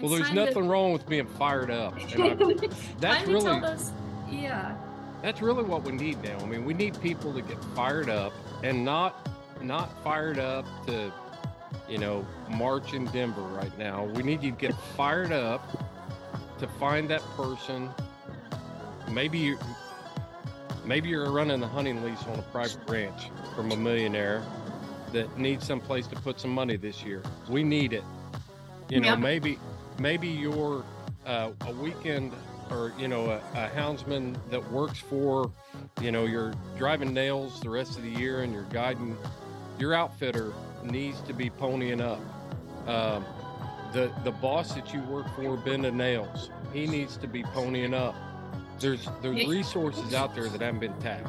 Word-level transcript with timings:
Well, 0.00 0.10
there's 0.10 0.26
Time 0.26 0.36
to- 0.36 0.44
nothing 0.46 0.68
wrong 0.68 0.92
with 0.92 1.06
being 1.08 1.26
fired 1.26 1.70
up. 1.70 1.94
I- 2.18 2.36
that's 3.00 3.26
really 3.28 3.60
those, 3.60 3.92
yeah. 4.30 4.74
that's 5.22 5.42
really 5.42 5.62
what 5.62 5.82
we 5.84 5.92
need 5.92 6.22
now. 6.22 6.38
I 6.38 6.46
mean, 6.46 6.64
we 6.64 6.74
need 6.74 7.00
people 7.00 7.32
to 7.34 7.42
get 7.42 7.62
fired 7.76 8.08
up 8.08 8.32
and 8.62 8.84
not 8.84 9.26
not 9.62 10.02
fired 10.02 10.38
up 10.38 10.64
to, 10.86 11.12
you 11.88 11.98
know, 11.98 12.24
march 12.48 12.94
in 12.94 13.04
Denver 13.06 13.42
right 13.42 13.76
now. 13.78 14.04
We 14.04 14.22
need 14.22 14.42
you 14.42 14.52
to 14.52 14.56
get 14.56 14.74
fired 14.96 15.32
up 15.32 15.62
to 16.58 16.66
find 16.66 17.08
that 17.10 17.20
person. 17.36 17.90
Maybe 19.10 19.38
you 19.38 19.58
maybe 20.84 21.10
you're 21.10 21.30
running 21.30 21.60
the 21.60 21.68
hunting 21.68 22.02
lease 22.02 22.22
on 22.24 22.38
a 22.38 22.42
private 22.42 22.78
ranch 22.88 23.24
from 23.54 23.70
a 23.72 23.76
millionaire 23.76 24.42
that 25.12 25.36
needs 25.38 25.66
some 25.66 25.80
place 25.80 26.06
to 26.06 26.16
put 26.16 26.40
some 26.40 26.52
money 26.52 26.76
this 26.76 27.02
year. 27.02 27.22
We 27.48 27.62
need 27.62 27.92
it. 27.92 28.04
You 28.88 29.00
know, 29.00 29.08
Yeah. 29.08 29.16
maybe 29.16 29.58
maybe 30.00 30.26
you're 30.26 30.82
uh, 31.26 31.50
a 31.66 31.72
weekend 31.74 32.32
or 32.70 32.92
you 32.98 33.06
know 33.06 33.30
a, 33.30 33.36
a 33.54 33.70
houndsman 33.76 34.36
that 34.50 34.72
works 34.72 34.98
for 34.98 35.50
you 36.00 36.10
know 36.10 36.24
you're 36.24 36.54
driving 36.78 37.12
nails 37.12 37.60
the 37.60 37.68
rest 37.68 37.96
of 37.96 38.02
the 38.02 38.10
year 38.10 38.42
and 38.42 38.52
you're 38.52 38.62
guiding 38.64 39.16
your 39.78 39.94
outfitter 39.94 40.52
needs 40.82 41.20
to 41.22 41.32
be 41.32 41.50
ponying 41.50 42.00
up. 42.00 42.20
Um, 42.88 43.24
the 43.92 44.10
the 44.24 44.30
boss 44.30 44.72
that 44.74 44.94
you 44.94 45.00
work 45.02 45.26
for 45.36 45.56
bending 45.56 45.96
nails 45.96 46.50
he 46.72 46.86
needs 46.86 47.16
to 47.18 47.26
be 47.26 47.42
ponying 47.42 47.94
up. 47.94 48.14
There's 48.78 49.06
there's 49.20 49.46
resources 49.46 50.14
out 50.14 50.34
there 50.34 50.48
that 50.48 50.60
haven't 50.60 50.80
been 50.80 50.98
tapped. 51.00 51.28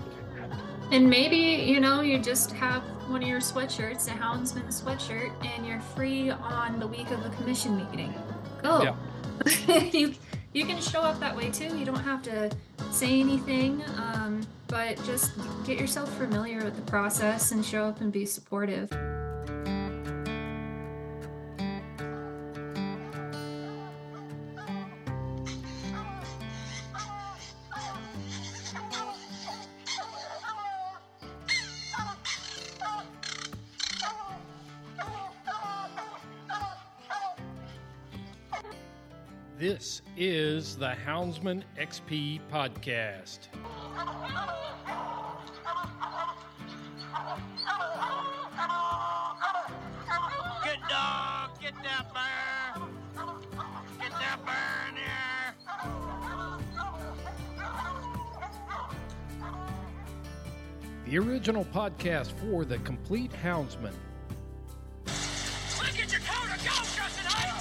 And 0.92 1.10
maybe, 1.10 1.38
you 1.38 1.80
know, 1.80 2.02
you 2.02 2.20
just 2.20 2.52
have 2.52 2.82
one 3.10 3.24
of 3.24 3.28
your 3.28 3.40
sweatshirts, 3.40 4.08
a 4.08 4.12
houndsman 4.12 4.68
sweatshirt, 4.68 5.32
and 5.46 5.66
you're 5.66 5.80
free 5.80 6.30
on 6.32 6.80
the 6.80 6.88
week 6.88 7.10
of 7.12 7.26
a 7.26 7.30
commission 7.30 7.78
meeting. 7.78 8.14
Go. 8.62 8.96
you 9.92 10.14
you 10.54 10.66
can 10.66 10.82
show 10.82 11.02
up 11.02 11.20
that 11.20 11.36
way 11.36 11.50
too. 11.50 11.78
You 11.78 11.86
don't 11.86 12.04
have 12.04 12.22
to 12.24 12.52
say 12.92 13.20
anything, 13.20 13.84
um, 13.98 14.42
but 14.68 15.02
just 15.06 15.32
get 15.66 15.80
yourself 15.80 16.16
familiar 16.18 16.64
with 16.64 16.76
the 16.76 16.82
process 16.84 17.52
and 17.52 17.66
show 17.66 17.86
up 17.86 18.02
and 18.02 18.12
be 18.12 18.26
supportive. 18.26 18.92
This 39.62 40.02
is 40.18 40.76
the 40.76 40.96
houndsman 41.06 41.62
xp 41.80 42.40
podcast 42.52 43.42
Good 50.64 50.80
dog, 50.90 51.62
get 51.62 51.76
that 51.84 52.12
bear. 52.12 52.88
Get 54.00 54.12
that 54.12 54.40
bear 54.48 54.90
in 54.90 54.96
here. 54.96 55.54
the 61.06 61.18
original 61.20 61.66
podcast 61.66 62.32
for 62.40 62.66
the 62.66 62.80
complete 62.80 63.32
houndsman 63.44 63.94
Look 65.06 66.00
at 66.00 66.12
your 66.12 66.22
coat 66.22 66.50
and 66.50 66.62
go, 66.64 66.72
Justin 66.96 67.61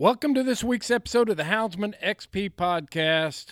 Welcome 0.00 0.32
to 0.34 0.44
this 0.44 0.62
week's 0.62 0.92
episode 0.92 1.28
of 1.28 1.36
the 1.36 1.42
Houndsman 1.42 1.92
XP 2.00 2.50
podcast. 2.50 3.46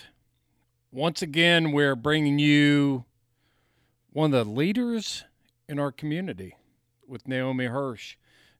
Once 0.93 1.21
again, 1.21 1.73
we're 1.73 1.93
bringing 1.93 2.39
you 2.39 3.03
one 4.13 4.33
of 4.33 4.45
the 4.45 4.49
leaders 4.49 5.25
in 5.67 5.77
our 5.77 5.91
community 5.91 6.55
with 7.05 7.27
Naomi 7.27 7.65
Hersh. 7.65 8.15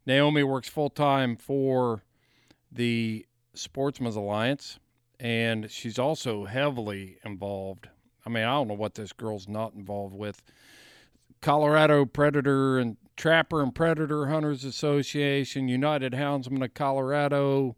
Naomi 0.05 0.43
works 0.43 0.67
full 0.67 0.89
time 0.89 1.37
for 1.37 2.03
the 2.69 3.25
Sportsman's 3.53 4.17
Alliance, 4.17 4.79
and 5.17 5.71
she's 5.71 5.97
also 5.97 6.43
heavily 6.43 7.19
involved. 7.23 7.87
I 8.25 8.29
mean, 8.29 8.43
I 8.43 8.51
don't 8.55 8.67
know 8.67 8.73
what 8.73 8.95
this 8.95 9.13
girl's 9.13 9.47
not 9.47 9.75
involved 9.75 10.13
with. 10.13 10.43
Colorado 11.41 12.03
Predator 12.03 12.79
and 12.79 12.97
Trapper 13.17 13.63
and 13.63 13.73
Predator 13.73 14.28
Hunters 14.28 14.63
Association, 14.63 15.67
United 15.67 16.13
Houndsmen 16.13 16.63
of 16.63 16.73
Colorado. 16.75 17.75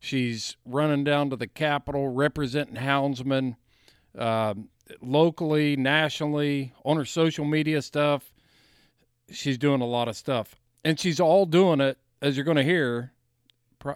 She's 0.00 0.56
running 0.64 1.02
down 1.02 1.30
to 1.30 1.36
the 1.36 1.48
Capitol 1.48 2.08
representing 2.08 2.76
houndsmen 2.76 3.56
um, 4.16 4.68
locally, 5.02 5.76
nationally, 5.76 6.72
on 6.84 6.96
her 6.96 7.04
social 7.04 7.44
media 7.44 7.82
stuff. 7.82 8.32
She's 9.30 9.58
doing 9.58 9.80
a 9.80 9.86
lot 9.86 10.08
of 10.08 10.16
stuff. 10.16 10.54
And 10.84 10.98
she's 10.98 11.18
all 11.18 11.44
doing 11.44 11.80
it, 11.80 11.98
as 12.22 12.36
you're 12.36 12.44
going 12.44 12.56
to 12.56 12.62
hear. 12.62 13.12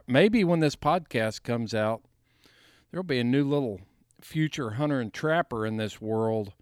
Maybe 0.07 0.43
when 0.43 0.61
this 0.61 0.77
podcast 0.77 1.45
comes 1.45 1.75
out, 1.75 2.03
there'll 2.91 3.05
be 3.05 3.21
a 3.21 3.25
new 3.25 3.45
little 3.45 3.81
future 4.21 4.71
hunter 4.71 5.01
and 5.01 5.13
trapper 5.13 5.65
in 5.65 5.77
this 5.77 6.01
world 6.01 6.53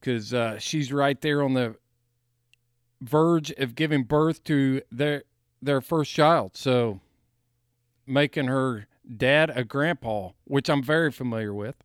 because 0.00 0.32
uh, 0.32 0.58
she's 0.58 0.92
right 0.92 1.20
there 1.20 1.42
on 1.42 1.54
the 1.54 1.76
verge 3.00 3.50
of 3.52 3.74
giving 3.74 4.04
birth 4.04 4.44
to 4.44 4.82
their 4.90 5.24
their 5.62 5.80
first 5.80 6.12
child. 6.12 6.56
So 6.56 7.00
making 8.06 8.46
her 8.46 8.86
dad 9.16 9.50
a 9.54 9.64
grandpa, 9.64 10.30
which 10.44 10.68
I'm 10.68 10.82
very 10.82 11.10
familiar 11.10 11.52
with. 11.52 11.76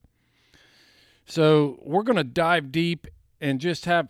So 1.25 1.79
we're 1.81 2.03
going 2.03 2.17
to 2.17 2.23
dive 2.23 2.71
deep 2.71 3.07
and 3.41 3.59
just 3.59 3.85
have 3.85 4.09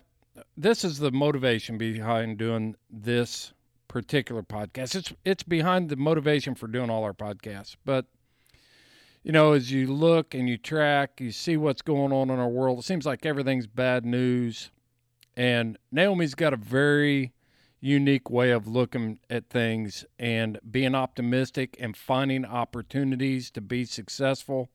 this 0.56 0.84
is 0.84 0.98
the 0.98 1.10
motivation 1.10 1.78
behind 1.78 2.38
doing 2.38 2.76
this 2.90 3.52
particular 3.88 4.42
podcast. 4.42 4.94
It's 4.94 5.12
it's 5.24 5.42
behind 5.42 5.88
the 5.88 5.96
motivation 5.96 6.54
for 6.54 6.66
doing 6.66 6.90
all 6.90 7.04
our 7.04 7.14
podcasts. 7.14 7.76
But 7.84 8.06
you 9.22 9.32
know, 9.32 9.52
as 9.52 9.72
you 9.72 9.92
look 9.92 10.34
and 10.34 10.48
you 10.48 10.56
track, 10.56 11.20
you 11.20 11.32
see 11.32 11.56
what's 11.56 11.82
going 11.82 12.12
on 12.12 12.30
in 12.30 12.38
our 12.38 12.48
world. 12.48 12.78
It 12.78 12.84
seems 12.84 13.06
like 13.06 13.26
everything's 13.26 13.66
bad 13.66 14.04
news. 14.04 14.70
And 15.36 15.78
Naomi's 15.92 16.34
got 16.34 16.54
a 16.54 16.56
very 16.56 17.32
unique 17.80 18.30
way 18.30 18.50
of 18.50 18.66
looking 18.66 19.18
at 19.28 19.48
things 19.50 20.04
and 20.18 20.58
being 20.68 20.94
optimistic 20.94 21.76
and 21.78 21.96
finding 21.96 22.44
opportunities 22.44 23.50
to 23.50 23.60
be 23.60 23.84
successful. 23.84 24.70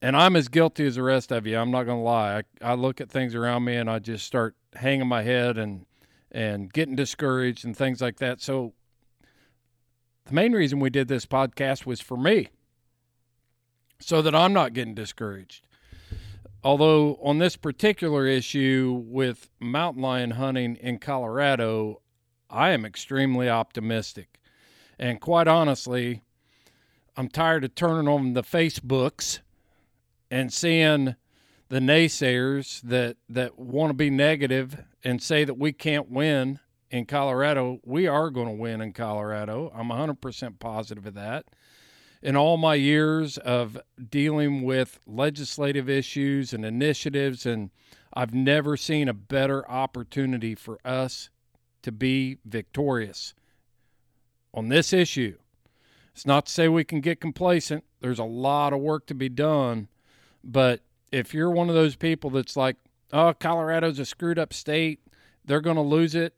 And 0.00 0.16
I'm 0.16 0.34
as 0.34 0.48
guilty 0.48 0.84
as 0.86 0.96
the 0.96 1.02
rest 1.02 1.30
of 1.30 1.46
you. 1.46 1.56
I'm 1.56 1.70
not 1.70 1.84
going 1.84 1.98
to 1.98 2.02
lie. 2.02 2.38
I, 2.38 2.72
I 2.72 2.74
look 2.74 3.00
at 3.00 3.08
things 3.08 3.36
around 3.36 3.64
me 3.64 3.76
and 3.76 3.88
I 3.88 4.00
just 4.00 4.26
start 4.26 4.56
hanging 4.74 5.06
my 5.06 5.22
head 5.22 5.58
and 5.58 5.86
and 6.34 6.72
getting 6.72 6.96
discouraged 6.96 7.62
and 7.62 7.76
things 7.76 8.00
like 8.00 8.16
that. 8.16 8.40
So 8.40 8.72
the 10.24 10.32
main 10.32 10.52
reason 10.52 10.80
we 10.80 10.88
did 10.88 11.08
this 11.08 11.26
podcast 11.26 11.84
was 11.84 12.00
for 12.00 12.16
me. 12.16 12.48
So 14.00 14.22
that 14.22 14.34
I'm 14.34 14.52
not 14.52 14.72
getting 14.72 14.94
discouraged. 14.94 15.66
Although 16.64 17.16
on 17.16 17.38
this 17.38 17.56
particular 17.56 18.26
issue 18.26 19.02
with 19.04 19.50
mountain 19.58 20.02
lion 20.02 20.32
hunting 20.32 20.76
in 20.76 20.98
Colorado, 20.98 22.02
I 22.48 22.70
am 22.70 22.84
extremely 22.84 23.48
optimistic. 23.48 24.40
And 24.98 25.20
quite 25.20 25.48
honestly, 25.48 26.22
I'm 27.16 27.28
tired 27.28 27.64
of 27.64 27.74
turning 27.74 28.06
on 28.06 28.34
the 28.34 28.44
Facebooks 28.44 29.40
and 30.30 30.52
seeing 30.52 31.16
the 31.68 31.80
naysayers 31.80 32.80
that, 32.82 33.16
that 33.28 33.58
want 33.58 33.90
to 33.90 33.94
be 33.94 34.10
negative 34.10 34.84
and 35.02 35.20
say 35.20 35.44
that 35.44 35.58
we 35.58 35.72
can't 35.72 36.10
win 36.10 36.60
in 36.90 37.06
Colorado. 37.06 37.80
We 37.84 38.06
are 38.06 38.30
going 38.30 38.46
to 38.46 38.52
win 38.52 38.80
in 38.80 38.92
Colorado. 38.92 39.72
I'm 39.74 39.88
100% 39.88 40.58
positive 40.60 41.06
of 41.06 41.14
that 41.14 41.46
in 42.22 42.36
all 42.36 42.56
my 42.56 42.76
years 42.76 43.36
of 43.38 43.78
dealing 44.10 44.62
with 44.62 45.00
legislative 45.06 45.88
issues 45.88 46.52
and 46.52 46.64
initiatives, 46.64 47.44
and 47.44 47.70
I've 48.14 48.32
never 48.32 48.76
seen 48.76 49.08
a 49.08 49.14
better 49.14 49.68
opportunity 49.68 50.54
for 50.54 50.78
us 50.84 51.30
to 51.82 51.90
be 51.90 52.38
victorious 52.44 53.34
on 54.54 54.68
this 54.68 54.92
issue. 54.92 55.36
It's 56.14 56.26
not 56.26 56.46
to 56.46 56.52
say 56.52 56.68
we 56.68 56.84
can 56.84 57.00
get 57.00 57.20
complacent. 57.20 57.84
There's 58.00 58.18
a 58.18 58.24
lot 58.24 58.72
of 58.72 58.80
work 58.80 59.06
to 59.06 59.14
be 59.14 59.28
done. 59.28 59.88
But 60.44 60.80
if 61.10 61.32
you're 61.34 61.50
one 61.50 61.68
of 61.68 61.74
those 61.74 61.96
people 61.96 62.30
that's 62.30 62.56
like, 62.56 62.76
oh, 63.12 63.34
Colorado's 63.34 63.98
a 63.98 64.04
screwed 64.04 64.38
up 64.38 64.52
state, 64.52 65.00
they're 65.44 65.60
going 65.60 65.76
to 65.76 65.82
lose 65.82 66.14
it. 66.14 66.34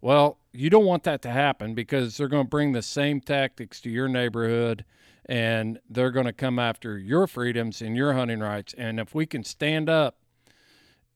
Well, 0.00 0.38
you 0.52 0.70
don't 0.70 0.84
want 0.86 1.04
that 1.04 1.22
to 1.22 1.30
happen 1.30 1.74
because 1.74 2.16
they're 2.16 2.28
going 2.28 2.46
to 2.46 2.50
bring 2.50 2.72
the 2.72 2.82
same 2.82 3.20
tactics 3.20 3.80
to 3.82 3.90
your 3.90 4.08
neighborhood 4.08 4.84
and 5.28 5.78
they're 5.88 6.10
going 6.10 6.26
to 6.26 6.32
come 6.32 6.58
after 6.58 6.98
your 6.98 7.26
freedoms 7.26 7.82
and 7.82 7.96
your 7.96 8.14
hunting 8.14 8.40
rights. 8.40 8.74
And 8.78 8.98
if 8.98 9.14
we 9.14 9.26
can 9.26 9.44
stand 9.44 9.88
up 9.90 10.18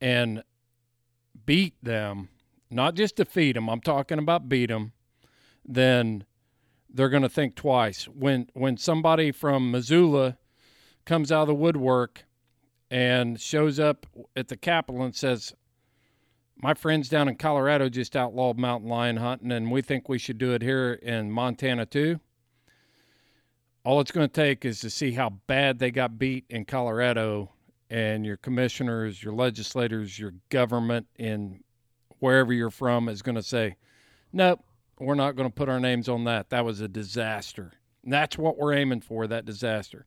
and 0.01 0.43
beat 1.47 1.75
them, 1.83 2.29
not 2.71 2.95
just 2.95 3.17
defeat 3.17 3.53
them, 3.53 3.71
I'm 3.71 3.81
talking 3.81 4.19
about 4.19 4.49
beat 4.49 4.67
them, 4.67 4.93
then 5.65 6.25
they're 6.91 7.09
going 7.09 7.23
to 7.23 7.29
think 7.29 7.55
twice. 7.55 8.05
When 8.05 8.49
when 8.53 8.77
somebody 8.77 9.33
from 9.33 9.71
Missoula 9.71 10.37
comes 11.07 11.33
out 11.33 11.43
of 11.43 11.49
the 11.49 11.55
woodwork 11.55 12.25
and 12.91 13.41
shows 13.41 13.81
up 13.81 14.07
at 14.37 14.49
the 14.49 14.57
Capitol 14.57 15.03
and 15.03 15.17
says, 15.17 15.55
"My 16.57 16.75
friends 16.75 17.09
down 17.09 17.29
in 17.29 17.37
Colorado 17.37 17.89
just 17.89 18.15
outlawed 18.15 18.59
mountain 18.59 18.91
lion 18.91 19.17
hunting, 19.17 19.53
and 19.53 19.71
we 19.71 19.81
think 19.81 20.09
we 20.09 20.19
should 20.19 20.37
do 20.37 20.53
it 20.53 20.61
here 20.61 20.93
in 20.93 21.31
Montana 21.31 21.87
too." 21.87 22.21
All 23.85 24.01
it's 24.01 24.13
going 24.13 24.29
to 24.29 24.33
take 24.33 24.65
is 24.65 24.81
to 24.81 24.91
see 24.91 25.13
how 25.13 25.31
bad 25.47 25.79
they 25.79 25.91
got 25.91 26.19
beat 26.19 26.45
in 26.49 26.65
Colorado, 26.65 27.51
and 27.93 28.25
your 28.25 28.39
commissioners, 28.39 29.23
your 29.23 29.35
legislators, 29.35 30.19
your 30.19 30.33
government 30.49 31.07
in 31.19 31.63
wherever 32.21 32.51
you're 32.51 32.71
from 32.71 33.07
is 33.07 33.21
going 33.21 33.35
to 33.35 33.43
say, 33.43 33.77
nope, 34.33 34.65
we're 34.99 35.15
not 35.15 35.37
going 35.37 35.47
to 35.47 35.55
put 35.55 35.69
our 35.69 35.79
names 35.79 36.09
on 36.09 36.25
that. 36.25 36.49
That 36.49 36.65
was 36.65 36.81
a 36.81 36.89
disaster. 36.89 37.73
And 38.03 38.11
that's 38.11 38.39
what 38.39 38.57
we're 38.57 38.73
aiming 38.73 39.03
for, 39.03 39.27
that 39.27 39.45
disaster. 39.45 40.07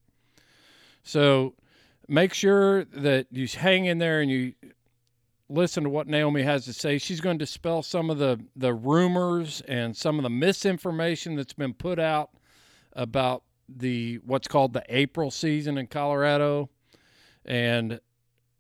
So 1.04 1.54
make 2.08 2.34
sure 2.34 2.86
that 2.86 3.28
you 3.30 3.48
hang 3.48 3.86
in 3.86 4.00
there 4.00 4.20
and 4.20 4.32
you 4.32 4.54
listen 5.48 5.84
to 5.84 5.90
what 5.92 6.08
Naomi 6.08 6.42
has 6.42 6.66
to 6.66 6.74
say. 6.74 6.98
She's 6.98 7.22
going 7.22 7.38
to 7.38 7.46
dispel 7.46 7.84
some 7.84 8.10
of 8.10 8.18
the, 8.18 8.44
the 8.56 8.74
rumors 8.74 9.62
and 9.68 9.96
some 9.96 10.18
of 10.18 10.24
the 10.24 10.30
misinformation 10.32 11.36
that's 11.36 11.54
been 11.54 11.76
put 11.76 12.00
out 12.00 12.32
about 12.94 13.44
the 13.68 14.20
what's 14.26 14.48
called 14.48 14.74
the 14.74 14.84
April 14.90 15.32
season 15.32 15.78
in 15.78 15.88
Colorado 15.88 16.70
and 17.44 18.00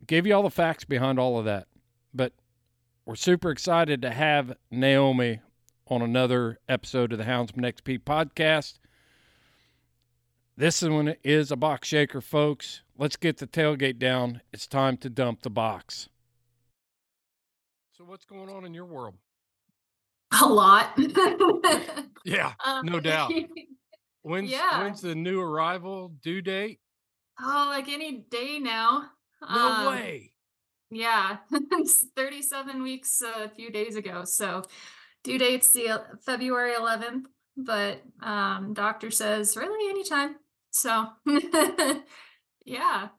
gave 0.05 0.25
you 0.25 0.33
all 0.35 0.43
the 0.43 0.49
facts 0.49 0.83
behind 0.83 1.19
all 1.19 1.37
of 1.37 1.45
that. 1.45 1.67
But 2.13 2.33
we're 3.05 3.15
super 3.15 3.51
excited 3.51 4.01
to 4.01 4.11
have 4.11 4.55
Naomi 4.71 5.39
on 5.87 6.01
another 6.01 6.59
episode 6.67 7.11
of 7.11 7.17
the 7.19 7.25
Houndsman 7.25 7.63
XP 7.63 7.99
podcast. 7.99 8.79
This 10.57 10.81
one 10.81 11.15
is 11.23 11.51
a 11.51 11.55
box 11.55 11.87
shaker, 11.87 12.21
folks. 12.21 12.81
Let's 12.97 13.17
get 13.17 13.37
the 13.37 13.47
tailgate 13.47 13.99
down. 13.99 14.41
It's 14.53 14.67
time 14.67 14.97
to 14.97 15.09
dump 15.09 15.41
the 15.41 15.49
box. 15.49 16.07
So, 17.97 18.05
what's 18.05 18.25
going 18.25 18.49
on 18.49 18.65
in 18.65 18.73
your 18.73 18.85
world? 18.85 19.15
A 20.41 20.47
lot. 20.47 20.97
yeah, 22.25 22.53
Um, 22.65 22.85
no 22.85 22.99
doubt. 22.99 23.31
When's 24.25 24.49
Yeah. 24.49 24.81
when's 24.83 25.01
the 25.01 25.13
new 25.13 25.39
arrival 25.39 26.09
due 26.23 26.41
date? 26.41 26.79
Oh, 27.39 27.67
like 27.69 27.87
any 27.89 28.25
day 28.31 28.57
now. 28.57 29.11
No 29.41 29.47
Um, 29.71 29.85
way. 29.85 30.33
Yeah, 30.89 31.37
it's 31.51 32.05
37 32.15 32.81
weeks 32.81 33.21
uh, 33.21 33.43
a 33.45 33.49
few 33.49 33.69
days 33.69 33.95
ago. 33.95 34.23
So 34.25 34.63
due 35.23 35.37
date's 35.37 35.71
the 35.73 36.03
February 36.25 36.73
11th, 36.73 37.25
but 37.55 38.01
um, 38.23 38.73
doctor 38.73 39.11
says 39.11 39.55
really 39.55 39.89
anytime. 39.91 40.37
So 40.71 41.09
yeah, 42.65 43.09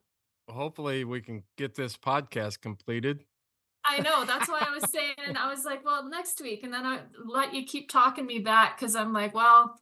Well, 0.48 0.56
hopefully, 0.56 1.04
we 1.04 1.20
can 1.20 1.44
get 1.56 1.76
this 1.76 1.96
podcast 1.96 2.60
completed. 2.60 3.24
I 3.84 4.00
know. 4.00 4.24
That's 4.24 4.48
why 4.48 4.66
I 4.66 4.74
was 4.74 4.90
saying, 4.90 5.14
I 5.38 5.48
was 5.48 5.64
like, 5.64 5.84
well, 5.84 6.08
next 6.08 6.40
week. 6.40 6.64
And 6.64 6.72
then 6.74 6.84
I 6.84 7.02
let 7.24 7.54
you 7.54 7.64
keep 7.64 7.88
talking 7.88 8.26
me 8.26 8.40
back 8.40 8.76
because 8.76 8.96
I'm 8.96 9.12
like, 9.12 9.34
well, 9.34 9.78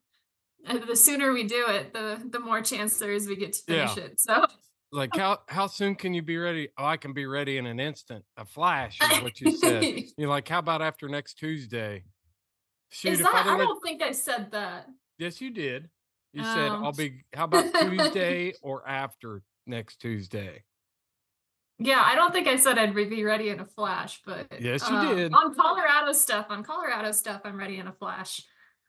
uh, 0.66 0.78
the 0.86 0.96
sooner 0.96 1.32
we 1.32 1.44
do 1.44 1.66
it, 1.68 1.92
the 1.92 2.20
the 2.30 2.40
more 2.40 2.60
chance 2.62 2.98
there 2.98 3.12
is 3.12 3.26
we 3.28 3.36
get 3.36 3.52
to 3.54 3.62
finish 3.62 3.96
Yeah. 3.96 4.04
it. 4.04 4.20
So 4.20 4.46
Like 4.92 5.14
how 5.16 5.40
how 5.48 5.66
soon 5.66 5.94
can 5.94 6.14
you 6.14 6.22
be 6.22 6.36
ready? 6.36 6.68
Oh, 6.78 6.84
I 6.84 6.96
can 6.96 7.12
be 7.12 7.26
ready 7.26 7.58
in 7.58 7.66
an 7.66 7.80
instant. 7.80 8.24
A 8.36 8.44
flash 8.44 9.00
is 9.00 9.22
what 9.22 9.40
you 9.40 9.50
said. 9.56 9.84
You're 10.16 10.28
like, 10.28 10.48
how 10.48 10.58
about 10.60 10.82
after 10.82 11.08
next 11.08 11.34
Tuesday? 11.34 12.04
Shoot, 12.90 13.12
is 13.14 13.18
that, 13.20 13.34
I'd 13.34 13.46
I 13.48 13.58
don't 13.58 13.82
think 13.82 14.02
I 14.02 14.12
said 14.12 14.52
that. 14.52 14.86
yes, 15.18 15.40
you 15.40 15.50
did. 15.50 15.90
You 16.32 16.44
said 16.44 16.70
Um, 16.70 16.84
I'll 16.84 16.92
be. 16.92 17.24
How 17.32 17.44
about 17.44 17.72
Tuesday 17.80 18.52
or 18.62 18.86
after 18.88 19.42
next 19.66 20.00
Tuesday? 20.00 20.62
Yeah, 21.78 22.02
I 22.04 22.14
don't 22.14 22.32
think 22.32 22.46
I 22.46 22.54
said 22.56 22.78
I'd 22.78 22.94
be 22.94 23.24
ready 23.24 23.48
in 23.48 23.58
a 23.58 23.64
flash, 23.64 24.20
but 24.24 24.46
Yes, 24.60 24.88
you 24.88 24.94
um, 24.94 25.16
did. 25.16 25.34
On 25.34 25.54
Colorado 25.54 26.12
stuff, 26.12 26.46
on 26.50 26.62
Colorado 26.62 27.10
stuff, 27.10 27.40
I'm 27.44 27.56
ready 27.56 27.78
in 27.78 27.88
a 27.88 27.92
flash. 27.92 28.40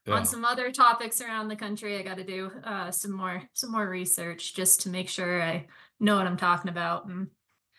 Yeah. 0.05 0.13
On 0.15 0.25
some 0.25 0.45
other 0.45 0.71
topics 0.71 1.19
around 1.19 1.47
the 1.47 1.55
country, 1.55 1.97
I 1.97 2.03
got 2.03 2.17
to 2.17 2.23
do 2.23 2.51
uh, 2.63 2.91
some 2.91 3.11
more 3.11 3.41
some 3.53 3.71
more 3.71 3.89
research 3.89 4.53
just 4.53 4.81
to 4.81 4.89
make 4.89 5.09
sure 5.09 5.41
I 5.41 5.65
know 5.99 6.17
what 6.17 6.27
I'm 6.27 6.37
talking 6.37 6.69
about. 6.69 7.07
And 7.07 7.27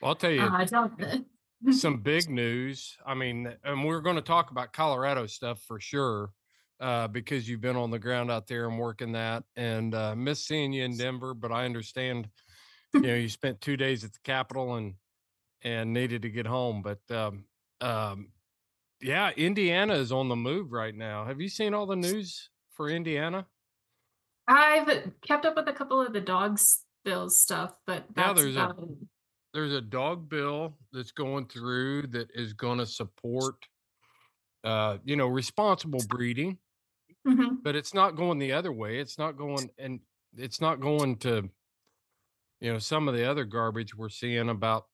I'll 0.03 0.17
tell 0.17 0.33
you. 0.33 0.43
uh, 0.43 0.51
I 0.51 0.65
don't. 0.65 1.27
some 1.71 1.99
big 1.99 2.29
news. 2.29 2.97
I 3.07 3.15
mean, 3.15 3.53
and 3.63 3.85
we're 3.85 4.01
going 4.01 4.17
to 4.17 4.23
talk 4.23 4.51
about 4.51 4.73
Colorado 4.73 5.27
stuff 5.27 5.63
for 5.69 5.79
sure, 5.79 6.31
uh, 6.81 7.07
because 7.09 7.49
you've 7.49 7.61
been 7.61 7.77
on 7.77 7.91
the 7.91 7.99
ground 7.99 8.31
out 8.31 8.49
there 8.49 8.69
and 8.69 8.79
working 8.79 9.13
that. 9.13 9.45
And 9.55 9.95
uh, 9.95 10.17
miss 10.17 10.45
seeing 10.45 10.73
you 10.73 10.85
in 10.85 10.97
Denver, 10.97 11.33
but 11.35 11.53
I 11.53 11.65
understand. 11.65 12.29
You 12.95 13.03
know, 13.03 13.15
you 13.15 13.29
spent 13.29 13.61
two 13.61 13.77
days 13.77 14.05
at 14.05 14.13
the 14.15 14.21
Capitol 14.25 14.77
and 14.77 14.95
and 15.61 15.93
needed 15.93 16.23
to 16.23 16.31
get 16.31 16.47
home. 16.47 16.83
But 16.83 17.01
um, 17.15 17.45
um, 17.83 18.29
yeah, 19.01 19.31
Indiana 19.37 19.95
is 19.95 20.13
on 20.13 20.29
the 20.29 20.37
move 20.37 20.73
right 20.73 20.95
now. 20.95 21.25
Have 21.25 21.41
you 21.41 21.49
seen 21.49 21.75
all 21.75 21.87
the 21.87 21.97
news 21.97 22.51
for 22.71 22.89
Indiana? 22.89 23.47
I've 24.49 25.11
kept 25.23 25.45
up 25.45 25.57
with 25.57 25.69
a 25.69 25.73
couple 25.73 26.01
of 26.01 26.13
the 26.13 26.21
dogs 26.21 26.83
bills 27.05 27.39
stuff, 27.39 27.75
but 27.87 28.05
that's 28.15 28.41
there's 28.41 28.57
a- 28.57 28.75
it. 28.79 28.99
there's 29.55 29.73
a 29.73 29.81
dog 29.81 30.29
bill 30.29 30.77
that's 30.93 31.13
going 31.13 31.47
through 31.47 32.03
that 32.09 32.29
is 32.35 32.53
going 32.53 32.79
to 32.79 32.87
support 32.87 33.57
uh 34.65 34.99
you 35.05 35.15
know 35.17 35.27
responsible 35.29 36.01
breeding 36.09 36.59
Mhm. 37.27 37.63
but 37.63 37.77
it's 37.77 37.93
not 37.95 38.17
going 38.17 38.39
the 38.39 38.53
other 38.53 38.73
way 38.73 38.99
it's 38.99 39.19
not 39.19 39.37
going 39.37 39.71
and 39.79 40.01
it's 40.37 40.61
not 40.61 40.81
going 40.81 41.17
to 41.19 41.49
you 42.61 42.73
know 42.73 42.79
some 42.79 43.07
of 43.09 43.15
the 43.15 43.25
other 43.29 43.45
garbage 43.45 43.95
we're 43.95 44.09
seeing 44.09 44.49
about 44.49 44.87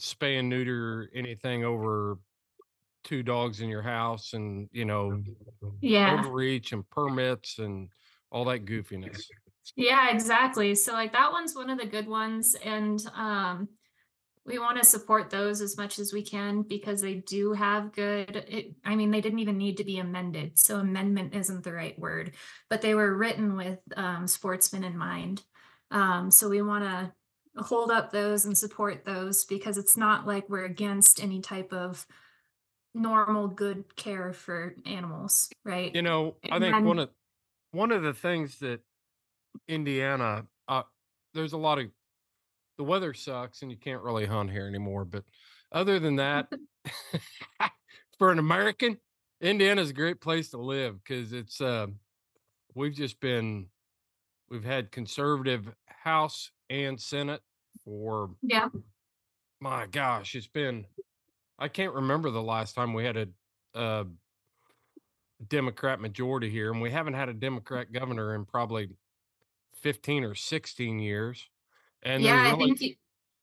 spay 0.00 0.38
and 0.38 0.48
neuter 0.48 1.10
anything 1.14 1.64
over 1.64 2.18
two 3.06 3.22
dogs 3.22 3.60
in 3.60 3.68
your 3.68 3.82
house 3.82 4.32
and 4.32 4.68
you 4.72 4.84
know 4.84 5.22
Yeah. 5.80 6.20
overreach 6.20 6.72
and 6.72 6.88
permits 6.90 7.58
and 7.58 7.88
all 8.30 8.44
that 8.44 8.66
goofiness 8.66 9.22
Yeah, 9.76 10.10
exactly. 10.10 10.74
So 10.74 10.92
like 10.92 11.12
that 11.12 11.32
one's 11.32 11.54
one 11.54 11.70
of 11.70 11.78
the 11.78 11.86
good 11.86 12.08
ones 12.08 12.56
and 12.62 13.00
um 13.14 13.68
we 14.46 14.60
want 14.60 14.78
to 14.78 14.84
support 14.84 15.28
those 15.28 15.60
as 15.60 15.76
much 15.76 15.98
as 15.98 16.12
we 16.12 16.22
can 16.22 16.62
because 16.62 17.00
they 17.00 17.14
do 17.14 17.52
have 17.52 17.92
good 17.92 18.36
it, 18.48 18.74
i 18.84 18.94
mean 18.94 19.10
they 19.10 19.20
didn't 19.20 19.40
even 19.40 19.58
need 19.58 19.76
to 19.76 19.84
be 19.84 19.98
amended 19.98 20.56
so 20.56 20.76
amendment 20.76 21.34
isn't 21.34 21.64
the 21.64 21.72
right 21.72 21.98
word 21.98 22.32
but 22.70 22.80
they 22.80 22.94
were 22.94 23.16
written 23.16 23.56
with 23.56 23.80
um, 23.96 24.26
sportsmen 24.26 24.84
in 24.84 24.96
mind 24.96 25.42
um, 25.90 26.30
so 26.30 26.48
we 26.48 26.62
want 26.62 26.84
to 26.84 27.12
hold 27.62 27.90
up 27.90 28.12
those 28.12 28.44
and 28.44 28.56
support 28.56 29.04
those 29.04 29.44
because 29.44 29.78
it's 29.78 29.96
not 29.96 30.26
like 30.26 30.48
we're 30.48 30.64
against 30.64 31.22
any 31.22 31.40
type 31.40 31.72
of 31.72 32.06
normal 32.96 33.46
good 33.46 33.84
care 33.96 34.32
for 34.32 34.74
animals 34.86 35.48
right 35.64 35.94
You 35.94 36.02
know, 36.02 36.36
I 36.50 36.58
think 36.58 36.74
then- 36.74 36.84
one 36.84 36.98
of 36.98 37.10
one 37.72 37.92
of 37.92 38.02
the 38.02 38.14
things 38.14 38.58
that 38.60 38.80
Indiana, 39.68 40.46
uh, 40.68 40.84
there's 41.34 41.52
a 41.52 41.58
lot 41.58 41.78
of 41.78 41.86
the 42.78 42.84
weather 42.84 43.12
sucks 43.12 43.62
and 43.62 43.70
you 43.70 43.76
can't 43.76 44.02
really 44.02 44.24
hunt 44.26 44.50
here 44.50 44.66
anymore. 44.66 45.04
But 45.04 45.24
other 45.72 45.98
than 45.98 46.16
that, 46.16 46.50
for 48.18 48.32
an 48.32 48.38
American, 48.38 48.98
Indiana's 49.40 49.90
a 49.90 49.94
great 49.94 50.20
place 50.20 50.50
to 50.50 50.58
live 50.58 51.02
because 51.02 51.32
it's 51.32 51.60
uh, 51.60 51.88
we've 52.74 52.94
just 52.94 53.20
been 53.20 53.66
we've 54.48 54.64
had 54.64 54.90
conservative 54.90 55.68
House 55.86 56.50
and 56.70 56.98
Senate 57.00 57.42
for 57.84 58.30
yeah 58.42 58.68
my 59.60 59.86
gosh, 59.86 60.34
it's 60.34 60.46
been 60.46 60.86
I 61.58 61.68
can't 61.68 61.94
remember 61.94 62.30
the 62.30 62.42
last 62.42 62.74
time 62.74 62.92
we 62.92 63.04
had 63.04 63.16
a, 63.16 63.28
uh 63.78 64.04
Democrat 65.48 66.00
majority 66.00 66.48
here, 66.50 66.72
and 66.72 66.80
we 66.80 66.90
haven't 66.90 67.14
had 67.14 67.28
a 67.28 67.34
Democrat 67.34 67.92
governor 67.92 68.34
in 68.34 68.46
probably 68.46 68.88
15 69.82 70.24
or 70.24 70.34
16 70.34 70.98
years. 70.98 71.48
And 72.02 72.22
yeah 72.22 72.52
i 72.52 72.56
think 72.56 72.80
you, 72.80 72.94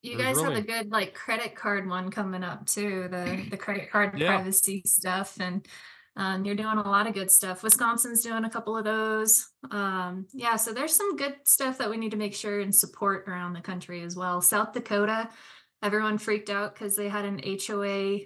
you 0.02 0.18
guys 0.18 0.40
have 0.42 0.56
a 0.56 0.62
good 0.62 0.92
like 0.92 1.14
credit 1.14 1.56
card 1.56 1.88
one 1.88 2.10
coming 2.12 2.44
up 2.44 2.66
too 2.66 3.08
the 3.10 3.46
the 3.52 3.58
credit 3.58 3.92
card 3.92 4.20
Yeah. 4.20 4.28
privacy 4.36 4.82
stuff 4.86 5.38
and 5.40 5.68
um, 6.16 6.46
you're 6.46 6.56
doing 6.56 6.78
a 6.78 6.88
lot 6.88 7.08
of 7.08 7.14
good 7.16 7.32
stuff 7.32 7.64
wisconsin's 7.64 8.22
doing 8.22 8.46
a 8.46 8.50
couple 8.50 8.78
of 8.78 8.84
those 8.86 9.50
um, 9.72 10.28
yeah 10.34 10.56
so 10.56 10.72
there's 10.72 10.96
some 10.96 11.16
good 11.16 11.36
stuff 11.46 11.78
that 11.80 11.90
we 11.90 11.98
need 11.98 12.12
to 12.12 12.18
make 12.18 12.36
sure 12.36 12.60
and 12.60 12.74
support 12.74 13.28
around 13.28 13.54
the 13.54 13.62
country 13.62 14.02
as 14.04 14.16
well 14.16 14.40
south 14.40 14.74
dakota 14.74 15.28
everyone 15.84 16.18
freaked 16.18 16.50
out 16.50 16.74
because 16.74 16.96
they 16.96 17.10
had 17.10 17.26
an 17.26 17.40
hoa 17.44 18.20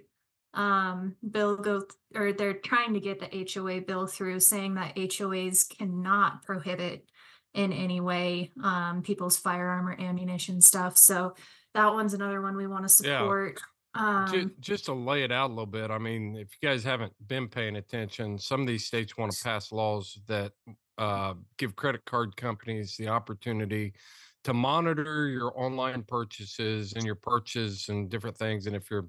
um, 0.54 1.16
bill 1.30 1.58
go 1.58 1.80
th- 1.82 1.92
or 2.16 2.32
they're 2.32 2.54
trying 2.54 2.94
to 2.94 3.00
get 3.00 3.20
the 3.20 3.28
hoa 3.54 3.82
bill 3.82 4.08
through 4.08 4.40
saying 4.40 4.76
that 4.76 4.96
hoas 4.96 5.68
cannot 5.68 6.44
prohibit 6.44 7.10
in 7.54 7.74
any 7.74 8.00
way 8.00 8.52
um, 8.64 9.02
people's 9.02 9.38
firearm 9.38 9.88
or 9.90 10.00
ammunition 10.00 10.62
stuff. 10.62 10.98
So 10.98 11.34
that 11.74 11.92
one's 11.94 12.14
another 12.14 12.42
one 12.42 12.56
we 12.56 12.68
want 12.68 12.86
to 12.86 12.90
support. 12.90 13.58
Ju- 13.58 13.64
Um, 14.00 14.52
just 14.60 14.86
to 14.86 14.94
lay 14.94 15.24
it 15.24 15.32
out 15.32 15.48
a 15.50 15.54
little 15.54 15.66
bit, 15.66 15.90
I 15.90 15.98
mean, 15.98 16.36
if 16.36 16.50
you 16.62 16.70
guys 16.70 16.84
haven't 16.84 17.14
been 17.28 17.48
paying 17.48 17.78
attention, 17.78 18.38
some 18.38 18.62
of 18.62 18.68
these 18.68 18.86
states 18.86 19.18
want 19.18 19.32
to 19.32 19.44
pass 19.44 19.72
laws 19.72 20.20
that 20.28 20.52
uh, 21.00 21.34
give 21.58 21.76
credit 21.76 22.06
card 22.06 22.36
companies 22.38 22.96
the 22.98 23.08
opportunity 23.08 23.94
to 24.44 24.54
monitor 24.54 25.28
your 25.28 25.52
online 25.60 26.04
purchases 26.04 26.94
and 26.94 27.06
your 27.06 27.16
purchase 27.16 27.90
and 27.90 28.10
different 28.10 28.38
things. 28.38 28.68
And 28.68 28.76
if 28.76 28.90
you're 28.90 29.08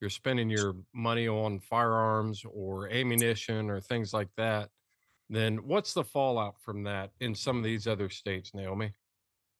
you're 0.00 0.10
spending 0.10 0.50
your 0.50 0.76
money 0.92 1.26
on 1.26 1.58
firearms 1.58 2.44
or 2.44 2.90
ammunition 2.90 3.70
or 3.70 3.80
things 3.80 4.12
like 4.12 4.28
that, 4.36 4.68
then 5.30 5.56
what's 5.66 5.94
the 5.94 6.04
fallout 6.04 6.60
from 6.60 6.82
that 6.84 7.10
in 7.20 7.34
some 7.34 7.56
of 7.56 7.64
these 7.64 7.86
other 7.86 8.10
states, 8.10 8.52
Naomi? 8.54 8.92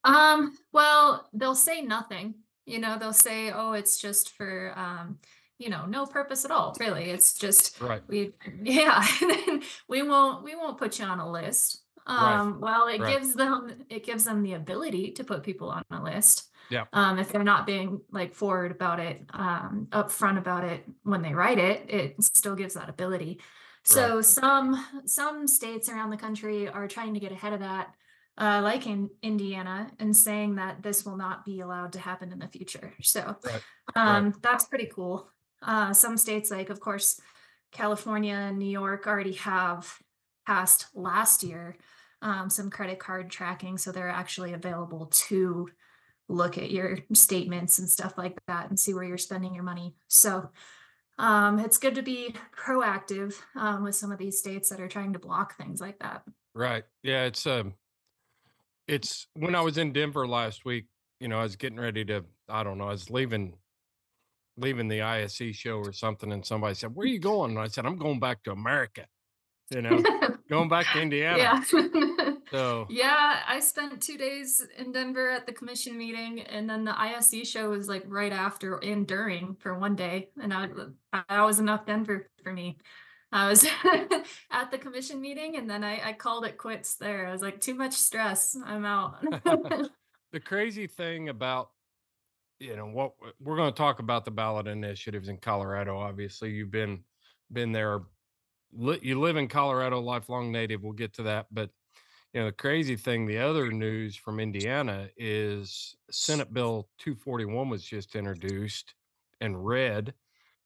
um, 0.04 0.56
well, 0.72 1.28
they'll 1.32 1.54
say 1.56 1.82
nothing. 1.82 2.34
You 2.64 2.78
know, 2.78 2.98
they'll 2.98 3.12
say, 3.12 3.50
"Oh, 3.50 3.72
it's 3.72 4.00
just 4.00 4.30
for 4.30 4.72
um, 4.76 5.18
you 5.58 5.68
know, 5.68 5.86
no 5.86 6.06
purpose 6.06 6.44
at 6.44 6.50
all." 6.50 6.76
Really, 6.78 7.10
it's 7.10 7.34
just 7.34 7.80
Right. 7.80 8.02
we, 8.08 8.32
yeah. 8.62 9.06
And 9.22 9.62
we 9.88 10.02
won't 10.02 10.44
we 10.44 10.54
won't 10.54 10.78
put 10.78 10.98
you 10.98 11.04
on 11.06 11.18
a 11.18 11.30
list. 11.30 11.82
Right. 12.08 12.38
Um, 12.40 12.60
well, 12.60 12.86
it 12.88 13.00
Right. 13.00 13.14
gives 13.14 13.34
them 13.34 13.84
it 13.88 14.04
gives 14.04 14.24
them 14.24 14.42
the 14.42 14.54
ability 14.54 15.12
to 15.12 15.24
put 15.24 15.42
people 15.42 15.70
on 15.70 15.82
a 15.90 16.02
list. 16.02 16.50
Yeah. 16.70 16.86
Um, 16.92 17.18
if 17.18 17.30
they're 17.30 17.44
not 17.44 17.66
being 17.66 18.00
like 18.10 18.34
forward 18.34 18.72
about 18.72 18.98
it, 19.00 19.24
um, 19.30 19.86
upfront 19.90 20.38
about 20.38 20.64
it 20.64 20.84
when 21.04 21.22
they 21.22 21.34
write 21.34 21.58
it, 21.58 21.88
it 21.88 22.22
still 22.22 22.56
gives 22.56 22.74
that 22.74 22.88
ability. 22.88 23.40
So 23.84 24.20
some 24.20 24.84
some 25.06 25.46
states 25.46 25.88
around 25.88 26.10
the 26.10 26.16
country 26.16 26.68
are 26.68 26.88
trying 26.88 27.14
to 27.14 27.20
get 27.20 27.30
ahead 27.32 27.52
of 27.52 27.60
that, 27.60 27.94
uh, 28.38 28.60
like 28.62 28.86
in 28.86 29.10
Indiana, 29.22 29.90
and 30.00 30.16
saying 30.16 30.56
that 30.56 30.82
this 30.82 31.04
will 31.04 31.16
not 31.16 31.44
be 31.44 31.60
allowed 31.60 31.92
to 31.92 32.00
happen 32.00 32.32
in 32.32 32.38
the 32.40 32.48
future. 32.48 32.94
So 33.02 33.36
Right. 33.44 33.62
um, 33.94 34.34
that's 34.42 34.64
pretty 34.66 34.86
cool. 34.86 35.30
Uh, 35.62 35.92
some 35.92 36.16
states, 36.16 36.50
like 36.50 36.70
of 36.70 36.80
course, 36.80 37.20
California 37.72 38.34
and 38.34 38.58
New 38.58 38.68
York, 38.70 39.06
already 39.06 39.34
have 39.34 40.00
passed 40.46 40.86
last 40.94 41.42
year 41.42 41.76
um, 42.22 42.50
some 42.50 42.70
credit 42.70 42.98
card 42.98 43.30
tracking, 43.30 43.78
so 43.78 43.92
they're 43.92 44.08
actually 44.08 44.52
available 44.52 45.06
to 45.06 45.68
look 46.28 46.58
at 46.58 46.70
your 46.70 46.98
statements 47.12 47.78
and 47.78 47.88
stuff 47.88 48.16
like 48.16 48.36
that 48.48 48.68
and 48.68 48.78
see 48.78 48.94
where 48.94 49.04
you're 49.04 49.18
spending 49.18 49.54
your 49.54 49.64
money. 49.64 49.94
So 50.08 50.50
um, 51.18 51.58
it's 51.58 51.78
good 51.78 51.94
to 51.94 52.02
be 52.02 52.34
proactive 52.56 53.34
um, 53.54 53.82
with 53.82 53.94
some 53.94 54.12
of 54.12 54.18
these 54.18 54.38
states 54.38 54.68
that 54.68 54.80
are 54.80 54.88
trying 54.88 55.12
to 55.14 55.18
block 55.18 55.56
things 55.56 55.80
like 55.80 55.98
that. 56.00 56.22
Right. 56.54 56.84
Yeah, 57.02 57.24
it's 57.24 57.46
um 57.46 57.74
it's 58.88 59.26
when 59.34 59.54
I 59.54 59.60
was 59.60 59.78
in 59.78 59.92
Denver 59.92 60.26
last 60.26 60.64
week, 60.64 60.86
you 61.20 61.28
know, 61.28 61.38
I 61.38 61.42
was 61.42 61.56
getting 61.56 61.80
ready 61.80 62.04
to 62.06 62.24
I 62.48 62.62
don't 62.62 62.78
know, 62.78 62.84
I 62.84 62.92
was 62.92 63.10
leaving 63.10 63.54
leaving 64.58 64.88
the 64.88 65.02
ISE 65.02 65.42
show 65.52 65.78
or 65.78 65.92
something 65.92 66.32
and 66.32 66.44
somebody 66.44 66.74
said, 66.74 66.94
"Where 66.94 67.04
are 67.04 67.08
you 67.08 67.18
going?" 67.18 67.52
And 67.52 67.60
I 67.60 67.68
said, 67.68 67.84
"I'm 67.86 67.98
going 67.98 68.20
back 68.20 68.42
to 68.44 68.52
America." 68.52 69.06
You 69.70 69.82
know, 69.82 70.00
going 70.48 70.68
back 70.68 70.86
to 70.92 71.00
Indiana. 71.00 71.38
yeah. 71.38 72.32
So, 72.52 72.86
yeah, 72.88 73.40
I 73.48 73.58
spent 73.58 74.00
two 74.00 74.16
days 74.16 74.64
in 74.78 74.92
Denver 74.92 75.30
at 75.30 75.46
the 75.46 75.52
commission 75.52 75.98
meeting, 75.98 76.42
and 76.42 76.70
then 76.70 76.84
the 76.84 76.98
ISE 76.98 77.42
show 77.42 77.70
was 77.70 77.88
like 77.88 78.04
right 78.06 78.32
after 78.32 78.76
and 78.76 79.04
during 79.04 79.56
for 79.58 79.76
one 79.76 79.96
day, 79.96 80.28
and 80.40 80.54
I 80.54 80.68
that 81.28 81.40
was 81.40 81.58
enough 81.58 81.86
Denver 81.86 82.28
for 82.44 82.52
me. 82.52 82.78
I 83.32 83.48
was 83.48 83.66
at 84.52 84.70
the 84.70 84.78
commission 84.78 85.20
meeting, 85.20 85.56
and 85.56 85.68
then 85.68 85.82
I, 85.82 86.10
I 86.10 86.12
called 86.12 86.44
it 86.44 86.56
quits 86.56 86.94
there. 86.94 87.26
I 87.26 87.32
was 87.32 87.42
like, 87.42 87.60
too 87.60 87.74
much 87.74 87.94
stress. 87.94 88.56
I'm 88.64 88.84
out. 88.84 89.20
the 90.32 90.40
crazy 90.40 90.86
thing 90.86 91.28
about 91.28 91.70
you 92.60 92.76
know 92.76 92.86
what 92.86 93.12
we're 93.40 93.56
going 93.56 93.72
to 93.72 93.76
talk 93.76 93.98
about 93.98 94.24
the 94.24 94.30
ballot 94.30 94.66
initiatives 94.66 95.28
in 95.28 95.36
Colorado 95.36 95.98
obviously 95.98 96.50
you've 96.50 96.70
been 96.70 97.00
been 97.52 97.70
there 97.70 98.00
li- 98.72 99.00
you 99.02 99.20
live 99.20 99.36
in 99.36 99.48
Colorado 99.48 100.00
lifelong 100.00 100.50
native 100.52 100.82
we'll 100.82 100.92
get 100.92 101.12
to 101.14 101.22
that 101.22 101.46
but 101.52 101.70
you 102.32 102.40
know 102.40 102.46
the 102.46 102.52
crazy 102.52 102.96
thing 102.96 103.26
the 103.26 103.38
other 103.38 103.70
news 103.70 104.16
from 104.16 104.40
Indiana 104.40 105.08
is 105.16 105.96
Senate 106.10 106.52
bill 106.52 106.88
241 106.98 107.68
was 107.68 107.84
just 107.84 108.16
introduced 108.16 108.94
and 109.40 109.64
read 109.64 110.14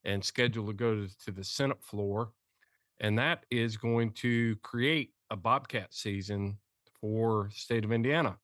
and 0.04 0.24
scheduled 0.24 0.68
to 0.68 0.72
go 0.72 1.06
to, 1.24 1.30
the 1.30 1.44
Senate 1.44 1.82
floor 1.82 2.32
and 3.00 3.18
that 3.18 3.44
is 3.50 3.76
going 3.76 4.12
to 4.12 4.56
create 4.62 5.12
a 5.30 5.36
bobcat 5.36 5.92
season 5.92 6.56
for 7.00 7.50
state 7.52 7.84
of 7.84 7.92
Indiana 7.92 8.36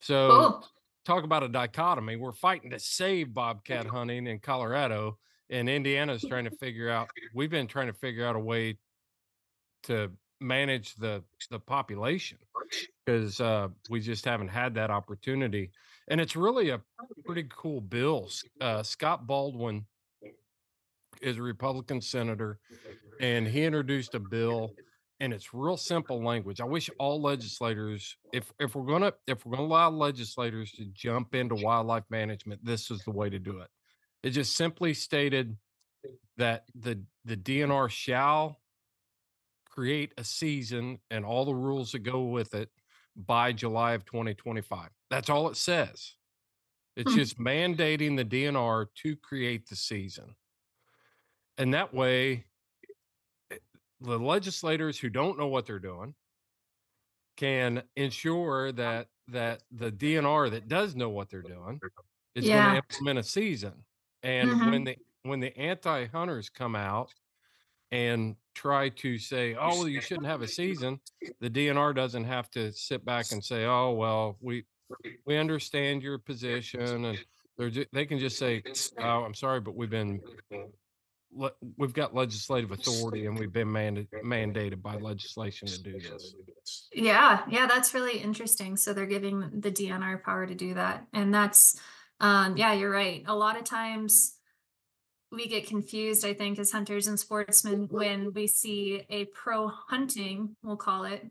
so 0.00 0.28
cool. 0.28 0.68
talk 1.04 1.24
about 1.24 1.42
a 1.42 1.48
dichotomy. 1.48 2.16
We're 2.16 2.32
fighting 2.32 2.70
to 2.70 2.78
save 2.78 3.34
bobcat 3.34 3.86
hunting 3.86 4.26
in 4.26 4.38
Colorado, 4.38 5.18
and 5.50 5.68
Indiana's 5.68 6.24
trying 6.28 6.44
to 6.44 6.50
figure 6.50 6.90
out. 6.90 7.08
We've 7.34 7.50
been 7.50 7.66
trying 7.66 7.88
to 7.88 7.92
figure 7.92 8.26
out 8.26 8.36
a 8.36 8.40
way 8.40 8.78
to 9.84 10.10
manage 10.40 10.94
the 10.96 11.22
the 11.50 11.58
population 11.58 12.38
because 13.04 13.40
uh, 13.40 13.68
we 13.90 14.00
just 14.00 14.24
haven't 14.24 14.48
had 14.48 14.74
that 14.74 14.90
opportunity. 14.90 15.70
And 16.08 16.20
it's 16.20 16.36
really 16.36 16.70
a 16.70 16.80
pretty 17.26 17.46
cool 17.50 17.80
bill. 17.80 18.28
Uh, 18.60 18.82
Scott 18.82 19.26
Baldwin 19.26 19.84
is 21.20 21.38
a 21.38 21.42
Republican 21.42 22.00
senator, 22.00 22.58
and 23.20 23.46
he 23.46 23.64
introduced 23.64 24.14
a 24.14 24.20
bill 24.20 24.72
and 25.20 25.32
it's 25.32 25.52
real 25.52 25.76
simple 25.76 26.22
language. 26.22 26.60
I 26.60 26.64
wish 26.64 26.90
all 26.98 27.20
legislators, 27.20 28.16
if 28.32 28.52
if 28.60 28.74
we're 28.74 28.86
gonna 28.86 29.12
if 29.26 29.44
we're 29.44 29.56
gonna 29.56 29.66
allow 29.66 29.90
legislators 29.90 30.70
to 30.72 30.84
jump 30.92 31.34
into 31.34 31.56
wildlife 31.56 32.04
management, 32.10 32.64
this 32.64 32.90
is 32.90 33.02
the 33.04 33.10
way 33.10 33.28
to 33.28 33.38
do 33.38 33.58
it. 33.60 33.68
It 34.22 34.30
just 34.30 34.56
simply 34.56 34.94
stated 34.94 35.56
that 36.36 36.64
the 36.74 37.04
the 37.24 37.36
DNR 37.36 37.90
shall 37.90 38.60
create 39.68 40.12
a 40.18 40.24
season 40.24 40.98
and 41.10 41.24
all 41.24 41.44
the 41.44 41.54
rules 41.54 41.92
that 41.92 42.00
go 42.00 42.24
with 42.24 42.54
it 42.54 42.70
by 43.14 43.52
July 43.52 43.92
of 43.92 44.04
2025. 44.04 44.90
That's 45.10 45.28
all 45.28 45.48
it 45.48 45.56
says. 45.56 46.14
It's 46.96 47.12
Hmm. 47.12 47.18
just 47.18 47.38
mandating 47.38 48.16
the 48.16 48.24
DNR 48.24 48.86
to 49.02 49.16
create 49.16 49.68
the 49.68 49.76
season. 49.76 50.34
And 51.56 51.74
that 51.74 51.92
way, 51.94 52.46
eh, 53.50 53.58
the 54.00 54.18
legislators 54.18 54.98
who 54.98 55.10
don't 55.10 55.38
know 55.38 55.48
what 55.48 55.66
they're 55.66 55.78
doing 55.78 56.14
can 57.36 57.84
ensure 57.96 58.72
that 58.72 59.08
that 59.28 59.62
the 59.70 59.92
DNR 59.92 60.50
that 60.50 60.68
does 60.68 60.96
know 60.96 61.10
what 61.10 61.28
they're 61.28 61.42
doing 61.42 61.80
is 62.34 62.48
going 62.48 62.64
to 62.64 62.76
implement 62.76 63.18
a 63.18 63.22
season. 63.22 63.84
And 64.22 64.50
Mhm. 64.50 64.70
when 64.70 64.84
the 64.84 64.96
when 65.22 65.40
the 65.40 65.54
anti-hunters 65.58 66.48
come 66.48 66.74
out 66.76 67.12
and 67.90 68.36
try 68.54 68.88
to 68.88 69.18
say, 69.18 69.54
"Oh, 69.54 69.78
well, 69.78 69.88
you 69.88 70.00
shouldn't 70.00 70.26
have 70.26 70.42
a 70.42 70.48
season," 70.48 71.00
the 71.40 71.50
DNR 71.50 71.92
doesn't 71.92 72.24
have 72.24 72.50
to 72.52 72.72
sit 72.72 73.04
back 73.04 73.30
and 73.32 73.44
say, 73.44 73.64
"Oh, 73.64 73.92
well, 73.92 74.36
we 74.40 74.64
we 75.26 75.36
understand 75.36 76.02
your 76.02 76.18
position," 76.18 77.04
and 77.04 77.18
they're 77.56 77.70
ju- 77.70 77.86
they 77.92 78.06
can 78.06 78.18
just 78.18 78.38
say, 78.38 78.62
"Oh, 78.98 79.24
I'm 79.24 79.34
sorry, 79.34 79.60
but 79.60 79.74
we've 79.74 79.90
been 79.90 80.22
le- 81.30 81.52
we've 81.76 81.92
got 81.92 82.14
legislative 82.14 82.70
authority 82.70 83.26
and 83.26 83.38
we've 83.38 83.52
been 83.52 83.70
manda- 83.70 84.06
mandated 84.24 84.80
by 84.80 84.94
legislation 84.96 85.68
to 85.68 85.82
do 85.82 86.00
this." 86.00 86.34
Yeah, 86.92 87.44
yeah, 87.50 87.66
that's 87.66 87.92
really 87.92 88.18
interesting. 88.18 88.76
So 88.76 88.94
they're 88.94 89.04
giving 89.06 89.60
the 89.60 89.70
DNR 89.70 90.18
power 90.18 90.46
to 90.46 90.54
do 90.54 90.74
that. 90.74 91.06
And 91.12 91.34
that's 91.34 91.78
um 92.20 92.56
yeah, 92.56 92.72
you're 92.72 92.90
right. 92.90 93.22
A 93.26 93.34
lot 93.34 93.58
of 93.58 93.64
times 93.64 94.34
we 95.30 95.46
get 95.46 95.66
confused, 95.66 96.24
I 96.24 96.32
think, 96.32 96.58
as 96.58 96.72
hunters 96.72 97.06
and 97.06 97.20
sportsmen 97.20 97.88
when 97.90 98.32
we 98.32 98.46
see 98.46 99.02
a 99.10 99.26
pro 99.26 99.68
hunting, 99.68 100.56
we'll 100.62 100.76
call 100.76 101.04
it, 101.04 101.22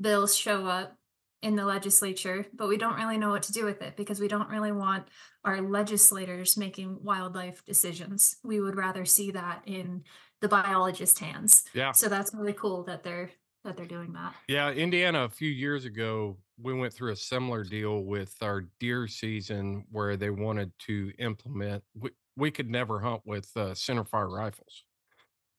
bill 0.00 0.26
show 0.26 0.66
up 0.66 0.96
in 1.42 1.56
the 1.56 1.64
legislature, 1.66 2.46
but 2.54 2.68
we 2.68 2.78
don't 2.78 2.96
really 2.96 3.18
know 3.18 3.28
what 3.28 3.42
to 3.42 3.52
do 3.52 3.66
with 3.66 3.82
it 3.82 3.96
because 3.98 4.18
we 4.18 4.28
don't 4.28 4.48
really 4.48 4.72
want 4.72 5.06
our 5.44 5.60
legislators 5.60 6.56
making 6.56 6.98
wildlife 7.02 7.62
decisions. 7.66 8.36
We 8.42 8.60
would 8.60 8.76
rather 8.76 9.04
see 9.04 9.30
that 9.32 9.60
in 9.66 10.04
the 10.40 10.48
biologist 10.48 11.18
hands. 11.18 11.64
Yeah. 11.74 11.92
So 11.92 12.08
that's 12.08 12.32
really 12.32 12.54
cool 12.54 12.84
that 12.84 13.02
they're 13.02 13.30
that 13.62 13.76
they're 13.76 13.86
doing 13.86 14.12
that. 14.14 14.34
Yeah, 14.48 14.70
Indiana 14.72 15.24
a 15.24 15.28
few 15.28 15.50
years 15.50 15.84
ago, 15.84 16.38
we 16.60 16.72
went 16.72 16.92
through 16.92 17.12
a 17.12 17.16
similar 17.16 17.64
deal 17.64 18.04
with 18.04 18.34
our 18.42 18.64
deer 18.78 19.08
season 19.08 19.84
where 19.90 20.16
they 20.16 20.30
wanted 20.30 20.72
to 20.86 21.12
implement. 21.18 21.82
We, 21.98 22.10
we 22.36 22.50
could 22.50 22.70
never 22.70 23.00
hunt 23.00 23.22
with 23.24 23.50
uh, 23.56 23.70
centerfire 23.70 24.30
rifles 24.30 24.84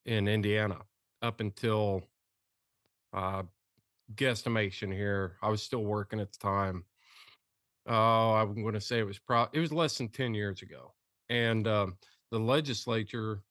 in 0.05 0.27
Indiana 0.27 0.79
up 1.21 1.41
until 1.41 2.03
uh, 3.13 3.43
guesstimation 4.15 4.93
here. 4.93 5.37
I 5.41 5.49
was 5.49 5.61
still 5.61 5.83
working 5.83 6.19
at 6.19 6.31
the 6.31 6.39
time. 6.39 6.85
Oh, 7.87 8.33
I'm 8.33 8.61
going 8.61 8.73
to 8.73 8.81
say 8.81 8.99
it 8.99 9.05
was 9.05 9.19
pro. 9.19 9.47
It 9.53 9.59
was 9.59 9.71
less 9.71 9.97
than 9.97 10.09
ten 10.09 10.33
years 10.33 10.61
ago, 10.63 10.93
and 11.29 11.67
um, 11.67 11.97
the 12.31 12.39
legislature 12.39 13.43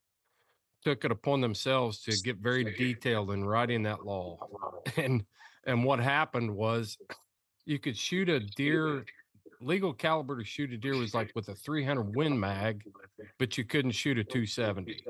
took 0.85 1.05
it 1.05 1.13
upon 1.13 1.41
themselves 1.41 2.03
to 2.03 2.17
get 2.23 2.39
very 2.39 2.65
detailed 2.65 3.31
in 3.31 3.45
writing 3.45 3.83
that 3.85 4.05
law. 4.05 4.39
And 4.97 5.25
and 5.67 5.83
what 5.83 5.99
happened 5.99 6.55
was 6.55 6.99
you 7.67 7.79
could 7.79 7.97
shoot 7.97 8.29
a 8.29 8.41
deer 8.41 9.05
legal 9.61 9.93
caliber 9.93 10.37
to 10.39 10.45
shoot 10.45 10.73
a 10.73 10.77
deer 10.77 10.97
was 10.97 11.15
like 11.15 11.33
with 11.35 11.49
a 11.49 11.55
300 11.55 12.15
win 12.15 12.39
mag, 12.39 12.83
but 13.39 13.57
you 13.57 13.65
couldn't 13.65 13.93
shoot 13.93 14.19
a 14.19 14.25
270. 14.25 15.05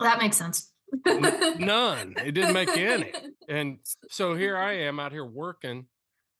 That 0.00 0.18
makes 0.18 0.36
sense. 0.36 0.72
None. 1.06 2.14
It 2.24 2.32
didn't 2.32 2.54
make 2.54 2.76
any. 2.76 3.12
And 3.50 3.78
so 4.10 4.34
here 4.34 4.58
I 4.58 4.74
am 4.74 5.00
out 5.00 5.10
here 5.10 5.24
working, 5.24 5.86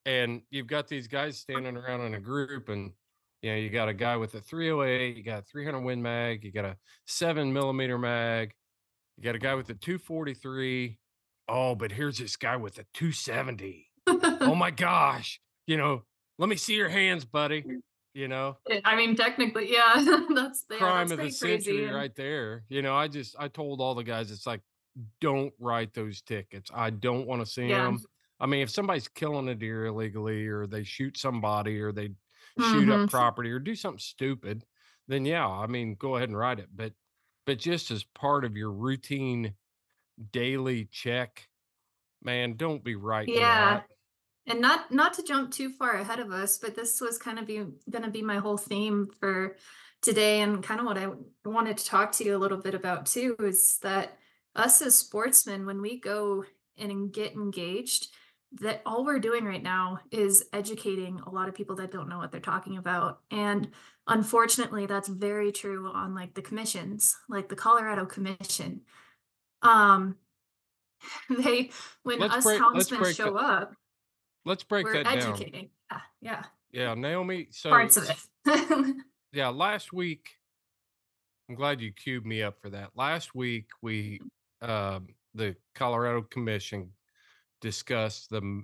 and 0.05 0.43
you've 0.51 0.67
got 0.67 0.87
these 0.87 1.07
guys 1.07 1.39
standing 1.39 1.75
around 1.75 2.01
in 2.01 2.13
a 2.13 2.19
group, 2.19 2.69
and 2.69 2.91
you 3.41 3.49
know, 3.49 3.57
you 3.57 3.71
got 3.71 3.89
a 3.89 3.95
guy 3.95 4.15
with 4.15 4.35
a 4.35 4.41
308, 4.41 5.17
you 5.17 5.23
got 5.23 5.39
a 5.39 5.41
300 5.41 5.79
win 5.79 6.03
mag, 6.03 6.43
you 6.43 6.51
got 6.51 6.65
a 6.65 6.77
seven 7.07 7.51
millimeter 7.51 7.97
mag, 7.97 8.53
you 9.17 9.23
got 9.23 9.33
a 9.33 9.39
guy 9.39 9.55
with 9.55 9.71
a 9.71 9.73
243. 9.73 10.99
Oh, 11.47 11.73
but 11.73 11.91
here's 11.91 12.19
this 12.19 12.35
guy 12.35 12.57
with 12.57 12.77
a 12.77 12.85
270. 12.93 13.88
Oh 14.41 14.55
my 14.57 14.71
gosh. 14.71 15.39
You 15.67 15.77
know, 15.77 16.03
let 16.37 16.49
me 16.49 16.55
see 16.55 16.75
your 16.75 16.89
hands, 16.89 17.25
buddy. 17.25 17.63
You 18.15 18.27
know, 18.27 18.57
I 18.85 18.95
mean, 18.95 19.15
technically, 19.15 19.71
yeah, 19.71 19.93
that's 20.33 20.65
yeah, 20.69 20.77
crime 20.77 21.07
that's 21.07 21.11
of 21.19 21.25
the 21.25 21.31
century 21.31 21.85
and- 21.85 21.95
right 21.95 22.13
there. 22.15 22.63
You 22.67 22.81
know, 22.81 22.95
I 22.95 23.07
just 23.07 23.35
I 23.39 23.47
told 23.47 23.81
all 23.81 23.93
the 23.95 24.03
guys 24.03 24.31
it's 24.31 24.47
like 24.47 24.61
don't 25.21 25.53
write 25.59 25.93
those 25.93 26.21
tickets. 26.21 26.71
I 26.73 26.89
don't 26.89 27.27
want 27.27 27.41
to 27.41 27.45
see 27.45 27.67
Yeah. 27.67 27.83
them. 27.83 27.99
I 28.39 28.47
mean, 28.47 28.61
if 28.61 28.69
somebody's 28.71 29.07
killing 29.07 29.47
a 29.49 29.55
deer 29.55 29.85
illegally 29.85 30.47
or 30.47 30.65
they 30.65 30.83
shoot 30.83 31.17
somebody 31.17 31.79
or 31.79 31.91
they 31.91 32.09
shoot 32.59 32.89
up 32.89 33.01
Mhm. 33.01 33.09
property 33.11 33.51
or 33.51 33.59
do 33.59 33.75
something 33.75 33.99
stupid, 33.99 34.65
then 35.07 35.23
yeah, 35.25 35.47
I 35.47 35.67
mean, 35.67 35.95
go 35.95 36.15
ahead 36.15 36.29
and 36.29 36.37
write 36.37 36.59
it. 36.59 36.69
But 36.75 36.93
but 37.45 37.59
just 37.59 37.91
as 37.91 38.03
part 38.15 38.43
of 38.43 38.57
your 38.57 38.71
routine 38.71 39.53
daily 40.31 40.85
check, 40.85 41.47
man, 42.23 42.55
don't 42.55 42.83
be 42.83 42.95
writing 42.95 43.35
Yeah. 43.35 43.81
And 44.49 44.59
not 44.59 44.91
not 44.91 45.13
to 45.13 45.23
jump 45.23 45.51
too 45.51 45.69
far 45.69 45.93
ahead 45.95 46.19
of 46.19 46.31
us 46.31 46.57
but 46.57 46.75
this 46.75 46.99
was 46.99 47.17
kind 47.17 47.39
of 47.39 47.45
be 47.45 47.63
going 47.89 48.03
to 48.03 48.11
be 48.11 48.21
my 48.21 48.37
whole 48.37 48.57
theme 48.57 49.07
for 49.19 49.55
today 50.01 50.41
and 50.41 50.63
kind 50.63 50.79
of 50.79 50.85
what 50.85 50.97
i 50.97 51.07
wanted 51.45 51.77
to 51.77 51.85
talk 51.85 52.11
to 52.11 52.23
you 52.23 52.35
a 52.35 52.37
little 52.39 52.57
bit 52.57 52.73
about 52.73 53.05
too 53.05 53.35
is 53.39 53.77
that 53.81 54.17
us 54.55 54.81
as 54.81 54.95
sportsmen 54.95 55.65
when 55.65 55.81
we 55.81 55.99
go 55.99 56.43
and 56.77 57.13
get 57.13 57.33
engaged 57.33 58.07
that 58.53 58.81
all 58.85 59.05
we're 59.05 59.19
doing 59.19 59.45
right 59.45 59.61
now 59.61 59.99
is 60.11 60.45
educating 60.53 61.19
a 61.25 61.29
lot 61.29 61.47
of 61.47 61.53
people 61.55 61.75
that 61.75 61.91
don't 61.91 62.09
know 62.09 62.17
what 62.17 62.31
they're 62.31 62.41
talking 62.41 62.77
about. 62.77 63.19
And 63.29 63.69
unfortunately 64.07 64.87
that's 64.87 65.07
very 65.07 65.51
true 65.51 65.91
on 65.93 66.15
like 66.15 66.33
the 66.33 66.41
commissions 66.41 67.15
like 67.27 67.47
the 67.49 67.55
colorado 67.55 68.05
commission. 68.05 68.81
Um 69.61 70.15
they 71.29 71.69
when 72.03 72.19
Let's 72.19 72.45
us 72.45 72.89
break- 72.89 73.15
show 73.15 73.37
up 73.37 73.73
Let's 74.49 74.63
break 74.63 74.85
we're 74.87 75.03
that 75.03 75.03
down. 75.03 75.17
educating. 75.17 75.69
Yeah, 75.91 75.99
yeah, 76.21 76.43
Yeah, 76.71 76.93
Naomi. 76.95 77.49
So 77.51 77.69
parts 77.69 77.97
of 77.97 78.09
it. 78.09 78.95
yeah, 79.31 79.49
last 79.49 79.93
week, 79.93 80.27
I'm 81.47 81.53
glad 81.53 81.79
you 81.81 81.91
queued 81.91 82.25
me 82.25 82.41
up 82.41 82.59
for 82.59 82.71
that. 82.71 82.89
Last 82.95 83.35
week, 83.35 83.67
we, 83.83 84.19
um, 84.63 85.09
the 85.35 85.55
Colorado 85.75 86.23
Commission 86.23 86.89
discussed 87.61 88.31
the 88.31 88.63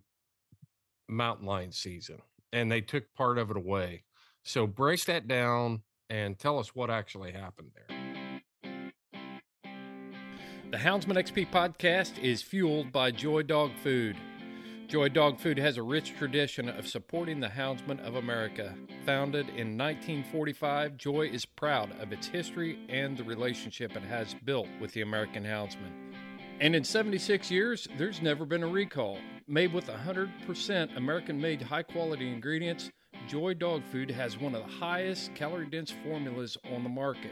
mountain 1.08 1.46
lion 1.46 1.72
season 1.72 2.18
and 2.52 2.72
they 2.72 2.82
took 2.82 3.04
part 3.14 3.38
of 3.38 3.52
it 3.52 3.58
away. 3.58 4.06
So 4.44 4.66
break 4.66 5.06
that 5.06 5.28
down 5.28 5.84
and 6.10 6.40
tell 6.40 6.58
us 6.58 6.74
what 6.74 6.90
actually 6.90 7.32
happened 7.32 7.70
there. 7.76 8.42
The 10.72 10.78
Houndsman 10.78 11.16
XP 11.16 11.52
podcast 11.52 12.18
is 12.18 12.42
fueled 12.42 12.92
by 12.92 13.12
Joy 13.12 13.44
Dog 13.44 13.70
Food. 13.84 14.18
Joy 14.88 15.10
Dog 15.10 15.40
Food 15.40 15.58
has 15.58 15.78
a 15.78 15.84
rich 15.84 16.16
tradition 16.16 16.70
of 16.70 16.88
supporting 16.88 17.40
the 17.40 17.48
houndsmen 17.48 18.00
of 18.06 18.16
America. 18.16 18.76
Founded 19.04 19.50
in 19.50 19.76
1945, 19.76 20.96
Joy 20.96 21.28
is 21.28 21.44
proud 21.44 22.00
of 22.00 22.14
its 22.14 22.28
history 22.28 22.78
and 22.88 23.18
the 23.18 23.24
relationship 23.24 23.96
it 23.96 24.04
has 24.04 24.36
built 24.46 24.68
with 24.80 24.92
the 24.94 25.02
American 25.02 25.44
houndsman. 25.44 26.14
And 26.60 26.76
in 26.76 26.84
76 26.84 27.50
years, 27.50 27.88
there's 27.98 28.22
never 28.22 28.46
been 28.46 28.62
a 28.62 28.68
recall. 28.68 29.18
Made 29.48 29.74
with 29.74 29.88
100% 29.88 30.96
American 30.96 31.42
made 31.42 31.64
high 31.64 31.84
quality 31.84 32.32
ingredients, 32.32 32.92
Joy 33.28 33.56
Dog 33.56 33.84
Food 33.92 34.12
has 34.12 34.40
one 34.40 34.54
of 34.54 34.64
the 34.64 34.72
highest 34.72 35.34
calorie 35.34 35.66
dense 35.66 35.92
formulas 36.04 36.58
on 36.72 36.84
the 36.84 36.90
market. 36.90 37.32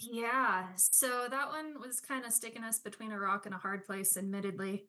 Yeah, 0.00 0.66
so 0.76 1.26
that 1.30 1.48
one 1.48 1.80
was 1.80 2.00
kind 2.00 2.24
of 2.24 2.32
sticking 2.32 2.64
us 2.64 2.78
between 2.78 3.12
a 3.12 3.18
rock 3.18 3.46
and 3.46 3.54
a 3.54 3.58
hard 3.58 3.84
place, 3.84 4.16
admittedly, 4.16 4.86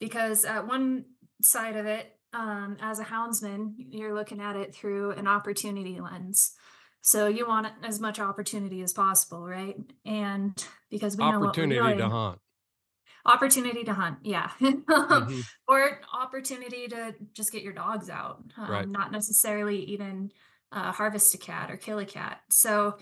because 0.00 0.44
at 0.44 0.66
one 0.66 1.04
side 1.42 1.76
of 1.76 1.86
it, 1.86 2.16
um, 2.32 2.76
as 2.80 2.98
a 2.98 3.04
houndsman, 3.04 3.74
you're 3.76 4.14
looking 4.14 4.40
at 4.40 4.56
it 4.56 4.74
through 4.74 5.12
an 5.12 5.26
opportunity 5.26 6.00
lens. 6.00 6.52
So 7.02 7.26
you 7.26 7.46
want 7.46 7.66
as 7.82 8.00
much 8.00 8.20
opportunity 8.20 8.80
as 8.82 8.92
possible, 8.92 9.46
right? 9.46 9.76
And 10.06 10.52
because 10.90 11.16
we 11.16 11.24
know 11.24 11.30
what 11.40 11.40
we're 11.40 11.46
Opportunity 11.46 11.96
to 11.98 12.08
hunt. 12.08 12.38
opportunity 13.24 13.84
to 13.84 13.94
hunt 13.94 14.18
yeah 14.22 14.50
Mhm. 14.60 15.44
or 15.68 16.00
opportunity 16.12 16.88
to 16.88 17.14
just 17.32 17.52
get 17.52 17.62
your 17.62 17.72
dogs 17.72 18.10
out 18.10 18.42
um, 18.56 18.68
Right. 18.70 18.88
not 18.88 19.12
necessarily 19.12 19.78
even 19.84 20.32
uh, 20.72 20.90
harvest 20.92 21.34
a 21.34 21.38
cat 21.38 21.70
or 21.70 21.76
kill 21.76 21.98
a 22.00 22.04
cat 22.04 22.40
so 22.50 22.96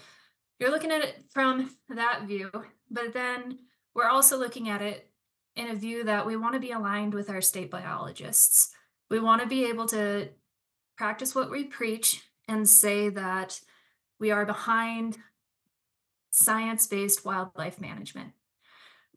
you're 0.60 0.70
looking 0.70 0.92
at 0.92 1.02
it 1.02 1.24
from 1.30 1.70
that 1.88 2.22
view 2.26 2.50
but 2.90 3.12
then 3.12 3.58
we're 3.94 4.08
also 4.08 4.36
looking 4.36 4.68
at 4.68 4.82
it 4.82 5.10
in 5.56 5.68
a 5.68 5.74
view 5.74 6.04
that 6.04 6.26
we 6.26 6.36
want 6.36 6.54
to 6.54 6.60
be 6.60 6.70
aligned 6.70 7.14
with 7.14 7.28
our 7.28 7.40
state 7.40 7.70
biologists 7.70 8.72
we 9.10 9.18
want 9.18 9.42
to 9.42 9.48
be 9.48 9.64
able 9.64 9.86
to 9.86 10.28
practice 10.96 11.34
what 11.34 11.50
we 11.50 11.64
preach 11.64 12.22
and 12.46 12.68
say 12.68 13.08
that 13.08 13.60
we 14.18 14.30
are 14.30 14.44
behind 14.44 15.18
science 16.30 16.86
based 16.86 17.24
wildlife 17.24 17.80
management. 17.80 18.32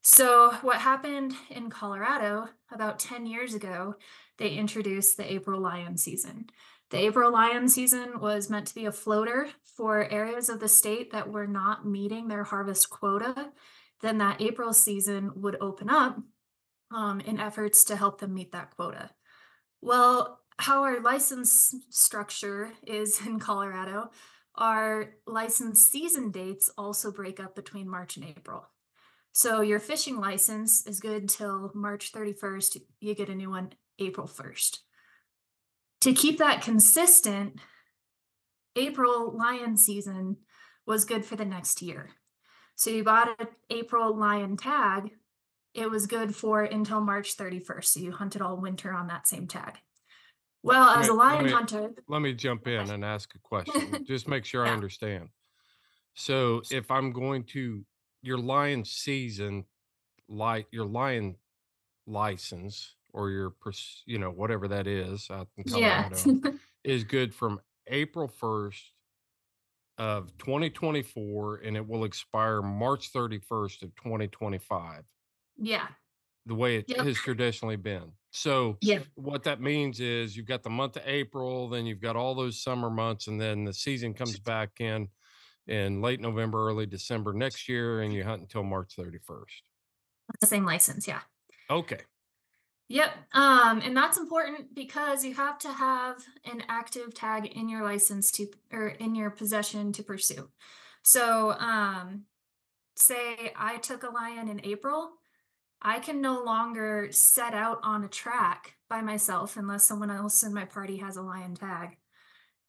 So, 0.01 0.51
what 0.61 0.79
happened 0.79 1.33
in 1.49 1.69
Colorado 1.69 2.49
about 2.71 2.99
10 2.99 3.25
years 3.25 3.53
ago, 3.53 3.95
they 4.37 4.49
introduced 4.49 5.17
the 5.17 5.31
April 5.31 5.61
lion 5.61 5.97
season. 5.97 6.49
The 6.93 6.99
April 6.99 7.31
lion 7.31 7.69
season 7.69 8.19
was 8.19 8.51
meant 8.51 8.67
to 8.67 8.75
be 8.75 8.85
a 8.85 8.91
floater 8.91 9.49
for 9.63 10.07
areas 10.11 10.47
of 10.47 10.59
the 10.59 10.67
state 10.67 11.11
that 11.11 11.27
were 11.27 11.47
not 11.47 11.87
meeting 11.87 12.27
their 12.27 12.43
harvest 12.43 12.91
quota. 12.91 13.49
Then 14.03 14.19
that 14.19 14.39
April 14.39 14.73
season 14.73 15.31
would 15.37 15.57
open 15.59 15.89
up 15.89 16.19
um, 16.91 17.19
in 17.19 17.39
efforts 17.39 17.83
to 17.85 17.95
help 17.95 18.19
them 18.19 18.35
meet 18.35 18.51
that 18.51 18.75
quota. 18.75 19.09
Well, 19.81 20.39
how 20.59 20.83
our 20.83 21.01
license 21.01 21.73
structure 21.89 22.71
is 22.85 23.19
in 23.25 23.39
Colorado, 23.39 24.11
our 24.53 25.15
license 25.25 25.83
season 25.83 26.29
dates 26.29 26.69
also 26.77 27.11
break 27.11 27.39
up 27.39 27.55
between 27.55 27.89
March 27.89 28.17
and 28.17 28.25
April. 28.25 28.67
So 29.31 29.61
your 29.61 29.79
fishing 29.79 30.19
license 30.19 30.85
is 30.85 30.99
good 30.99 31.27
till 31.27 31.71
March 31.73 32.11
31st. 32.11 32.83
You 32.99 33.15
get 33.15 33.29
a 33.29 33.35
new 33.35 33.49
one 33.49 33.73
April 33.97 34.27
1st. 34.27 34.77
To 36.03 36.11
keep 36.11 36.39
that 36.39 36.61
consistent, 36.61 37.61
April 38.75 39.37
lion 39.37 39.77
season 39.77 40.35
was 40.85 41.05
good 41.05 41.23
for 41.23 41.37
the 41.37 41.45
next 41.45 41.81
year. 41.81 42.09
So 42.75 42.89
you 42.89 43.05
bought 43.05 43.39
an 43.39 43.47
April 43.69 44.13
lion 44.13 44.57
tag, 44.57 45.11
it 45.73 45.89
was 45.89 46.05
good 46.05 46.35
for 46.35 46.61
until 46.61 46.99
March 46.99 47.37
31st. 47.37 47.85
So 47.85 47.99
you 48.01 48.11
hunted 48.11 48.41
all 48.41 48.57
winter 48.57 48.93
on 48.93 49.07
that 49.07 49.29
same 49.29 49.47
tag. 49.47 49.77
Well, 50.61 50.89
as 50.89 51.07
a 51.07 51.13
Wait, 51.13 51.19
let 51.19 51.25
lion 51.35 51.45
me- 51.45 51.51
hunter, 51.51 51.91
Let 52.09 52.21
me 52.21 52.33
jump 52.33 52.67
in 52.67 52.89
and 52.89 53.05
ask 53.05 53.33
a 53.35 53.39
question. 53.39 54.03
Just 54.05 54.27
make 54.27 54.43
sure 54.43 54.65
I 54.65 54.71
understand. 54.71 55.29
So 56.15 56.63
if 56.69 56.91
I'm 56.91 57.13
going 57.13 57.45
to 57.53 57.85
your 58.21 58.39
lion 58.39 58.83
season, 58.83 59.63
like 60.27 60.67
your 60.69 60.85
lion 60.85 61.37
license 62.05 62.93
or 63.13 63.29
your, 63.29 63.53
you 64.05 64.17
know, 64.19 64.31
whatever 64.31 64.67
that 64.67 64.87
is 64.87 65.29
out 65.29 65.47
in 65.57 65.63
yeah. 65.77 66.09
Is 66.83 67.05
good 67.05 67.33
from 67.33 67.61
April 67.87 68.27
1st 68.27 68.81
of 69.97 70.37
2024 70.37 71.57
and 71.57 71.77
it 71.77 71.87
will 71.87 72.03
expire 72.03 72.61
March 72.61 73.13
31st 73.13 73.83
of 73.83 73.95
2025, 73.95 75.03
yeah. 75.57 75.87
the 76.45 76.55
way 76.55 76.77
it 76.77 76.89
Yep. 76.89 77.05
has 77.05 77.17
traditionally 77.17 77.75
been. 77.77 78.11
So 78.31 78.77
Yeah. 78.81 79.03
what 79.15 79.43
that 79.43 79.61
means 79.61 79.99
is 79.99 80.35
you've 80.35 80.47
got 80.47 80.63
the 80.63 80.69
month 80.69 80.97
of 80.97 81.03
April, 81.05 81.69
then 81.69 81.85
you've 81.85 82.01
got 82.01 82.15
all 82.15 82.35
those 82.35 82.61
summer 82.61 82.89
months, 82.89 83.27
and 83.27 83.39
then 83.39 83.63
the 83.63 83.73
season 83.73 84.13
comes 84.13 84.39
back 84.39 84.81
in 84.81 85.09
in 85.67 86.01
late 86.01 86.19
November, 86.19 86.67
early 86.67 86.85
December 86.85 87.31
next 87.33 87.69
year, 87.69 88.01
and 88.01 88.13
you 88.13 88.23
hunt 88.23 88.41
until 88.41 88.63
March 88.63 88.95
31st. 88.97 89.61
The 90.41 90.47
same 90.47 90.65
license, 90.65 91.07
yeah. 91.07 91.21
Okay. 91.69 92.01
Yep. 92.89 93.11
Um, 93.33 93.81
and 93.81 93.95
that's 93.95 94.17
important 94.17 94.75
because 94.75 95.23
you 95.23 95.33
have 95.35 95.57
to 95.59 95.71
have 95.71 96.23
an 96.45 96.63
active 96.67 97.13
tag 97.13 97.47
in 97.47 97.69
your 97.69 97.83
license 97.83 98.31
to 98.33 98.47
or 98.71 98.89
in 98.89 99.15
your 99.15 99.29
possession 99.29 99.93
to 99.93 100.03
pursue. 100.03 100.49
So 101.03 101.51
um 101.51 102.23
say 102.95 103.51
I 103.55 103.77
took 103.77 104.03
a 104.03 104.09
lion 104.09 104.47
in 104.47 104.61
April, 104.65 105.11
I 105.81 105.99
can 105.99 106.21
no 106.21 106.43
longer 106.43 107.07
set 107.11 107.53
out 107.53 107.79
on 107.83 108.03
a 108.03 108.07
track 108.09 108.75
by 108.89 109.01
myself 109.01 109.57
unless 109.57 109.85
someone 109.85 110.11
else 110.11 110.43
in 110.43 110.53
my 110.53 110.65
party 110.65 110.97
has 110.97 111.17
a 111.17 111.21
lion 111.21 111.55
tag. 111.55 111.97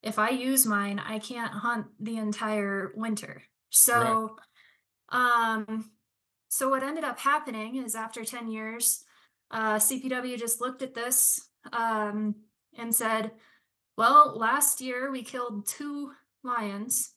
If 0.02 0.18
I 0.18 0.30
use 0.30 0.64
mine, 0.66 1.00
I 1.04 1.18
can't 1.18 1.52
hunt 1.52 1.86
the 2.00 2.16
entire 2.16 2.92
winter. 2.94 3.42
So 3.70 4.36
um 5.10 5.90
so 6.48 6.68
what 6.68 6.84
ended 6.84 7.04
up 7.04 7.18
happening 7.18 7.76
is 7.76 7.96
after 7.96 8.24
10 8.24 8.48
years, 8.48 9.03
uh, 9.54 9.76
CPW 9.76 10.36
just 10.36 10.60
looked 10.60 10.82
at 10.82 10.94
this 10.94 11.48
um, 11.72 12.34
and 12.76 12.92
said, 12.92 13.30
well, 13.96 14.36
last 14.36 14.80
year 14.80 15.12
we 15.12 15.22
killed 15.22 15.68
two 15.68 16.10
lions 16.42 17.12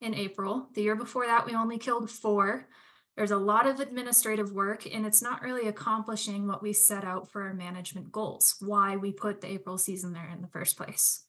in 0.00 0.14
April. 0.14 0.68
The 0.74 0.82
year 0.82 0.94
before 0.94 1.26
that, 1.26 1.44
we 1.44 1.56
only 1.56 1.78
killed 1.78 2.08
four. 2.08 2.68
There's 3.16 3.32
a 3.32 3.36
lot 3.36 3.66
of 3.66 3.80
administrative 3.80 4.52
work, 4.52 4.86
and 4.86 5.04
it's 5.04 5.20
not 5.20 5.42
really 5.42 5.66
accomplishing 5.66 6.46
what 6.46 6.62
we 6.62 6.72
set 6.72 7.04
out 7.04 7.30
for 7.32 7.42
our 7.42 7.52
management 7.52 8.12
goals, 8.12 8.54
why 8.60 8.96
we 8.96 9.10
put 9.10 9.40
the 9.40 9.50
April 9.50 9.76
season 9.76 10.12
there 10.12 10.30
in 10.32 10.40
the 10.40 10.48
first 10.48 10.76
place. 10.76 11.24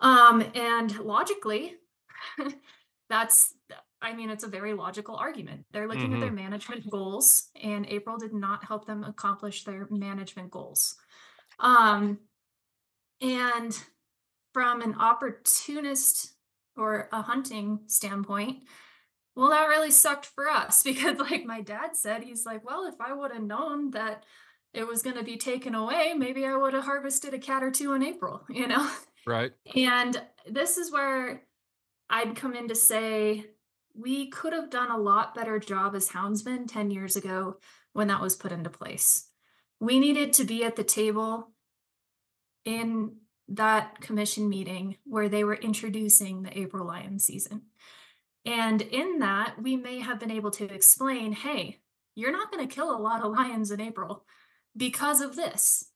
Um, 0.00 0.44
and 0.54 0.96
logically, 1.00 1.76
that's 3.08 3.54
I 4.02 4.12
mean, 4.14 4.30
it's 4.30 4.44
a 4.44 4.48
very 4.48 4.74
logical 4.74 5.16
argument. 5.16 5.64
They're 5.72 5.88
looking 5.88 6.12
at 6.12 6.20
their 6.20 6.32
management 6.32 6.88
goals, 6.90 7.48
and 7.62 7.86
April 7.88 8.18
did 8.18 8.34
not 8.34 8.64
help 8.64 8.86
them 8.86 9.04
accomplish 9.04 9.64
their 9.64 9.86
management 9.90 10.50
goals. 10.50 10.96
Um, 11.58 12.18
and 13.20 13.76
from 14.52 14.82
an 14.82 14.94
opportunist 14.94 16.34
or 16.76 17.08
a 17.12 17.22
hunting 17.22 17.80
standpoint, 17.86 18.58
well, 19.34 19.50
that 19.50 19.66
really 19.66 19.90
sucked 19.90 20.26
for 20.26 20.48
us 20.48 20.82
because, 20.84 21.18
like 21.18 21.44
my 21.44 21.60
dad 21.60 21.96
said, 21.96 22.22
he's 22.22 22.44
like, 22.44 22.64
well, 22.64 22.86
if 22.86 23.00
I 23.00 23.12
would 23.12 23.32
have 23.32 23.42
known 23.42 23.90
that 23.92 24.24
it 24.74 24.86
was 24.86 25.02
going 25.02 25.16
to 25.16 25.24
be 25.24 25.38
taken 25.38 25.74
away, 25.74 26.14
maybe 26.14 26.46
I 26.46 26.56
would 26.56 26.74
have 26.74 26.84
harvested 26.84 27.32
a 27.32 27.38
cat 27.38 27.62
or 27.62 27.70
two 27.70 27.94
in 27.94 28.02
April, 28.02 28.44
you 28.50 28.66
know? 28.66 28.90
Right. 29.26 29.52
And 29.74 30.20
this 30.48 30.76
is 30.76 30.92
where 30.92 31.42
I'd 32.08 32.36
come 32.36 32.54
in 32.54 32.68
to 32.68 32.74
say 32.74 33.46
we 33.98 34.28
could 34.28 34.52
have 34.52 34.70
done 34.70 34.90
a 34.90 34.98
lot 34.98 35.34
better 35.34 35.58
job 35.58 35.94
as 35.94 36.08
houndsmen 36.08 36.68
10 36.68 36.90
years 36.90 37.16
ago 37.16 37.56
when 37.92 38.08
that 38.08 38.20
was 38.20 38.36
put 38.36 38.52
into 38.52 38.70
place. 38.70 39.28
We 39.80 39.98
needed 39.98 40.32
to 40.34 40.44
be 40.44 40.64
at 40.64 40.76
the 40.76 40.84
table 40.84 41.50
in 42.64 43.16
that 43.48 44.00
commission 44.00 44.48
meeting 44.48 44.96
where 45.04 45.28
they 45.28 45.44
were 45.44 45.54
introducing 45.54 46.42
the 46.42 46.58
April 46.58 46.86
lion 46.86 47.18
season. 47.18 47.62
And 48.44 48.82
in 48.82 49.20
that, 49.20 49.60
we 49.60 49.76
may 49.76 50.00
have 50.00 50.20
been 50.20 50.30
able 50.30 50.50
to 50.52 50.64
explain 50.64 51.32
hey, 51.32 51.78
you're 52.14 52.32
not 52.32 52.50
going 52.50 52.66
to 52.66 52.74
kill 52.74 52.94
a 52.94 52.98
lot 53.00 53.22
of 53.22 53.32
lions 53.32 53.70
in 53.70 53.80
April 53.80 54.24
because 54.76 55.20
of 55.20 55.36
this. 55.36 55.90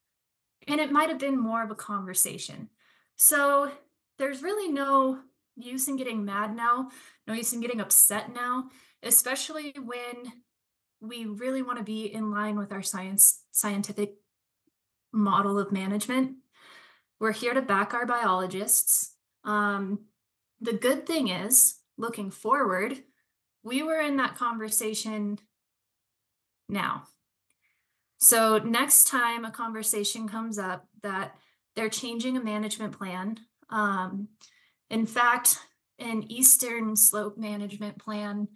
And 0.68 0.80
it 0.80 0.92
might 0.92 1.08
have 1.08 1.18
been 1.18 1.40
more 1.40 1.62
of 1.62 1.70
a 1.70 1.76
conversation. 1.76 2.68
So 3.16 3.70
there's 4.18 4.42
really 4.42 4.70
no 4.70 5.20
use 5.56 5.88
in 5.88 5.96
getting 5.96 6.24
mad 6.24 6.54
now, 6.54 6.90
no 7.30 7.36
use 7.36 7.52
in 7.52 7.60
getting 7.60 7.80
upset 7.80 8.34
now, 8.34 8.68
especially 9.02 9.72
when 9.82 10.32
we 11.00 11.24
really 11.24 11.62
want 11.62 11.78
to 11.78 11.84
be 11.84 12.12
in 12.12 12.30
line 12.30 12.58
with 12.58 12.72
our 12.72 12.82
science 12.82 13.44
scientific 13.52 14.14
model 15.12 15.58
of 15.58 15.72
management. 15.72 16.32
We're 17.20 17.32
here 17.32 17.54
to 17.54 17.62
back 17.62 17.94
our 17.94 18.04
biologists. 18.04 19.14
Um, 19.44 20.06
the 20.60 20.72
good 20.72 21.06
thing 21.06 21.28
is, 21.28 21.76
looking 21.96 22.30
forward, 22.30 22.98
we 23.62 23.82
were 23.82 24.00
in 24.00 24.16
that 24.16 24.36
conversation 24.36 25.38
now. 26.68 27.04
So 28.18 28.58
next 28.58 29.04
time 29.04 29.44
a 29.44 29.50
conversation 29.50 30.28
comes 30.28 30.58
up 30.58 30.86
that 31.02 31.36
they're 31.76 31.88
changing 31.88 32.36
a 32.36 32.44
management 32.44 32.98
plan. 32.98 33.38
Um, 33.70 34.28
in 34.90 35.06
fact, 35.06 35.58
an 36.00 36.24
Eastern 36.30 36.96
slope 36.96 37.36
management 37.38 37.98
plan 37.98 38.48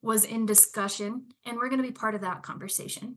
was 0.00 0.24
in 0.24 0.46
discussion, 0.46 1.26
and 1.44 1.56
we're 1.56 1.68
going 1.68 1.82
to 1.82 1.86
be 1.86 1.92
part 1.92 2.14
of 2.14 2.22
that 2.22 2.42
conversation. 2.42 3.16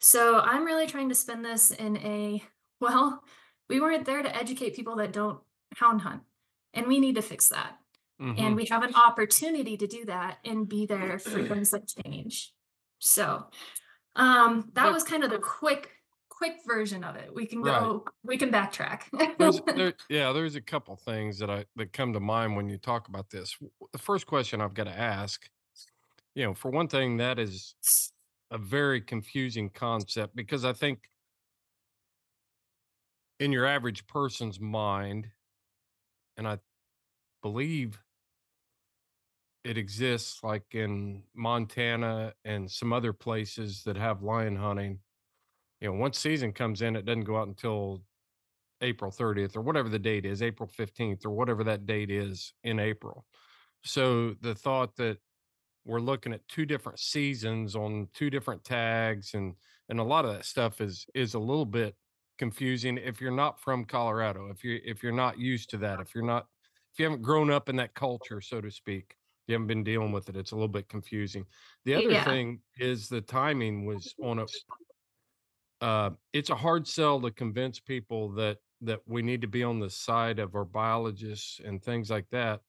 So 0.00 0.38
I'm 0.40 0.64
really 0.64 0.86
trying 0.86 1.08
to 1.10 1.14
spin 1.14 1.42
this 1.42 1.70
in 1.70 1.96
a 1.98 2.42
well, 2.80 3.22
we 3.68 3.80
weren't 3.80 4.04
there 4.04 4.22
to 4.22 4.36
educate 4.36 4.76
people 4.76 4.96
that 4.96 5.12
don't 5.12 5.40
hound 5.76 6.02
hunt, 6.02 6.22
and 6.74 6.86
we 6.86 7.00
need 7.00 7.14
to 7.14 7.22
fix 7.22 7.48
that. 7.48 7.78
Mhm. 8.20 8.38
And 8.38 8.56
we 8.56 8.66
have 8.66 8.82
an 8.82 8.94
opportunity 8.94 9.76
to 9.76 9.86
do 9.86 10.04
that 10.06 10.38
and 10.44 10.68
be 10.68 10.86
there 10.86 11.18
for 11.18 11.42
things 11.46 11.70
that 11.70 11.88
change. 11.88 12.52
So 12.98 13.48
um 14.16 14.70
that 14.74 14.92
was 14.92 15.02
kind 15.02 15.24
of 15.24 15.30
the 15.30 15.38
quick 15.38 15.90
quick 16.36 16.56
version 16.66 17.04
of 17.04 17.16
it. 17.16 17.34
We 17.34 17.46
can 17.46 17.62
Right. 17.62 17.80
go 17.80 18.04
we 18.22 18.36
can 18.36 18.50
backtrack. 18.50 19.02
There's, 19.38 19.60
there, 19.76 19.94
yeah, 20.08 20.32
there's 20.32 20.54
a 20.56 20.60
couple 20.60 20.96
things 20.96 21.38
that 21.38 21.50
I 21.50 21.64
that 21.76 21.92
come 21.92 22.12
to 22.12 22.20
mind 22.20 22.56
when 22.56 22.68
you 22.68 22.78
talk 22.78 23.08
about 23.08 23.30
this. 23.30 23.56
The 23.92 23.98
first 23.98 24.26
question 24.26 24.60
I've 24.60 24.74
got 24.74 24.84
to 24.84 24.98
ask, 24.98 25.48
you 26.34 26.44
know, 26.44 26.54
for 26.54 26.70
one 26.70 26.88
thing, 26.88 27.16
that 27.18 27.38
is 27.38 27.74
a 28.50 28.58
very 28.58 29.00
confusing 29.00 29.70
concept 29.70 30.36
because 30.36 30.64
I 30.64 30.72
think 30.72 31.00
in 33.40 33.52
your 33.52 33.66
average 33.66 34.06
person's 34.06 34.60
mind, 34.60 35.28
and 36.36 36.46
I 36.46 36.58
believe 37.42 37.98
it 39.64 39.78
exists 39.78 40.44
like 40.44 40.74
in 40.74 41.22
Montana 41.34 42.34
and 42.44 42.70
some 42.70 42.92
other 42.92 43.12
places 43.12 43.82
that 43.84 43.96
have 43.96 44.22
lion 44.22 44.56
hunting. 44.56 45.00
You 45.80 45.88
know, 45.88 45.94
once 45.98 46.18
season 46.18 46.52
comes 46.52 46.82
in, 46.82 46.96
it 46.96 47.04
doesn't 47.04 47.24
go 47.24 47.36
out 47.36 47.48
until 47.48 48.04
April 48.80 49.10
30th 49.10 49.56
or 49.56 49.62
whatever 49.62 49.88
the 49.88 49.98
date 49.98 50.26
is, 50.26 50.42
April 50.42 50.68
15th 50.68 51.26
or 51.26 51.30
whatever 51.30 51.64
that 51.64 51.86
date 51.86 52.10
is 52.10 52.54
in 52.64 52.78
April. 52.80 53.26
So 53.84 54.34
the 54.34 54.54
thought 54.54 54.96
that 54.96 55.20
we're 55.84 56.00
looking 56.00 56.32
at 56.32 56.48
two 56.48 56.66
different 56.66 56.98
seasons 56.98 57.76
on 57.76 58.08
two 58.14 58.30
different 58.30 58.64
tags 58.64 59.34
and 59.34 59.56
and 59.88 60.00
a 60.00 60.04
lot 60.04 60.24
of 60.24 60.32
that 60.32 60.44
stuff 60.44 60.80
is 60.80 61.06
is 61.14 61.34
a 61.34 61.38
little 61.38 61.66
bit 61.66 61.96
confusing 62.38 62.98
if 62.98 63.20
you're 63.20 63.30
not 63.30 63.60
from 63.60 63.84
Colorado, 63.84 64.50
if 64.50 64.64
you 64.64 64.80
if 64.84 65.02
you're 65.02 65.12
not 65.12 65.38
used 65.38 65.70
to 65.70 65.78
that, 65.78 66.00
if 66.00 66.14
you're 66.14 66.24
not 66.24 66.48
if 66.92 66.98
you 66.98 67.04
haven't 67.06 67.22
grown 67.22 67.50
up 67.50 67.68
in 67.68 67.76
that 67.76 67.94
culture, 67.94 68.40
so 68.40 68.60
to 68.60 68.70
speak, 68.70 69.16
you 69.46 69.54
haven't 69.54 69.66
been 69.68 69.84
dealing 69.84 70.12
with 70.12 70.28
it. 70.28 70.36
It's 70.36 70.52
a 70.52 70.56
little 70.56 70.68
bit 70.68 70.88
confusing. 70.88 71.46
The 71.84 71.94
other 71.96 72.14
Yeah. 72.14 72.24
thing 72.24 72.62
is 72.78 73.08
the 73.08 73.20
timing 73.20 73.84
was 73.86 74.14
on 74.22 74.38
a 74.38 74.46
uh, 75.84 76.10
it's 76.32 76.48
a 76.48 76.54
hard 76.54 76.88
sell 76.88 77.20
to 77.20 77.30
convince 77.30 77.78
people 77.78 78.30
that 78.30 78.56
that 78.80 79.00
we 79.06 79.20
need 79.20 79.42
to 79.42 79.46
be 79.46 79.62
on 79.62 79.78
the 79.78 79.90
side 79.90 80.38
of 80.38 80.54
our 80.54 80.64
biologists 80.64 81.60
and 81.62 81.82
things 81.82 82.08
like 82.10 82.24
that 82.30 82.60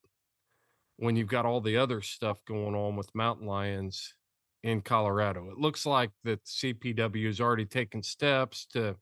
when 0.97 1.15
you've 1.15 1.29
got 1.29 1.45
all 1.45 1.61
the 1.61 1.77
other 1.77 2.01
stuff 2.01 2.43
going 2.45 2.75
on 2.75 2.97
with 2.97 3.15
mountain 3.15 3.47
lions 3.47 4.15
in 4.63 4.81
Colorado. 4.81 5.49
It 5.49 5.57
looks 5.57 5.85
like 5.85 6.11
that 6.25 6.43
CPW 6.43 7.27
has 7.27 7.39
already 7.39 7.65
taken 7.65 8.03
steps 8.03 8.65
to 8.73 8.97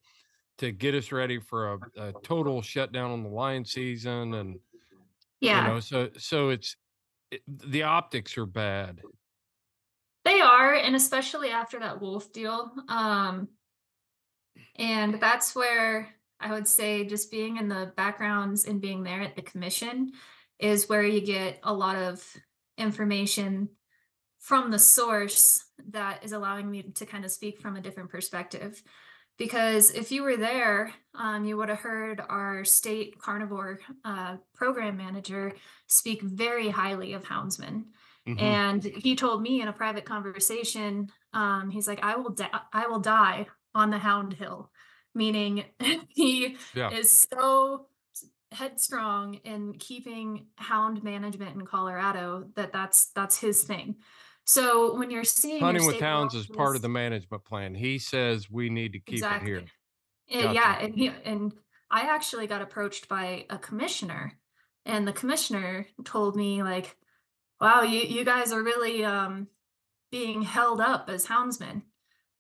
to 0.60 0.72
get 0.72 0.94
us 0.94 1.12
ready 1.12 1.40
for 1.40 1.74
a, 1.74 1.80
a 1.98 2.14
total 2.22 2.62
shutdown 2.62 3.10
on 3.10 3.24
the 3.24 3.30
lion 3.30 3.66
season 3.66 4.36
and 4.36 4.60
Yeah. 5.42 5.66
you 5.66 5.74
know 5.74 5.80
so 5.80 6.10
so 6.20 6.50
it's 6.50 6.76
it, 7.32 7.42
the 7.48 7.82
optics 7.82 8.38
are 8.38 8.46
bad. 8.46 9.02
They 10.24 10.40
are, 10.40 10.76
and 10.76 10.96
especially 10.96 11.50
after 11.50 11.80
that 11.80 12.00
wolf 12.00 12.32
deal. 12.32 12.72
Um, 12.88 13.50
and 14.76 15.20
that's 15.20 15.56
where 15.56 16.10
I 16.40 16.52
would 16.52 16.68
say 16.68 17.06
just 17.06 17.32
being 17.32 17.58
in 17.58 17.70
the 17.70 17.94
backgrounds 17.96 18.66
and 18.66 18.82
being 18.82 19.04
there 19.04 19.22
at 19.22 19.36
the 19.36 19.42
commission 19.42 20.12
is 20.60 20.90
where 20.90 21.04
you 21.04 21.22
get 21.22 21.60
a 21.64 21.74
lot 21.74 21.96
of 21.96 22.24
information 22.78 23.70
from 24.40 24.72
the 24.72 24.80
source 24.80 25.64
that 25.92 26.24
is 26.24 26.34
allowing 26.34 26.70
me 26.70 26.82
to 26.82 27.06
kind 27.06 27.24
of 27.24 27.32
speak 27.32 27.60
from 27.60 27.76
a 27.76 27.82
different 27.82 28.10
perspective. 28.10 28.84
Because 29.38 29.90
if 29.92 30.12
you 30.12 30.22
were 30.22 30.38
there, 30.38 30.94
um, 31.16 31.46
you 31.46 31.58
would 31.58 31.70
have 31.70 31.80
heard 31.80 32.22
our 32.30 32.64
state 32.66 33.18
carnivore 33.20 33.80
uh, 34.04 34.38
program 34.54 34.98
manager 34.98 35.54
speak 35.88 36.22
very 36.22 36.70
highly 36.70 37.14
of 37.14 37.24
houndsmen. 37.24 37.86
Mhm. 38.28 38.42
And 38.42 38.84
he 38.84 39.16
told 39.16 39.42
me 39.42 39.62
in 39.62 39.70
a 39.70 39.74
private 39.74 40.06
conversation, 40.06 41.10
um, 41.34 41.70
he's 41.70 41.88
like, 41.88 42.04
I 42.04 42.16
will 42.16 42.30
die, 42.32 42.50
I 42.72 42.88
will 42.88 43.00
die 43.00 43.48
on 43.76 43.90
the 43.90 43.98
hound 43.98 44.34
hill, 44.34 44.72
meaning 45.14 45.66
he 46.10 46.58
Yeah. 46.76 46.92
is 46.92 47.28
so 47.32 47.88
headstrong 48.52 49.36
in 49.46 49.74
keeping 49.74 50.46
hound 50.56 51.04
management 51.04 51.56
in 51.56 51.66
Colorado 51.66 52.46
that 52.56 52.72
that's 52.72 53.08
that's 53.16 53.38
his 53.40 53.64
thing. 53.64 53.96
So 54.46 54.98
when 54.98 55.10
you're 55.10 55.24
seeing 55.24 55.60
your 55.60 55.68
Hunting 55.68 55.86
with 55.86 56.00
hounds 56.00 56.36
is 56.36 56.48
part 56.48 56.76
of 56.76 56.82
the 56.82 56.90
management 56.90 57.46
plan. 57.46 57.74
He 57.74 57.98
says 57.98 58.50
we 58.50 58.70
need 58.70 58.94
to 58.94 59.00
keep 59.00 59.24
it 59.24 59.44
here. 59.44 59.66
and 60.30 60.54
yeah, 60.54 60.78
and 60.80 60.96
he, 60.96 61.08
and 61.08 61.54
I 61.90 62.02
actually 62.02 62.48
got 62.48 62.62
approached 62.62 63.08
by 63.08 63.46
a 63.50 63.58
commissioner, 63.58 64.34
and 64.86 65.08
the 65.08 65.14
commissioner 65.14 65.88
told 66.04 66.36
me 66.36 66.62
like, 66.62 66.96
"Wow, 67.62 67.84
you 67.84 68.02
you 68.02 68.26
guys 68.26 68.52
are 68.52 68.62
really 68.62 69.04
um 69.06 69.48
being 70.12 70.42
held 70.42 70.82
up 70.82 71.10
as 71.10 71.26
houndsmen." 71.26 71.84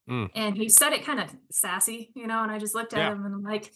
Mm. 0.10 0.30
And 0.36 0.58
he 0.58 0.70
said 0.70 0.94
it 0.94 1.06
kind 1.06 1.20
of 1.20 1.36
sassy, 1.52 2.12
you 2.16 2.28
know, 2.28 2.42
and 2.44 2.52
I 2.52 2.60
just 2.60 2.76
looked 2.76 2.94
at 2.94 3.00
Yeah. 3.00 3.12
him 3.12 3.26
and 3.26 3.36
I'm 3.36 3.44
like, 3.44 3.72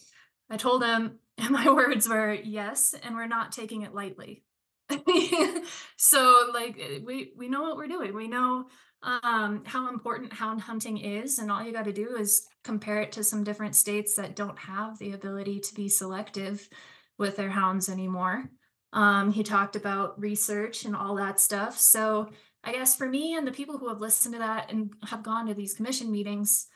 I 0.50 0.56
told 0.56 0.82
him, 0.82 1.18
and 1.38 1.50
my 1.50 1.70
words 1.72 2.08
were 2.08 2.32
yes, 2.32 2.94
and 3.00 3.14
we're 3.14 3.26
not 3.26 3.52
taking 3.52 3.82
it 3.82 3.94
lightly. 3.94 4.44
so 5.96 6.50
like 6.52 6.78
eh, 6.80 6.98
we 7.04 7.32
we 7.36 7.48
know 7.48 7.62
what 7.62 7.76
we're 7.76 7.88
doing. 7.88 8.14
We 8.14 8.26
know 8.28 8.68
um 9.02 9.62
how 9.64 9.88
important 9.88 10.32
hound 10.32 10.60
hunting 10.60 10.98
is 10.98 11.38
and 11.38 11.52
all 11.52 11.62
you 11.62 11.72
got 11.72 11.84
to 11.84 11.92
do 11.92 12.16
is 12.16 12.48
compare 12.64 13.00
it 13.00 13.12
to 13.12 13.22
some 13.22 13.44
different 13.44 13.76
states 13.76 14.16
that 14.16 14.34
don't 14.34 14.58
have 14.58 14.98
the 14.98 15.12
ability 15.12 15.60
to 15.60 15.74
be 15.74 15.88
selective 15.88 16.68
with 17.16 17.36
their 17.36 17.50
hounds 17.50 17.88
anymore 17.88 18.50
um 18.92 19.30
he 19.30 19.44
talked 19.44 19.76
about 19.76 20.18
research 20.20 20.84
and 20.84 20.96
all 20.96 21.14
that 21.14 21.38
stuff 21.38 21.78
so 21.78 22.28
i 22.68 22.72
guess 22.72 22.96
for 22.96 23.08
me 23.08 23.34
and 23.36 23.46
the 23.46 23.52
people 23.52 23.78
who 23.78 23.88
have 23.88 24.00
listened 24.00 24.34
to 24.34 24.38
that 24.38 24.70
and 24.70 24.92
have 25.04 25.22
gone 25.22 25.46
to 25.46 25.54
these 25.54 25.74
commission 25.74 26.10
meetings 26.10 26.66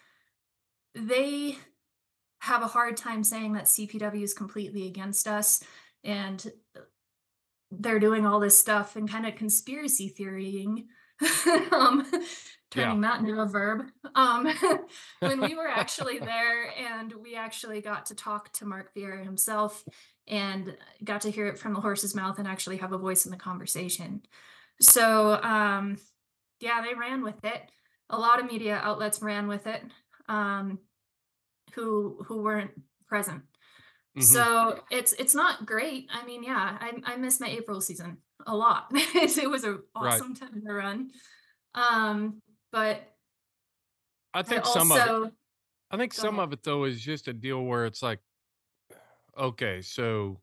they 0.94 1.56
have 2.40 2.62
a 2.62 2.68
hard 2.68 2.96
time 2.96 3.22
saying 3.22 3.52
that 3.52 3.64
cpw 3.64 4.22
is 4.22 4.34
completely 4.34 4.86
against 4.86 5.28
us 5.28 5.62
and 6.04 6.50
they're 7.70 7.98
doing 7.98 8.26
all 8.26 8.40
this 8.40 8.58
stuff 8.58 8.96
and 8.96 9.10
kind 9.10 9.26
of 9.26 9.36
conspiracy 9.36 10.08
theorying 10.08 10.86
um 11.72 12.04
turning 12.72 13.02
that 13.02 13.20
into 13.20 13.40
a 13.40 13.46
verb. 13.46 13.86
Um 14.14 14.48
when 15.20 15.40
we 15.40 15.54
were 15.54 15.68
actually 15.68 16.18
there 16.18 16.70
and 16.76 17.12
we 17.12 17.36
actually 17.36 17.80
got 17.80 18.06
to 18.06 18.14
talk 18.14 18.52
to 18.54 18.64
mark 18.64 18.94
vieira 18.94 19.22
himself 19.22 19.84
and 20.26 20.74
got 21.04 21.22
to 21.22 21.30
hear 21.30 21.46
it 21.48 21.58
from 21.58 21.74
the 21.74 21.80
horse's 21.80 22.14
mouth 22.14 22.38
and 22.38 22.48
actually 22.48 22.78
have 22.78 22.92
a 22.92 22.98
voice 22.98 23.24
in 23.26 23.30
the 23.30 23.36
conversation 23.36 24.22
so 24.82 25.40
um 25.42 25.96
yeah 26.60 26.82
they 26.82 26.94
ran 26.94 27.22
with 27.22 27.42
it 27.44 27.70
a 28.10 28.18
lot 28.18 28.40
of 28.40 28.46
media 28.46 28.76
outlets 28.82 29.22
ran 29.22 29.48
with 29.48 29.66
it 29.66 29.82
um 30.28 30.78
who 31.74 32.22
who 32.26 32.42
weren't 32.42 32.72
present 33.06 33.42
Mhm. 34.16 34.22
so 34.22 34.84
it's 34.90 35.14
it's 35.14 35.34
not 35.34 35.64
great. 35.64 36.10
I 36.12 36.26
mean, 36.26 36.42
yeah, 36.42 36.76
I 36.80 37.00
I 37.04 37.16
miss 37.16 37.40
my 37.40 37.48
April 37.48 37.80
season 37.80 38.18
a 38.46 38.54
lot. 38.54 38.88
it 38.92 39.48
was 39.48 39.64
a 39.64 39.72
Right. 39.72 39.82
awesome 39.96 40.34
time 40.34 40.62
to 40.66 40.72
run. 40.72 41.10
Um, 41.74 42.42
but 42.70 43.08
I 44.34 44.40
I 44.40 44.42
think 44.42 44.66
some 44.66 44.92
of 44.92 44.98
it 44.98 45.32
I 45.90 45.96
think 45.96 46.12
some 46.12 46.34
ahead. 46.34 46.48
of 46.48 46.52
it 46.52 46.62
though 46.62 46.84
is 46.84 47.00
just 47.00 47.28
a 47.28 47.32
deal 47.32 47.64
where 47.64 47.86
it's 47.86 48.02
like, 48.02 48.20
okay, 49.38 49.80
so 49.80 50.40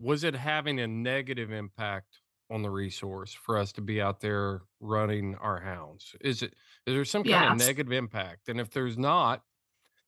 was 0.00 0.22
it 0.22 0.34
having 0.34 0.78
a 0.78 0.86
negative 0.86 1.50
impact 1.50 2.20
on 2.50 2.62
the 2.62 2.70
resource 2.70 3.32
for 3.32 3.58
us 3.58 3.72
to 3.72 3.80
be 3.80 4.00
out 4.00 4.20
there 4.20 4.62
running 4.80 5.34
our 5.36 5.60
hounds? 5.60 6.14
Is 6.20 6.42
it 6.42 6.54
is 6.86 6.94
there 6.94 7.04
some 7.04 7.24
kind 7.24 7.52
of 7.52 7.66
negative 7.66 7.92
impact? 7.92 8.48
And 8.48 8.60
if 8.60 8.70
there's 8.70 8.96
not, 8.96 9.42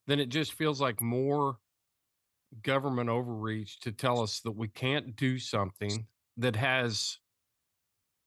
then 0.06 0.20
it 0.20 0.28
just 0.28 0.54
feels 0.54 0.80
like 0.80 1.00
more 1.00 1.58
government 2.62 3.08
overreach 3.08 3.80
to 3.80 3.92
tell 3.92 4.20
us 4.22 4.40
that 4.40 4.52
we 4.52 4.68
can't 4.68 5.14
do 5.16 5.38
something 5.38 6.06
that 6.36 6.56
has 6.56 7.18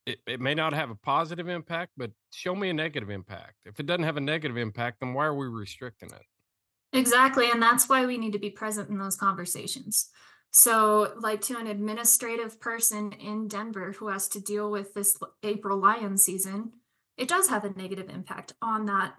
it, 0.06 0.20
it 0.28 0.40
may 0.40 0.54
not 0.54 0.74
have 0.74 0.90
a 0.90 0.96
positive 0.96 1.48
impact, 1.48 1.94
but 1.96 2.12
show 2.32 2.56
me 2.56 2.70
a 2.70 2.74
negative 2.74 3.10
impact. 3.10 3.56
If 3.66 3.80
it 3.80 3.86
doesn't 3.86 4.04
have 4.04 4.18
a 4.18 4.22
negative 4.22 4.58
impact, 4.58 5.00
then 5.00 5.14
why 5.14 5.26
are 5.26 5.36
we 5.36 5.48
restricting 5.48 6.10
it? 6.10 6.98
Exactly. 6.98 7.50
And 7.50 7.62
that's 7.62 7.90
why 7.90 8.06
we 8.06 8.18
need 8.18 8.34
to 8.34 8.40
be 8.40 8.50
present 8.50 8.90
in 8.90 8.98
those 8.98 9.16
conversations. 9.16 10.10
So, 10.56 11.14
like 11.20 11.42
to 11.42 11.58
an 11.58 11.66
administrative 11.66 12.62
person 12.62 13.12
in 13.14 13.48
Denver 13.48 13.94
who 13.94 14.10
has 14.10 14.28
to 14.30 14.40
deal 14.40 14.70
with 14.70 14.94
this 14.94 15.18
April 15.42 15.80
lion 15.80 16.16
season, 16.18 16.74
it 17.18 17.28
does 17.28 17.48
have 17.50 17.66
a 17.66 17.74
negative 17.74 18.08
impact 18.08 18.54
on 18.62 18.86
that 18.86 19.16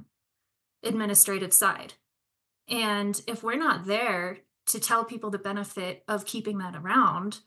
administrative 0.85 1.53
side. 1.53 1.95
And 2.69 3.21
if 3.27 3.43
we're 3.43 3.57
not 3.57 3.85
there 3.87 4.39
to 4.67 4.79
tell 4.79 5.05
people 5.05 5.31
the 5.31 5.39
benefit 5.39 6.05
of 6.07 6.25
keeping 6.25 6.59
that 6.59 6.77
around, 6.77 7.41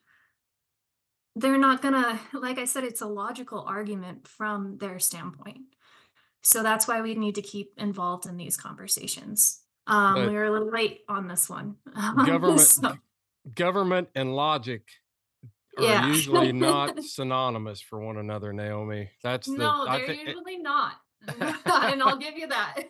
they're 1.38 1.58
not 1.58 1.82
gonna, 1.82 2.20
like 2.34 2.58
I 2.58 2.66
said, 2.66 2.84
it's 2.84 3.02
a 3.02 3.08
logical 3.08 3.62
argument 3.62 4.28
from 4.28 4.80
their 4.80 5.00
standpoint. 5.00 5.62
So 6.44 6.62
that's 6.62 6.90
why 6.90 7.00
we 7.02 7.16
need 7.16 7.36
to 7.36 7.42
keep 7.42 7.72
involved 7.78 8.26
in 8.26 8.36
these 8.36 8.58
conversations. 8.58 9.62
Um, 9.88 10.28
we 10.28 10.34
were 10.34 10.46
a 10.46 10.52
little 10.52 10.72
late 10.72 11.02
on 11.08 11.30
this 11.30 11.50
one. 11.50 11.78
Government 12.26 12.60
so- 12.60 12.98
government 13.56 14.10
and 14.16 14.36
logic 14.36 14.84
are 15.78 15.84
Yeah. 15.84 16.08
usually 16.08 16.52
not 16.52 17.04
synonymous 17.04 17.82
for 17.82 18.00
one 18.00 18.18
another, 18.18 18.54
Naomi. 18.54 19.12
That's 19.24 19.48
the 19.48 19.58
no, 19.58 19.86
they're 19.86 20.08
think 20.08 20.28
eh 20.28 20.32
usually 20.32 20.58
not. 20.58 20.94
and 21.28 22.04
I'll 22.04 22.18
give 22.18 22.38
you 22.38 22.48
that. 22.48 22.84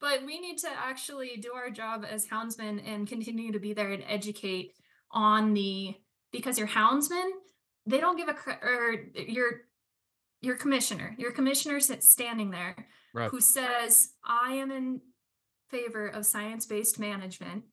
but 0.00 0.24
we 0.24 0.40
need 0.40 0.58
to 0.58 0.68
actually 0.70 1.36
do 1.36 1.52
our 1.52 1.70
job 1.70 2.04
as 2.08 2.26
houndsmen 2.26 2.80
and 2.86 3.06
continue 3.06 3.52
to 3.52 3.58
be 3.58 3.72
there 3.72 3.92
and 3.92 4.02
educate 4.08 4.72
on 5.10 5.54
the 5.54 5.94
because 6.32 6.58
your 6.58 6.66
houndsmen, 6.66 7.30
they 7.86 8.00
don't 8.00 8.16
give 8.16 8.28
a 8.28 8.32
or 8.32 8.92
er, 8.92 9.04
your 9.16 9.60
your 10.40 10.56
commissioner, 10.56 11.14
your 11.18 11.32
commissioner 11.32 11.80
sits 11.80 12.10
standing 12.10 12.50
there 12.50 12.76
right. 13.14 13.30
who 13.30 13.40
says, 13.40 14.10
I 14.24 14.54
am 14.54 14.70
in 14.70 15.00
favor 15.70 16.06
of 16.08 16.26
science 16.26 16.66
based 16.66 16.98
management. 16.98 17.64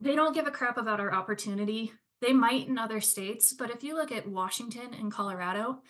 They 0.00 0.14
don't 0.14 0.34
give 0.34 0.46
a 0.46 0.50
crap 0.50 0.76
about 0.78 1.00
our 1.00 1.12
opportunity. 1.12 1.92
They 2.20 2.32
might 2.32 2.68
in 2.68 2.78
other 2.78 3.00
states, 3.00 3.52
but 3.52 3.70
if 3.70 3.82
you 3.82 3.94
look 3.94 4.12
at 4.12 4.28
Washington 4.28 4.94
and 4.94 5.12
Colorado, 5.12 5.82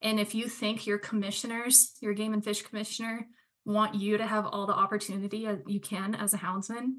and 0.00 0.18
if 0.18 0.34
you 0.34 0.48
think 0.48 0.86
your 0.86 0.98
commissioners, 0.98 1.92
your 2.00 2.14
game 2.14 2.32
and 2.32 2.44
fish 2.44 2.62
commissioner, 2.62 3.26
want 3.64 3.94
you 3.94 4.18
to 4.18 4.26
have 4.26 4.46
all 4.46 4.66
the 4.66 4.72
opportunity 4.74 5.48
you 5.66 5.80
can 5.80 6.14
as 6.16 6.34
a 6.34 6.38
houndsman, 6.38 6.98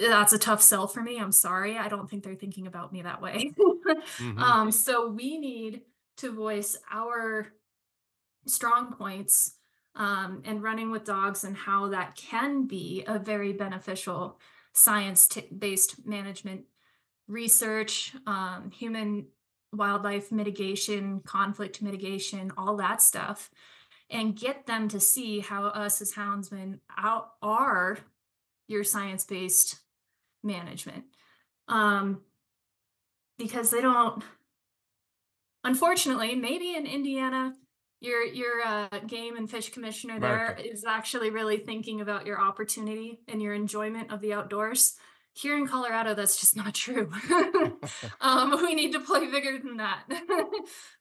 that's 0.00 0.32
a 0.32 0.38
tough 0.38 0.60
sell 0.60 0.88
for 0.88 1.00
me. 1.00 1.18
I'm 1.20 1.30
sorry. 1.30 1.78
I 1.78 1.88
don't 1.88 2.10
think 2.10 2.24
they're 2.24 2.34
thinking 2.34 2.66
about 2.66 2.92
me 2.92 3.02
that 3.02 3.22
way. 3.22 3.52
Mhm. 4.18 4.38
um, 4.40 4.72
so 4.72 5.08
we 5.10 5.38
need 5.38 5.82
to 6.16 6.32
voice 6.32 6.76
our 6.90 7.52
strong 8.46 8.92
points 8.94 9.56
um, 9.94 10.42
and 10.46 10.62
running 10.62 10.90
with 10.90 11.04
dogs 11.04 11.44
and 11.44 11.54
how 11.56 11.88
that 11.88 12.16
can 12.16 12.66
be 12.66 13.04
a 13.06 13.18
very 13.18 13.52
beneficial 13.52 14.40
science 14.74 15.28
t- 15.28 15.48
based 15.56 16.06
management 16.06 16.62
research, 17.28 18.14
um, 18.26 18.70
human 18.70 19.26
wildlife 19.72 20.30
mitigation, 20.30 21.20
conflict 21.20 21.82
mitigation, 21.82 22.52
all 22.56 22.76
that 22.76 23.00
stuff, 23.00 23.50
and 24.10 24.36
get 24.36 24.66
them 24.66 24.88
to 24.88 25.00
see 25.00 25.40
how 25.40 25.64
us 25.64 26.00
as 26.00 26.12
houndsmen 26.12 26.78
out 26.96 27.30
are 27.42 27.98
your 28.68 28.84
science 28.84 29.24
based 29.24 29.76
management. 30.42 31.04
Um, 31.68 32.20
because 33.38 33.70
they 33.70 33.80
don't, 33.80 34.22
unfortunately, 35.64 36.36
maybe 36.36 36.76
in 36.76 36.86
Indiana, 36.86 37.54
your 38.04 38.24
your 38.24 38.62
uh, 38.64 38.88
game 39.06 39.36
and 39.36 39.50
fish 39.50 39.70
commissioner 39.70 40.20
there 40.20 40.56
is 40.58 40.82
America. 40.82 40.98
actually 40.98 41.30
really 41.30 41.58
thinking 41.58 42.00
about 42.00 42.26
your 42.26 42.40
opportunity 42.40 43.20
and 43.28 43.42
your 43.42 43.54
enjoyment 43.54 44.12
of 44.12 44.20
the 44.20 44.32
outdoors. 44.32 44.94
Here 45.36 45.56
in 45.56 45.66
Colorado, 45.66 46.14
that's 46.14 46.38
just 46.38 46.54
not 46.54 46.74
true. 46.74 47.10
um, 48.20 48.62
we 48.62 48.74
need 48.74 48.92
to 48.92 49.00
play 49.00 49.28
bigger 49.28 49.58
than 49.58 49.78
that. 49.78 50.04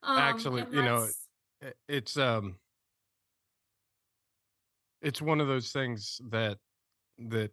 um, 0.02 0.18
Actually, 0.18 0.66
you 0.72 0.82
know, 0.82 1.08
it's 1.88 2.18
um 2.18 2.56
it's 5.02 5.22
one 5.22 5.40
of 5.40 5.48
those 5.48 5.72
things 5.72 6.20
that 6.32 6.58
that 7.20 7.52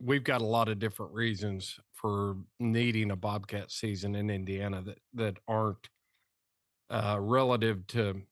we've 0.00 0.24
got 0.24 0.40
a 0.40 0.46
lot 0.46 0.68
of 0.68 0.78
different 0.78 1.12
reasons 1.12 1.78
for 1.92 2.36
needing 2.58 3.10
a 3.10 3.16
bobcat 3.16 3.70
season 3.70 4.14
in 4.14 4.30
Indiana 4.30 4.80
that 4.82 4.98
that 5.12 5.36
aren't 5.46 5.88
uh 6.90 7.18
relative 7.20 7.86
to 7.88 8.22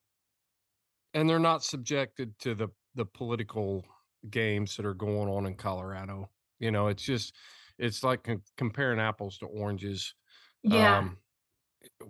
and 1.13 1.29
they're 1.29 1.39
not 1.39 1.63
subjected 1.63 2.37
to 2.39 2.55
the 2.55 2.69
the 2.95 3.05
political 3.05 3.83
games 4.29 4.77
that 4.77 4.85
are 4.85 4.93
going 4.93 5.29
on 5.29 5.45
in 5.45 5.55
Colorado. 5.55 6.29
You 6.59 6.71
know, 6.71 6.87
it's 6.87 7.03
just 7.03 7.35
it's 7.77 8.03
like 8.03 8.23
com- 8.23 8.43
comparing 8.57 8.99
apples 8.99 9.37
to 9.39 9.45
oranges. 9.47 10.13
yeah. 10.63 10.99
Um, 10.99 11.17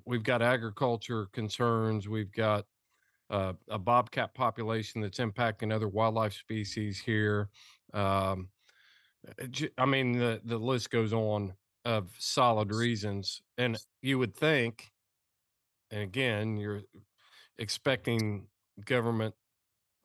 we've 0.05 0.23
got 0.23 0.41
agriculture 0.41 1.27
concerns. 1.33 2.07
We've 2.07 2.31
got 2.31 2.65
uh, 3.29 3.53
a 3.69 3.79
bobcat 3.79 4.33
population 4.35 5.01
that's 5.01 5.19
impacting 5.19 5.73
other 5.73 5.87
wildlife 5.87 6.33
species 6.33 6.99
here. 6.99 7.49
Um, 7.93 8.49
j- 9.49 9.71
I 9.77 9.85
mean, 9.85 10.11
the 10.13 10.41
the 10.43 10.57
list 10.57 10.91
goes 10.91 11.13
on 11.13 11.53
of 11.85 12.11
solid 12.17 12.73
reasons, 12.73 13.41
and 13.57 13.77
you 14.01 14.19
would 14.19 14.35
think, 14.35 14.91
and 15.91 16.01
again, 16.01 16.57
you're 16.57 16.81
expecting 17.57 18.47
government 18.85 19.35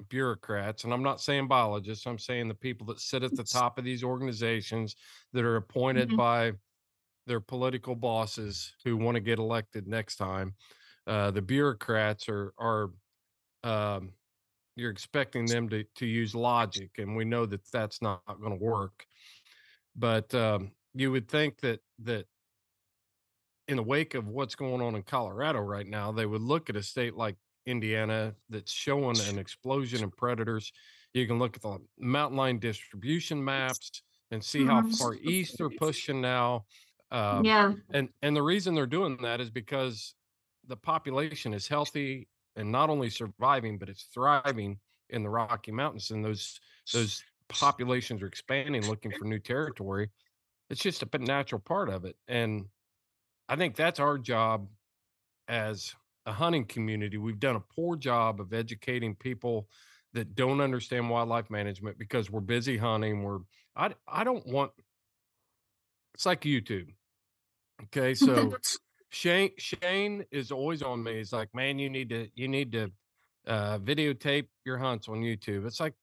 bureaucrats, 0.08 0.84
and 0.84 0.92
I'm 0.94 1.02
not 1.02 1.20
saying 1.20 1.48
biologists. 1.48 2.06
I'm 2.06 2.18
saying 2.18 2.48
the 2.48 2.54
people 2.54 2.86
that 2.88 3.00
sit 3.00 3.22
at 3.24 3.36
the 3.36 3.44
top 3.44 3.78
of 3.78 3.84
these 3.84 4.04
organizations 4.04 4.96
that 5.32 5.44
are 5.44 5.56
appointed 5.56 6.14
Mhm. 6.14 6.16
by 6.16 6.52
their 7.26 7.40
political 7.40 7.96
bosses 7.96 8.74
who 8.84 8.96
want 8.96 9.16
to 9.16 9.20
get 9.20 9.38
elected 9.38 9.86
next 9.86 10.16
time. 10.16 10.56
Uh, 11.06 11.30
the 11.30 11.42
bureaucrats 11.42 12.28
are 12.28 12.54
are 12.58 12.90
um, 13.64 14.14
you're 14.76 14.90
expecting 14.90 15.48
them 15.48 15.68
to 15.70 15.84
to 15.96 16.06
use 16.06 16.34
logic, 16.34 16.92
and 16.98 17.16
we 17.16 17.24
know 17.24 17.46
that 17.46 17.70
that's 17.72 18.02
not 18.02 18.24
going 18.26 18.58
to 18.58 18.64
work. 18.64 19.06
But 19.96 20.34
um, 20.34 20.72
you 20.94 21.12
would 21.12 21.28
think 21.28 21.60
that 21.60 21.80
that 22.00 22.26
in 23.66 23.76
the 23.76 23.82
wake 23.82 24.14
of 24.14 24.28
what's 24.28 24.54
going 24.54 24.80
on 24.80 24.94
in 24.94 25.02
Colorado 25.02 25.60
right 25.60 25.86
now, 25.86 26.10
they 26.10 26.24
would 26.26 26.40
look 26.40 26.70
at 26.70 26.76
a 26.76 26.82
state 26.82 27.14
like 27.14 27.36
Indiana 27.68 28.36
that's 28.48 28.72
showing 28.72 29.20
an 29.20 29.38
explosion 29.38 30.02
in 30.02 30.10
predators. 30.12 30.72
You 31.14 31.26
can 31.26 31.38
look 31.38 31.56
at 31.56 31.62
the 31.62 31.78
mountain 31.98 32.36
lion 32.38 32.58
distribution 32.58 33.44
maps 33.44 34.02
and 34.30 34.44
see 34.44 34.64
how 34.64 34.82
Mhm. 34.82 34.96
far 34.98 35.14
east 35.16 35.58
they're 35.58 35.70
pushing 35.70 36.20
now. 36.20 36.66
Um, 37.10 37.44
yeah. 37.44 37.74
and 37.92 38.10
and 38.22 38.36
the 38.36 38.42
reason 38.42 38.74
they're 38.74 38.86
doing 38.86 39.16
that 39.22 39.40
is 39.40 39.50
because 39.50 40.14
the 40.64 40.76
population 40.76 41.54
is 41.54 41.68
healthy 41.68 42.28
and 42.56 42.70
not 42.70 42.90
only 42.90 43.10
surviving 43.10 43.78
but 43.78 43.88
it's 43.88 44.04
thriving 44.04 44.78
in 45.10 45.22
the 45.22 45.30
rocky 45.30 45.72
mountains 45.72 46.10
and 46.10 46.24
those 46.24 46.60
those 46.92 47.24
populations 47.48 48.22
are 48.22 48.26
expanding 48.26 48.86
looking 48.86 49.12
for 49.12 49.24
new 49.24 49.38
territory 49.38 50.10
it's 50.70 50.82
just 50.82 51.02
a 51.02 51.18
natural 51.18 51.60
part 51.60 51.88
of 51.90 52.04
it 52.04 52.16
and 52.28 52.68
i 53.48 53.56
think 53.56 53.76
that's 53.76 54.00
our 54.00 54.18
job 54.18 54.70
as 55.48 55.94
a 56.28 56.32
hunting 56.32 56.64
community 56.64 57.16
we've 57.16 57.40
done 57.40 57.56
a 57.56 57.60
poor 57.74 57.96
job 57.96 58.40
of 58.40 58.52
educating 58.52 59.14
people 59.14 59.66
that 60.12 60.34
don't 60.34 60.60
understand 60.60 61.08
wildlife 61.08 61.50
management 61.50 61.98
because 61.98 62.30
we're 62.30 62.40
busy 62.40 62.76
hunting 62.76 63.22
we're 63.22 63.38
i 63.76 63.92
i 64.06 64.24
don't 64.24 64.46
want 64.46 64.70
it's 66.14 66.26
like 66.26 66.42
youtube 66.42 66.88
okay 67.84 68.14
so 68.14 68.54
Shane 69.10 69.50
Shane 69.58 70.24
is 70.30 70.52
always 70.52 70.82
on 70.82 71.02
me. 71.02 71.16
He's 71.16 71.32
like, 71.32 71.48
man, 71.54 71.78
you 71.78 71.88
need 71.88 72.10
to 72.10 72.28
you 72.34 72.48
need 72.48 72.72
to 72.72 72.90
uh, 73.46 73.78
videotape 73.78 74.46
your 74.64 74.78
hunts 74.78 75.08
on 75.08 75.22
YouTube. 75.22 75.66
It's 75.66 75.80
like 75.80 75.94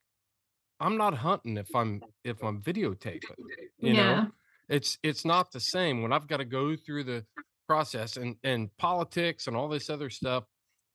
I'm 0.80 0.98
not 0.98 1.14
hunting 1.14 1.58
if 1.58 1.74
I'm 1.76 2.02
if 2.24 2.44
I'm 2.44 2.62
videotaping. 2.62 3.22
You 3.78 3.94
yeah. 3.94 4.16
know, 4.16 4.28
it's 4.70 4.98
it's 5.04 5.26
not 5.26 5.52
the 5.52 5.60
same 5.60 6.02
when 6.02 6.14
I've 6.14 6.28
got 6.28 6.38
to 6.38 6.46
go 6.46 6.76
through 6.78 7.04
the 7.04 7.26
process 7.68 8.18
and 8.18 8.36
and 8.44 8.76
politics 8.78 9.48
and 9.48 9.56
all 9.56 9.68
this 9.68 9.90
other 9.90 10.10
stuff 10.10 10.46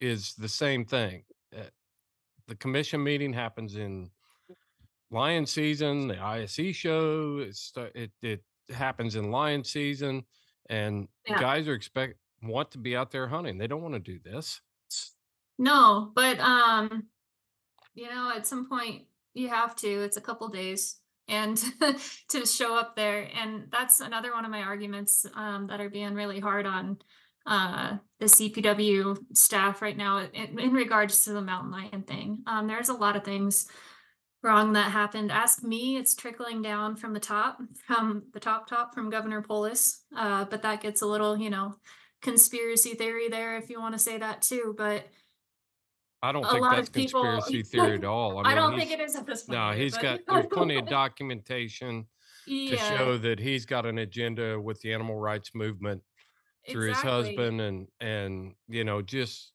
is 0.00 0.34
the 0.34 0.48
same 0.48 0.84
thing. 0.84 1.24
Uh, 1.56 1.62
the 2.46 2.54
commission 2.56 3.02
meeting 3.02 3.32
happens 3.32 3.76
in 3.76 4.10
lion 5.10 5.46
season. 5.46 6.08
The 6.08 6.18
ISE 6.22 6.74
show 6.74 7.38
it's 7.38 7.72
it 7.94 8.12
it 8.22 8.42
happens 8.72 9.16
in 9.16 9.30
lion 9.30 9.64
season 9.64 10.24
and 10.68 11.08
Yeah. 11.26 11.40
guys 11.40 11.66
are 11.68 11.74
expect 11.74 12.14
want 12.42 12.70
to 12.70 12.78
be 12.78 12.96
out 12.96 13.10
there 13.10 13.28
hunting. 13.28 13.58
They 13.58 13.66
don't 13.66 13.82
want 13.82 13.94
to 13.94 14.00
do 14.00 14.18
this. 14.18 14.60
No, 15.58 16.10
but 16.14 16.38
um, 16.40 17.08
you 17.94 18.08
know, 18.08 18.32
at 18.34 18.46
some 18.46 18.68
point 18.68 19.06
you 19.34 19.48
have 19.48 19.76
to. 19.76 19.88
It's 19.88 20.16
a 20.16 20.20
couple 20.20 20.48
days 20.48 20.99
and 21.30 21.56
to 22.28 22.44
show 22.44 22.76
up 22.76 22.96
there. 22.96 23.28
And 23.40 23.68
that's 23.70 24.00
another 24.00 24.32
one 24.32 24.44
of 24.44 24.50
my 24.50 24.62
arguments 24.62 25.24
um 25.34 25.68
that 25.68 25.80
are 25.80 25.90
being 25.90 26.14
really 26.14 26.40
hard 26.40 26.66
on 26.66 26.98
uh 27.46 27.96
the 28.18 28.26
CPW 28.26 29.16
staff 29.32 29.80
right 29.80 29.96
now 29.96 30.18
in, 30.18 30.58
in 30.58 30.72
regards 30.72 31.24
to 31.24 31.32
the 31.32 31.40
mountain 31.40 31.70
lion 31.70 32.02
thing. 32.02 32.42
Um 32.46 32.66
there's 32.66 32.90
a 32.90 32.94
lot 32.94 33.16
of 33.16 33.24
things 33.24 33.66
wrong 34.42 34.72
that 34.72 34.90
happened. 34.90 35.30
Ask 35.30 35.62
me, 35.62 35.96
it's 35.96 36.14
trickling 36.14 36.62
down 36.62 36.96
from 36.96 37.12
the 37.12 37.20
top, 37.20 37.58
from 37.86 38.24
the 38.32 38.40
top 38.40 38.68
top 38.68 38.94
from 38.94 39.10
Governor 39.10 39.42
Polis. 39.42 40.02
Uh, 40.16 40.44
but 40.44 40.62
that 40.62 40.80
gets 40.80 41.02
a 41.02 41.06
little, 41.06 41.36
you 41.36 41.50
know, 41.50 41.74
conspiracy 42.22 42.94
theory 42.94 43.28
there 43.28 43.56
if 43.56 43.70
you 43.70 43.80
want 43.80 43.94
to 43.94 43.98
say 43.98 44.18
that 44.18 44.42
too. 44.42 44.74
But 44.76 45.04
I 46.22 46.32
don't 46.32 46.44
A 46.44 46.50
think 46.50 46.64
that's 46.70 46.88
people- 46.88 47.22
conspiracy 47.22 47.62
theory 47.62 47.94
at 47.94 48.04
all. 48.04 48.38
I, 48.38 48.52
I, 48.52 48.54
don't 48.54 48.78
think 48.78 48.90
it 48.90 49.00
is 49.00 49.16
at 49.16 49.26
this 49.26 49.44
point. 49.44 49.58
No, 49.58 49.72
he's 49.72 49.92
but- 49.92 50.02
got 50.02 50.20
there's 50.28 50.46
plenty 50.46 50.76
of 50.76 50.86
documentation 50.86 52.06
to 52.46 52.76
show 52.76 53.16
that 53.18 53.38
he's 53.38 53.64
got 53.64 53.86
an 53.86 53.98
agenda 53.98 54.60
with 54.60 54.80
the 54.80 54.92
animal 54.92 55.16
rights 55.16 55.54
movement 55.54 56.02
through 56.68 56.90
exactly. 56.90 57.10
his 57.10 57.26
husband 57.26 57.60
and 57.60 57.86
and 58.00 58.54
you 58.68 58.84
know 58.84 59.00
just 59.00 59.52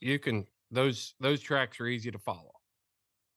you 0.00 0.18
can 0.18 0.46
those 0.70 1.14
those 1.20 1.40
tracks 1.40 1.80
are 1.80 1.86
easy 1.86 2.10
to 2.10 2.18
follow. 2.18 2.52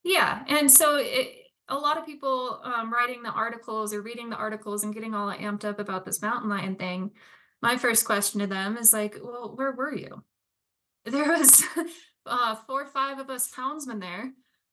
Yeah, 0.02 0.42
and 0.48 0.70
so 0.70 0.96
it, 0.96 1.34
a 1.68 1.76
lot 1.76 1.98
of 1.98 2.06
people 2.06 2.60
um, 2.64 2.92
writing 2.92 3.22
the 3.22 3.30
articles 3.30 3.92
or 3.92 4.02
reading 4.02 4.30
the 4.30 4.36
articles 4.36 4.84
and 4.84 4.94
getting 4.94 5.14
all 5.14 5.30
amped 5.32 5.64
up 5.64 5.78
about 5.78 6.04
this 6.04 6.22
mountain 6.22 6.48
lion 6.48 6.76
thing. 6.76 7.10
My 7.62 7.76
first 7.76 8.04
question 8.04 8.40
to 8.40 8.46
them 8.46 8.76
is 8.76 8.92
like, 8.92 9.18
well, 9.22 9.52
where 9.54 9.72
were 9.72 9.94
you? 9.94 10.24
There 11.04 11.30
was 11.30 11.62
uh, 12.26 12.54
four 12.66 12.82
or 12.82 12.86
five 12.86 13.18
of 13.18 13.30
us 13.30 13.50
houndsmen 13.52 14.00
there 14.00 14.32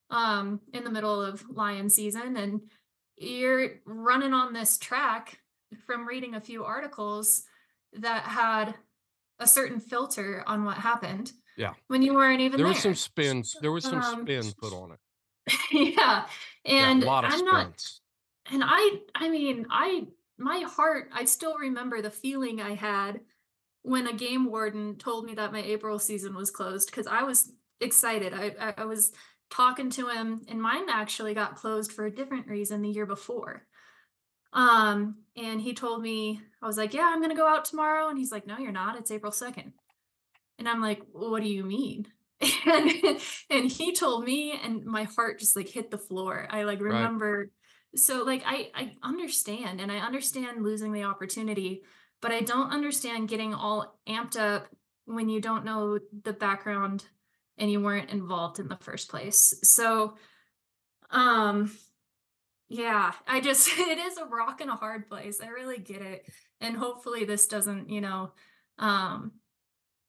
um, 0.09 0.59
in 0.73 0.83
the 0.83 0.89
middle 0.89 1.21
of 1.21 1.43
lion 1.49 1.89
season, 1.89 2.37
and 2.37 2.61
you're 3.17 3.79
running 3.85 4.33
on 4.33 4.53
this 4.53 4.77
track 4.77 5.39
from 5.85 6.07
reading 6.07 6.35
a 6.35 6.41
few 6.41 6.63
articles 6.63 7.43
that 7.93 8.23
had 8.23 8.75
a 9.39 9.47
certain 9.47 9.79
filter 9.79 10.43
on 10.47 10.63
what 10.63 10.77
happened. 10.77 11.31
Yeah. 11.57 11.73
When 11.87 12.01
you 12.01 12.13
weren't 12.13 12.41
even 12.41 12.57
There 12.57 12.65
there. 12.65 12.73
was 12.73 12.81
some 12.83 12.95
spin. 12.95 13.43
There 13.61 13.71
was 13.71 13.83
some 13.83 13.99
Um, 14.01 14.21
spin 14.21 14.43
put 14.59 14.73
on 14.81 14.91
it. 14.91 14.99
yeah 15.71 16.25
and 16.65 16.99
yeah, 17.01 17.05
a 17.05 17.07
lot 17.07 17.23
of 17.23 17.31
i'm 17.31 17.37
spin. 17.39 17.45
not 17.53 17.91
and 18.51 18.63
i 18.65 18.97
i 19.15 19.29
mean 19.29 19.65
i 19.69 20.05
my 20.37 20.59
heart 20.67 21.09
i 21.13 21.23
still 21.23 21.57
remember 21.57 22.01
the 22.01 22.09
feeling 22.11 22.59
i 22.61 22.75
had 22.75 23.21
when 23.83 24.07
a 24.07 24.13
game 24.13 24.45
warden 24.45 24.97
told 24.97 25.25
me 25.25 25.35
that 25.35 25.51
my 25.53 25.61
april 25.61 25.99
season 25.99 26.35
was 26.35 26.51
closed 26.51 26.89
because 26.89 27.07
i 27.07 27.23
was 27.23 27.51
excited 27.79 28.33
I, 28.33 28.73
I 28.77 28.85
was 28.85 29.11
talking 29.49 29.89
to 29.91 30.09
him 30.09 30.41
and 30.47 30.61
mine 30.61 30.89
actually 30.89 31.33
got 31.33 31.55
closed 31.55 31.91
for 31.91 32.05
a 32.05 32.13
different 32.13 32.47
reason 32.47 32.81
the 32.81 32.89
year 32.89 33.05
before 33.05 33.65
Um, 34.53 35.17
and 35.35 35.61
he 35.61 35.73
told 35.73 36.01
me, 36.01 36.41
I 36.61 36.67
was 36.67 36.77
like, 36.77 36.93
yeah, 36.93 37.09
I'm 37.11 37.19
going 37.19 37.29
to 37.29 37.35
go 37.35 37.47
out 37.47 37.65
tomorrow. 37.65 38.09
And 38.09 38.17
he's 38.17 38.31
like, 38.31 38.47
no, 38.47 38.57
you're 38.57 38.71
not. 38.71 38.97
It's 38.97 39.11
April 39.11 39.31
2nd. 39.31 39.73
And 40.57 40.67
I'm 40.67 40.81
like, 40.81 41.01
well, 41.13 41.31
what 41.31 41.43
do 41.43 41.49
you 41.49 41.63
mean? 41.63 42.07
and, 42.65 42.91
and 43.49 43.71
he 43.71 43.93
told 43.93 44.23
me, 44.23 44.59
and 44.63 44.85
my 44.85 45.03
heart 45.03 45.39
just 45.39 45.55
like 45.55 45.69
hit 45.69 45.91
the 45.91 45.97
floor. 45.97 46.47
I 46.49 46.63
like 46.63 46.81
Right. 46.87 47.11
remember. 47.11 47.51
So 47.95 48.23
like, 48.23 48.43
I, 48.45 48.69
I 48.73 48.95
understand 49.03 49.81
and 49.81 49.91
I 49.91 49.97
understand 49.99 50.63
losing 50.63 50.93
the 50.93 51.03
opportunity, 51.03 51.83
but 52.21 52.31
I 52.31 52.41
don't 52.41 52.71
understand 52.71 53.29
getting 53.29 53.53
all 53.53 53.99
amped 54.07 54.37
up 54.39 54.67
when 55.05 55.29
you 55.29 55.39
don't 55.39 55.65
know 55.65 55.99
the 56.23 56.33
background 56.33 57.05
and 57.57 57.71
you 57.71 57.81
weren't 57.81 58.09
involved 58.09 58.59
in 58.59 58.67
the 58.67 58.77
first 58.77 59.09
place. 59.09 59.53
So, 59.63 60.15
um, 61.09 61.71
yeah, 62.69 63.13
I 63.27 63.39
just 63.39 63.67
it 63.77 63.97
is 63.97 64.17
a 64.17 64.25
rock 64.25 64.61
and 64.61 64.69
a 64.69 64.75
hard 64.75 65.07
place. 65.07 65.39
I 65.41 65.47
really 65.47 65.79
get 65.79 66.01
it. 66.01 66.25
And 66.59 66.75
hopefully 66.75 67.25
this 67.25 67.47
doesn't, 67.47 67.89
you 67.89 68.01
know, 68.01 68.31
um 68.79 69.31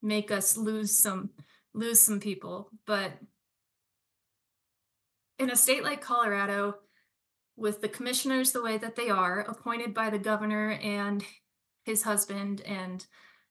make 0.03 0.31
us 0.31 0.57
lose 0.57 0.97
some 0.97 1.31
lose 1.75 2.01
some 2.01 2.21
people, 2.21 2.71
but 2.87 3.13
in 5.39 5.51
a 5.51 5.57
state 5.57 5.85
like 5.85 6.01
Colorado 6.01 6.75
with 7.57 7.81
the 7.81 7.89
commissioners 7.89 8.53
the 8.53 8.63
way 8.63 8.77
that 8.77 8.97
they 8.97 9.11
are, 9.11 9.41
appointed 9.41 9.95
by 9.95 10.11
the 10.11 10.19
governor 10.19 10.73
and 10.83 11.25
his 11.89 12.03
husband 12.03 12.61
and 12.61 13.05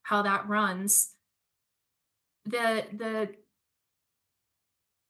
how 0.03 0.21
that 0.21 0.47
runs, 0.47 1.11
the 2.45 2.85
the 2.93 3.29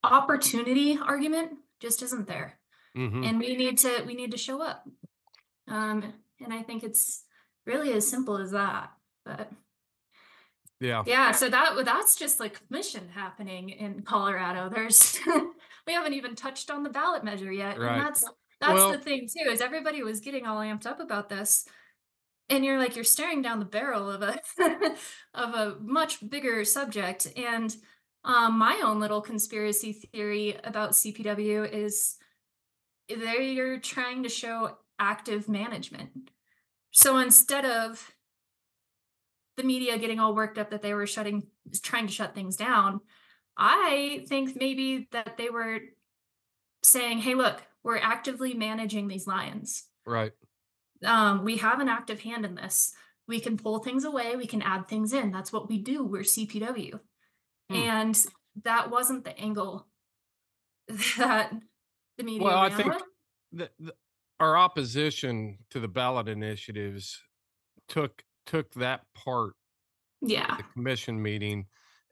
opportunity 0.04 0.98
argument 0.98 1.52
just 1.80 2.02
isn't 2.02 2.28
there 2.28 2.58
Mhm. 2.96 3.28
and 3.28 3.40
we 3.40 3.56
need 3.56 3.78
to 3.80 4.04
we 4.08 4.16
need 4.16 4.32
to 4.32 4.38
show 4.38 4.62
up 4.62 4.88
um 5.68 6.14
and 6.40 6.54
i 6.54 6.62
think 6.64 6.84
it's 6.84 7.24
really 7.66 7.92
as 7.94 8.08
simple 8.08 8.38
as 8.38 8.52
that 8.52 8.92
but 9.26 9.52
Yeah. 10.80 11.04
yeah 11.06 11.32
so 11.32 11.50
that 11.50 11.84
that's 11.84 12.16
just 12.16 12.40
like 12.40 12.62
mission 12.70 13.10
happening 13.10 13.70
in 13.70 14.02
colorado 14.04 14.70
there's 14.74 15.20
we 15.88 15.94
haven't 15.94 16.14
even 16.14 16.36
touched 16.36 16.72
on 16.72 16.84
the 16.84 16.90
ballot 16.90 17.24
measure 17.24 17.52
yet 17.52 17.78
Right. 17.78 17.98
and 17.98 18.02
that's 18.02 18.24
that's 18.62 18.74
Well- 18.74 18.92
the 18.94 19.00
thing 19.00 19.28
too 19.28 19.50
is 19.52 19.60
everybody 19.62 20.02
was 20.04 20.22
getting 20.22 20.46
all 20.46 20.60
amped 20.60 20.86
up 20.86 21.00
about 21.00 21.28
this 21.28 21.68
and 22.50 22.64
you're 22.64 22.78
like 22.78 22.96
you're 22.96 23.04
staring 23.04 23.42
down 23.42 23.60
the 23.60 23.66
barrel 23.66 24.10
of 24.10 24.22
a 24.22 24.40
of 25.34 25.54
a 25.54 25.78
much 25.82 26.28
bigger 26.30 26.64
subject 26.66 27.28
and 27.36 27.76
um, 28.24 28.58
my 28.58 28.82
own 28.84 29.00
little 29.00 29.22
conspiracy 29.22 29.94
theory 29.94 30.58
about 30.64 30.92
cpw 30.92 31.70
is 31.72 32.16
they're 33.10 33.80
trying 33.80 34.24
to 34.24 34.30
show 34.30 34.78
active 35.00 35.48
management 35.48 36.32
so 36.92 37.18
instead 37.18 37.66
of 37.66 38.14
the 39.58 39.64
media 39.64 39.98
getting 39.98 40.20
all 40.20 40.36
worked 40.36 40.58
up 40.58 40.72
that 40.72 40.82
they 40.82 40.94
were 40.94 41.08
shutting 41.08 41.44
trying 41.82 42.08
to 42.08 42.14
shut 42.14 42.36
things 42.36 42.56
down 42.56 43.00
i 43.58 44.26
think 44.28 44.56
maybe 44.60 45.08
that 45.12 45.38
they 45.38 45.50
were 45.50 45.80
saying 46.84 47.20
hey 47.20 47.34
look 47.36 47.62
we're 47.84 47.98
actively 47.98 48.54
managing 48.54 49.08
these 49.08 49.28
lions 49.28 49.86
Right. 50.06 50.32
Um, 51.06 51.44
we 51.44 51.58
have 51.58 51.80
an 51.80 51.90
active 51.90 52.22
hand 52.22 52.46
in 52.46 52.56
this. 52.56 52.94
We 53.28 53.40
can 53.40 53.58
pull 53.58 53.80
things 53.80 54.06
away, 54.06 54.36
we 54.36 54.48
can 54.48 54.62
add 54.62 54.88
things 54.88 55.14
in. 55.14 55.32
That's 55.32 55.52
what 55.52 55.70
we 55.70 55.80
do. 55.80 56.06
We're 56.06 56.22
CPW. 56.24 57.00
Hmm. 57.70 57.76
And 57.76 58.26
that 58.64 58.90
wasn't 58.90 59.26
the 59.26 59.38
angle 59.38 59.88
that 61.18 61.52
the 62.18 62.24
media 62.24 62.44
Well, 62.44 62.58
I 62.58 62.70
think 62.70 62.94
the, 63.52 63.70
the, 63.80 63.94
our 64.40 64.58
opposition 64.58 65.58
to 65.72 65.80
the 65.80 65.88
ballot 65.88 66.28
initiatives 66.28 67.20
took 67.88 68.24
took 68.46 68.72
that 68.76 69.02
part 69.14 69.54
Yeah. 70.22 70.56
the 70.58 70.64
commission 70.74 71.22
meeting 71.22 71.66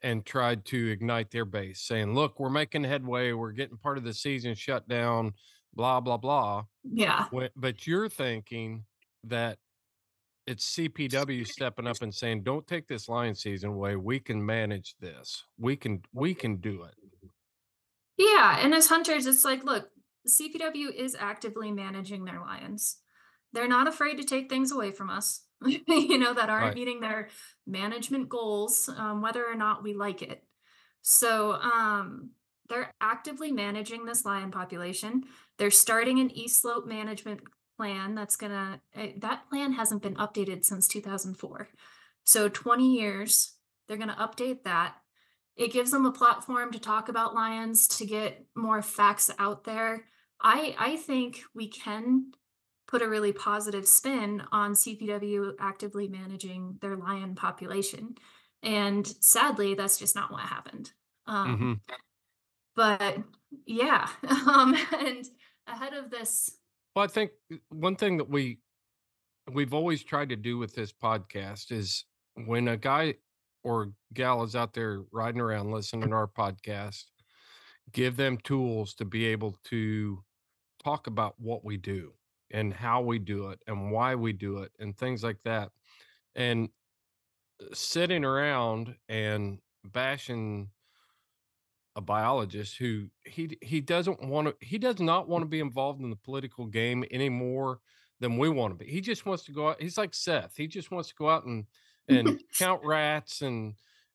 and 0.03 0.25
tried 0.25 0.65
to 0.65 0.91
ignite 0.91 1.31
their 1.31 1.45
base, 1.45 1.81
saying, 1.81 2.13
"Look, 2.13 2.39
we're 2.39 2.49
making 2.49 2.83
headway. 2.83 3.31
We're 3.31 3.53
getting 3.53 3.77
part 3.77 3.97
of 3.97 4.03
the 4.03 4.13
season 4.13 4.53
shut 4.53 4.87
down." 4.87 5.33
Blah 5.75 5.99
blah 6.01 6.17
blah. 6.17 6.63
Yeah. 6.83 7.27
But 7.55 7.85
you're 7.87 8.09
thinking 8.09 8.85
that 9.25 9.57
it's 10.47 10.75
CPW 10.75 11.45
stepping 11.47 11.87
up 11.87 12.01
and 12.01 12.13
saying, 12.13 12.43
"Don't 12.43 12.67
take 12.67 12.87
this 12.87 13.09
lion 13.09 13.35
season 13.35 13.71
away. 13.71 13.95
We 13.95 14.19
can 14.19 14.45
manage 14.45 14.95
this. 14.99 15.43
We 15.57 15.75
can 15.75 16.03
we 16.13 16.33
can 16.35 16.57
do 16.57 16.83
it." 16.83 16.95
Yeah. 18.17 18.59
And 18.61 18.73
as 18.73 18.87
hunters, 18.87 19.25
it's 19.25 19.43
like, 19.43 19.63
look, 19.63 19.89
CPW 20.27 20.93
is 20.93 21.15
actively 21.19 21.71
managing 21.71 22.25
their 22.25 22.39
lions. 22.39 22.97
They're 23.53 23.67
not 23.67 23.87
afraid 23.87 24.17
to 24.17 24.23
take 24.23 24.49
things 24.49 24.71
away 24.71 24.91
from 24.91 25.09
us, 25.09 25.43
you 25.65 26.17
know, 26.17 26.33
that 26.33 26.49
aren't 26.49 26.67
Right. 26.67 26.75
meeting 26.75 26.99
their 26.99 27.29
management 27.65 28.29
goals, 28.29 28.89
um, 28.89 29.21
whether 29.21 29.45
or 29.45 29.55
not 29.55 29.83
we 29.83 29.93
like 29.93 30.21
it. 30.21 30.43
So 31.01 31.53
um, 31.53 32.31
they're 32.69 32.91
actively 32.99 33.51
managing 33.51 34.05
this 34.05 34.25
lion 34.25 34.51
population. 34.51 35.25
They're 35.57 35.71
starting 35.71 36.19
an 36.19 36.31
East 36.31 36.61
Slope 36.61 36.85
management 36.85 37.41
plan 37.77 38.15
that's 38.15 38.35
gonna, 38.35 38.81
uh, 38.95 39.07
that 39.17 39.49
plan 39.49 39.73
hasn't 39.73 40.01
been 40.01 40.15
updated 40.15 40.65
since 40.65 40.87
2004. 40.87 41.69
So 42.23 42.49
20 42.49 42.95
years, 42.95 43.53
they're 43.87 43.97
gonna 43.97 44.15
update 44.19 44.63
that 44.63 44.95
it 45.55 45.71
gives 45.71 45.91
them 45.91 46.05
a 46.05 46.11
platform 46.11 46.71
to 46.73 46.79
talk 46.79 47.07
about 47.07 47.33
lions 47.33 47.87
to 47.87 48.05
get 48.05 48.45
more 48.55 48.81
facts 48.81 49.31
out 49.39 49.63
there 49.63 50.03
i 50.41 50.75
i 50.77 50.97
think 50.97 51.41
we 51.53 51.67
can 51.69 52.31
put 52.87 53.01
a 53.01 53.07
really 53.07 53.31
positive 53.31 53.87
spin 53.87 54.41
on 54.51 54.73
cpw 54.73 55.53
actively 55.59 56.09
managing 56.09 56.77
their 56.81 56.97
lion 56.97 57.35
population 57.35 58.15
and 58.63 59.07
sadly 59.07 59.75
that's 59.75 59.97
just 59.97 60.15
not 60.15 60.29
what 60.31 60.41
happened 60.41 60.91
um, 61.27 61.79
Mhm. 61.87 61.95
but 62.75 63.17
yeah 63.65 64.09
um 64.47 64.75
and 64.99 65.25
ahead 65.67 65.93
of 65.93 66.09
this 66.09 66.57
Well, 66.95 67.05
I 67.05 67.07
think 67.07 67.31
uh, 67.51 67.57
one 67.69 67.95
thing 67.95 68.17
that 68.17 68.29
we 68.29 68.59
we've 69.51 69.73
always 69.73 70.03
tried 70.03 70.29
to 70.29 70.35
do 70.35 70.57
with 70.57 70.73
this 70.73 70.91
podcast 70.91 71.71
is 71.71 72.05
when 72.45 72.67
a 72.67 72.77
guy 72.77 73.15
or 73.63 73.91
gal 74.13 74.43
is 74.43 74.55
out 74.55 74.73
there 74.73 75.01
riding 75.11 75.41
around 75.41 75.71
listening 75.71 76.09
to 76.09 76.15
our 76.15 76.27
podcast, 76.27 77.05
give 77.91 78.15
them 78.15 78.37
tools 78.43 78.93
to 78.95 79.05
be 79.05 79.25
able 79.25 79.55
to 79.65 80.23
talk 80.83 81.07
about 81.07 81.33
what 81.39 81.63
we 81.63 81.77
do 81.77 82.13
and 82.51 82.73
how 82.73 83.01
we 83.01 83.17
do 83.17 83.49
it 83.49 83.59
and 83.67 83.91
why 83.91 84.13
we 84.13 84.31
do 84.31 84.59
it 84.59 84.71
and 84.79 84.97
things 84.97 85.23
like 85.23 85.39
that. 85.43 85.69
And 86.35 86.69
uh, 87.61 87.73
sitting 87.73 88.23
around 88.23 88.95
and 89.09 89.59
bashing 89.83 90.69
a 91.95 92.01
biologist 92.01 92.77
who 92.77 93.07
he 93.23 93.57
he 93.61 93.79
doesn't 93.79 94.21
want 94.27 94.47
to 94.47 94.55
he 94.65 94.77
does 94.77 94.99
not 94.99 95.29
want 95.29 95.41
to 95.41 95.47
be 95.47 95.59
involved 95.59 96.01
in 96.01 96.09
the 96.09 96.15
political 96.15 96.65
game 96.65 97.05
any 97.11 97.29
more 97.29 97.79
than 98.19 98.37
we 98.37 98.49
want 98.49 98.77
to 98.77 98.85
be. 98.85 98.91
He 98.91 99.01
just 99.01 99.25
wants 99.25 99.43
to 99.45 99.51
go 99.51 99.69
out. 99.69 99.81
He's 99.81 99.97
like 99.97 100.13
Seth. 100.13 100.53
He 100.55 100.67
just 100.67 100.91
wants 100.91 101.09
to 101.09 101.15
go 101.15 101.29
out 101.29 101.45
and 101.45 101.65
and 102.07 102.41
count 102.57 102.81
rats 102.83 103.41
and 103.41 103.73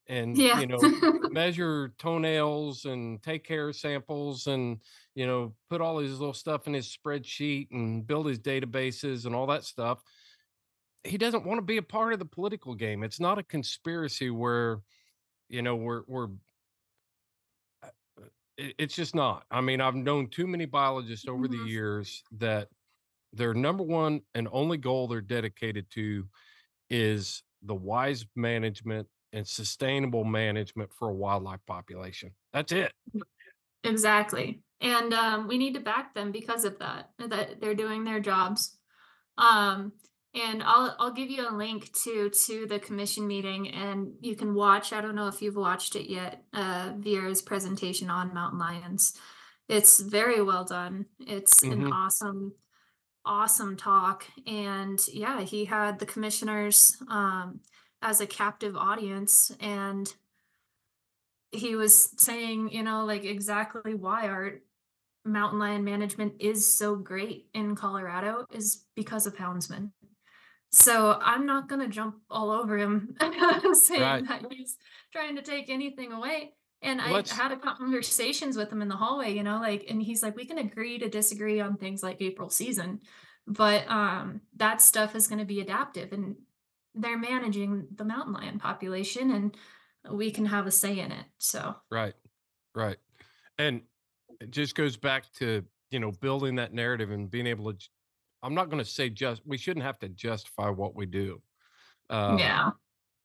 and 0.09 0.37
yeah 0.37 0.61
you 0.61 0.67
know 0.67 0.79
measure 1.31 1.93
toenails 1.99 2.85
and 2.85 3.23
take 3.23 3.47
hair 3.47 3.73
samples 3.73 4.47
and 4.47 4.79
you 5.15 5.27
know 5.27 5.55
put 5.69 5.81
all 5.81 5.99
his 5.99 6.19
little 6.19 6.35
stuff 6.35 6.67
in 6.67 6.75
his 6.75 6.97
spreadsheet 6.97 7.69
and 7.71 8.07
build 8.07 8.27
his 8.27 8.39
databases 8.39 9.27
and 9.27 9.35
all 9.35 9.47
that 9.47 9.65
stuff 9.65 10.03
he 11.05 11.17
doesn't 11.17 11.47
want 11.47 11.59
to 11.59 11.63
be 11.63 11.79
a 11.79 11.83
part 11.83 12.13
of 12.13 12.19
the 12.19 12.25
political 12.25 12.75
game 12.75 13.03
it's 13.03 13.21
not 13.21 13.39
a 13.39 13.43
conspiracy 13.43 14.31
where 14.31 14.81
you 15.49 15.63
know 15.63 15.77
we're 15.77 16.03
we're 16.07 16.29
it's 18.79 18.95
just 18.95 19.15
not 19.15 19.45
i 19.51 19.61
mean 19.61 19.81
i've 19.81 19.95
known 19.95 20.29
too 20.29 20.47
many 20.47 20.67
biologists 20.67 21.27
over 21.29 21.49
the 21.49 21.57
Mhm. 21.57 21.69
years 21.69 22.23
that 22.33 22.69
their 23.33 23.55
number 23.55 23.83
one 23.85 24.21
and 24.35 24.49
only 24.53 24.77
goal 24.77 25.09
they're 25.09 25.21
dedicated 25.21 25.91
to 25.91 26.29
is 26.91 27.43
the 27.63 27.75
wise 27.75 28.27
management 28.37 29.09
and 29.33 29.47
sustainable 29.47 30.25
management 30.25 30.93
for 30.93 31.09
a 31.11 31.15
wildlife 31.15 31.65
population. 31.67 32.35
That's 32.53 32.73
it. 32.73 32.93
Exactly. 33.85 34.63
And 34.81 35.15
um, 35.15 35.47
we 35.47 35.59
need 35.59 35.75
to 35.75 35.81
back 35.81 36.15
them 36.15 36.33
because 36.33 36.65
of 36.65 36.79
that, 36.81 37.11
that 37.19 37.61
they're 37.61 37.75
doing 37.77 38.03
their 38.05 38.19
jobs. 38.19 38.77
Um, 39.39 39.93
and 40.35 40.63
I'll 40.63 40.95
I'll 40.99 41.13
give 41.13 41.31
you 41.31 41.49
a 41.49 41.55
link 41.55 41.93
to 42.05 42.31
to 42.31 42.67
the 42.67 42.79
commission 42.79 43.27
meeting 43.27 43.71
and 43.71 44.13
you 44.21 44.37
can 44.37 44.55
watch. 44.55 44.93
I 44.93 45.01
don't 45.01 45.15
know 45.15 45.29
if 45.29 45.43
you've 45.43 45.57
watched 45.57 45.97
it 45.97 46.11
yet, 46.11 46.43
uh 46.53 46.93
Vera's 46.97 47.43
presentation 47.43 48.11
on 48.11 48.35
mountain 48.35 48.59
lions. 48.59 49.15
It's 49.69 50.01
very 50.01 50.43
well 50.43 50.65
done. 50.65 51.07
It's 51.21 51.63
an 51.63 51.83
Mhm. 51.85 51.93
awesome, 51.93 52.55
awesome 53.25 53.77
talk. 53.77 54.27
And 54.47 55.05
yeah, 55.09 55.41
he 55.43 55.65
had 55.65 55.99
the 55.99 56.07
commissioners 56.07 56.97
um 57.09 57.61
as 58.03 58.21
a 58.21 58.27
captive 58.27 58.77
audience 58.77 59.51
and 59.61 60.13
he 61.53 61.75
was 61.75 62.15
saying, 62.23 62.71
you 62.71 62.83
know, 62.85 63.05
like 63.05 63.25
exactly 63.25 63.95
why 63.95 64.29
our 64.29 64.61
mountain 65.25 65.59
lion 65.59 65.85
management 65.85 66.35
is 66.41 66.77
so 66.77 66.95
great 66.97 67.49
in 67.55 67.75
Colorado 67.75 68.47
is 68.53 68.87
because 68.95 69.27
of 69.27 69.35
houndsmen. 69.37 69.91
So 70.73 71.19
I'm 71.21 71.47
not 71.47 71.69
gonna 71.69 71.89
jump 71.89 72.17
all 72.31 72.51
over 72.51 72.79
him 72.79 73.17
I'm 73.21 73.37
not 73.37 73.77
saying 73.77 74.01
Right. 74.03 74.29
that 74.29 74.53
he's 74.53 74.77
trying 75.13 75.37
to 75.37 75.43
take 75.43 75.69
anything 75.71 76.13
away. 76.13 76.55
And 76.83 77.01
I 77.01 77.11
let's- 77.11 77.31
had 77.33 77.53
a 77.53 77.57
conversations 77.57 78.57
with 78.57 78.73
him 78.73 78.81
in 78.83 78.89
the 78.89 78.97
hallway, 78.97 79.35
you 79.35 79.43
know, 79.43 79.59
like, 79.61 79.85
and 79.91 80.01
he's 80.03 80.23
like, 80.23 80.35
we 80.37 80.47
can 80.47 80.59
agree 80.59 80.99
to 80.99 81.09
disagree 81.09 81.61
on 81.61 81.77
things 81.77 82.03
like 82.03 82.23
April 82.23 82.49
season, 82.49 83.01
but 83.47 83.87
um, 83.91 84.41
that 84.57 84.81
stuff 84.81 85.15
is 85.15 85.27
going 85.29 85.41
to 85.41 85.45
be 85.45 85.61
adaptive, 85.61 86.13
and 86.13 86.37
they're 86.95 87.19
managing 87.19 87.87
the 87.95 88.05
mountain 88.05 88.33
lion 88.33 88.59
population, 88.59 89.31
and 89.31 89.57
we 90.11 90.31
can 90.31 90.47
have 90.47 90.67
a 90.67 90.71
say 90.71 90.99
in 91.01 91.13
it. 91.13 91.27
So 91.37 91.75
Right. 91.91 92.15
Right. 92.75 92.97
And 93.59 93.83
it 94.41 94.51
just 94.51 94.75
goes 94.75 94.97
back 94.97 95.31
to, 95.35 95.63
you 95.91 96.01
know, 96.01 96.13
building 96.13 96.55
that 96.55 96.73
narrative 96.73 97.11
and 97.11 97.31
being 97.31 97.47
able 97.47 97.75
to, 97.75 97.79
I'm 98.43 98.55
not 98.55 98.71
going 98.71 98.83
to 98.83 98.91
say 98.91 99.11
just, 99.11 99.43
we 99.47 99.59
shouldn't 99.59 99.85
have 99.85 99.99
to 100.01 100.09
justify 100.09 100.71
what 100.71 100.95
we 100.95 101.07
do. 101.07 101.43
Um, 102.11 102.39
yeah, 102.39 102.71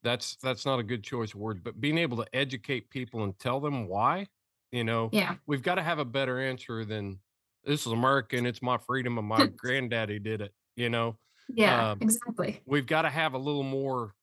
That's, 0.03 0.37
that's 0.37 0.65
not 0.65 0.79
a 0.79 0.83
good 0.83 1.03
choice 1.03 1.33
of 1.33 1.39
word, 1.39 1.63
but 1.63 1.81
being 1.81 1.97
able 1.97 2.17
to 2.17 2.35
educate 2.35 2.89
people 2.91 3.23
and 3.23 3.37
tell 3.39 3.59
them 3.59 3.87
why, 3.87 4.27
you 4.71 4.83
know, 4.83 5.09
yeah, 5.13 5.37
we've 5.47 5.63
got 5.63 5.75
to 5.75 5.83
have 5.83 5.99
a 5.99 6.05
better 6.05 6.39
answer 6.39 6.85
than 6.85 7.21
this 7.63 7.85
is 7.87 7.91
American. 7.93 8.45
It's 8.45 8.61
my 8.61 8.77
freedom 8.77 9.17
and 9.17 9.27
my 9.27 9.47
granddaddy 9.57 10.19
did 10.19 10.41
it. 10.41 10.53
You 10.75 10.89
know, 10.89 11.19
yeah, 11.49 11.91
Um, 11.91 11.99
exactly. 12.01 12.61
we've 12.65 12.87
got 12.87 13.03
to 13.03 13.09
have 13.09 13.33
a 13.33 13.37
little 13.39 13.63
more 13.63 14.13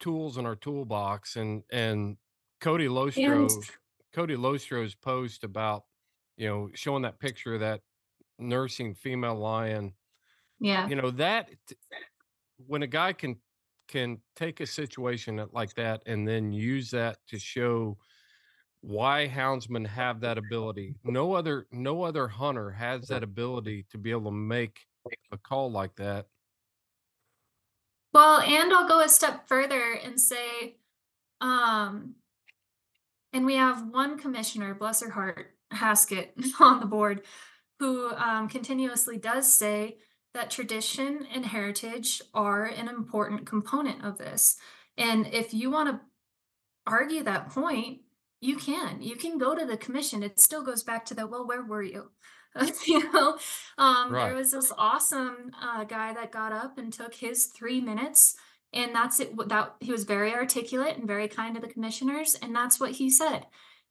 tools 0.00 0.36
in 0.38 0.46
our 0.46 0.56
toolbox 0.56 1.36
and 1.36 1.62
and 1.70 2.16
Cody 2.60 2.88
Lostro 2.88 3.48
Cody 4.12 4.36
Lostro's 4.36 4.94
post 4.94 5.44
about 5.44 5.84
you 6.36 6.48
know 6.48 6.70
showing 6.74 7.02
that 7.02 7.18
picture 7.18 7.54
of 7.54 7.60
that 7.60 7.80
nursing 8.38 8.94
female 8.94 9.36
lion 9.36 9.92
Yeah, 10.60 10.88
you 10.88 10.96
know 10.96 11.10
that 11.12 11.50
when 12.66 12.82
a 12.82 12.86
guy 12.86 13.12
can 13.12 13.36
can 13.88 14.18
take 14.34 14.60
a 14.60 14.66
situation 14.66 15.44
like 15.52 15.74
that 15.74 16.02
and 16.06 16.26
then 16.26 16.52
use 16.52 16.90
that 16.90 17.18
to 17.28 17.38
show 17.38 17.96
why 18.80 19.30
houndsmen 19.32 19.86
have 19.86 20.20
that 20.20 20.36
ability 20.36 20.94
no 21.04 21.32
other 21.32 21.66
no 21.70 22.02
other 22.02 22.28
hunter 22.28 22.70
has 22.70 23.08
that 23.08 23.22
ability 23.22 23.84
to 23.90 23.98
be 23.98 24.10
able 24.10 24.30
to 24.30 24.36
make 24.36 24.78
a 25.32 25.38
call 25.38 25.70
like 25.70 25.94
that. 25.96 26.26
Well, 28.12 28.40
and 28.40 28.72
I'll 28.72 28.88
go 28.88 29.00
a 29.00 29.08
step 29.08 29.48
further 29.48 29.98
and 30.02 30.20
say, 30.20 30.76
um, 31.40 32.14
and 33.32 33.44
we 33.44 33.56
have 33.56 33.88
one 33.88 34.18
commissioner, 34.18 34.74
bless 34.74 35.02
her 35.02 35.10
heart, 35.10 35.54
Haskett, 35.70 36.34
on 36.60 36.80
the 36.80 36.86
board, 36.86 37.22
who 37.84 38.10
um, 38.14 38.48
continuously 38.48 39.18
does 39.18 39.52
say 39.52 39.98
that 40.32 40.50
tradition 40.50 41.26
and 41.34 41.44
heritage 41.44 42.22
are 42.32 42.64
an 42.64 42.88
important 42.88 43.44
component 43.44 44.02
of 44.02 44.16
this. 44.16 44.56
And 44.96 45.26
if 45.34 45.52
you 45.52 45.70
want 45.70 45.90
to 45.90 46.00
argue 46.86 47.22
that 47.22 47.50
point, 47.50 48.00
you 48.40 48.56
can. 48.56 49.02
You 49.02 49.16
can 49.16 49.36
go 49.36 49.54
to 49.54 49.66
the 49.66 49.76
commission. 49.76 50.22
It 50.22 50.40
still 50.40 50.62
goes 50.62 50.82
back 50.82 51.04
to 51.06 51.14
the 51.14 51.26
well, 51.26 51.46
where 51.46 51.62
were 51.62 51.82
you? 51.82 52.10
you 52.86 53.12
know, 53.12 53.36
um, 53.76 54.10
Right. 54.10 54.28
there 54.28 54.34
was 54.34 54.52
this 54.52 54.72
awesome 54.78 55.50
uh, 55.60 55.84
guy 55.84 56.14
that 56.14 56.32
got 56.32 56.52
up 56.52 56.78
and 56.78 56.90
took 56.90 57.14
his 57.14 57.46
three 57.46 57.82
minutes, 57.82 58.34
and 58.72 58.94
that's 58.94 59.20
it. 59.20 59.36
That 59.48 59.74
he 59.80 59.92
was 59.92 60.04
very 60.04 60.32
articulate 60.32 60.96
and 60.96 61.06
very 61.06 61.28
kind 61.28 61.54
to 61.54 61.60
the 61.60 61.68
commissioners, 61.68 62.34
and 62.34 62.56
that's 62.56 62.80
what 62.80 62.92
he 62.92 63.10
said. 63.10 63.44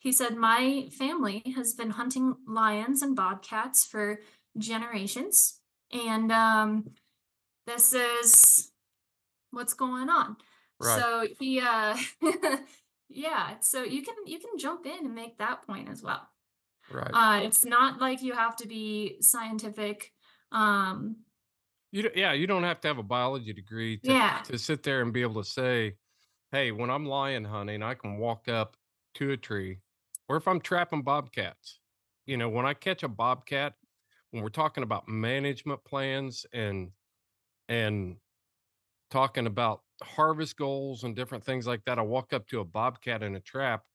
He 0.03 0.11
said, 0.11 0.35
"My 0.35 0.89
family 0.91 1.41
has 1.55 1.73
been 1.73 1.91
hunting 1.91 2.35
lions 2.47 3.01
and 3.01 3.15
bobcats 3.15 3.85
for 3.85 4.19
generations, 4.57 5.61
and 5.91 6.31
um, 6.31 6.93
this 7.67 7.93
is 7.93 8.71
what's 9.51 9.73
going 9.73 10.09
on." 10.09 10.37
Right. 10.79 10.99
So 11.01 11.27
he, 11.39 11.61
uh, 11.61 11.97
yeah. 13.09 13.59
So 13.61 13.83
you 13.83 14.01
can 14.03 14.15
you 14.25 14.39
can 14.39 14.57
jump 14.57 14.85
in 14.85 15.05
and 15.05 15.15
make 15.15 15.37
that 15.37 15.65
point 15.65 15.89
as 15.89 16.03
well. 16.03 16.27
right 16.91 17.11
Uh, 17.13 17.41
it's 17.43 17.65
not 17.65 17.99
like 18.01 18.21
you 18.21 18.33
have 18.33 18.55
to 18.57 18.67
be 18.67 19.17
scientific. 19.21 20.13
Um, 20.51 21.25
You 21.91 22.09
yeah, 22.15 22.33
you 22.33 22.47
don't 22.47 22.63
have 22.63 22.81
to 22.81 22.87
have 22.87 22.97
a 22.97 23.03
biology 23.03 23.53
degree 23.53 23.97
to, 23.99 24.13
Yeah. 24.13 24.41
to 24.43 24.57
sit 24.57 24.83
there 24.83 25.01
and 25.01 25.13
be 25.13 25.21
able 25.21 25.43
to 25.43 25.49
say, 25.49 25.97
hey, 26.51 26.71
when 26.71 26.89
I'm 26.89 27.05
lion 27.05 27.45
hunting, 27.45 27.83
I 27.83 27.93
can 27.93 28.17
walk 28.17 28.47
up 28.47 28.77
to 29.15 29.31
a 29.31 29.37
tree, 29.37 29.79
or 30.29 30.37
if 30.37 30.47
I'm 30.47 30.59
trapping 30.61 31.03
bobcats, 31.03 31.79
you 32.25 32.37
know, 32.37 32.49
when 32.49 32.65
I 32.65 32.73
catch 32.73 33.03
a 33.03 33.07
bobcat, 33.07 33.75
when 34.31 34.43
we're 34.43 34.49
talking 34.49 34.83
about 34.83 35.07
management 35.07 35.83
plans 35.83 36.45
and 36.53 36.91
and 37.69 38.19
talking 39.09 39.47
about 39.47 39.83
harvest 40.03 40.57
goals 40.57 41.03
and 41.03 41.15
different 41.15 41.43
things 41.43 41.67
like 41.67 41.85
that, 41.85 41.99
I 41.99 42.03
walk 42.03 42.33
up 42.33 42.47
to 42.49 42.61
a 42.61 42.65
bobcat 42.65 43.23
in 43.23 43.35
a 43.35 43.41
trap. 43.41 43.85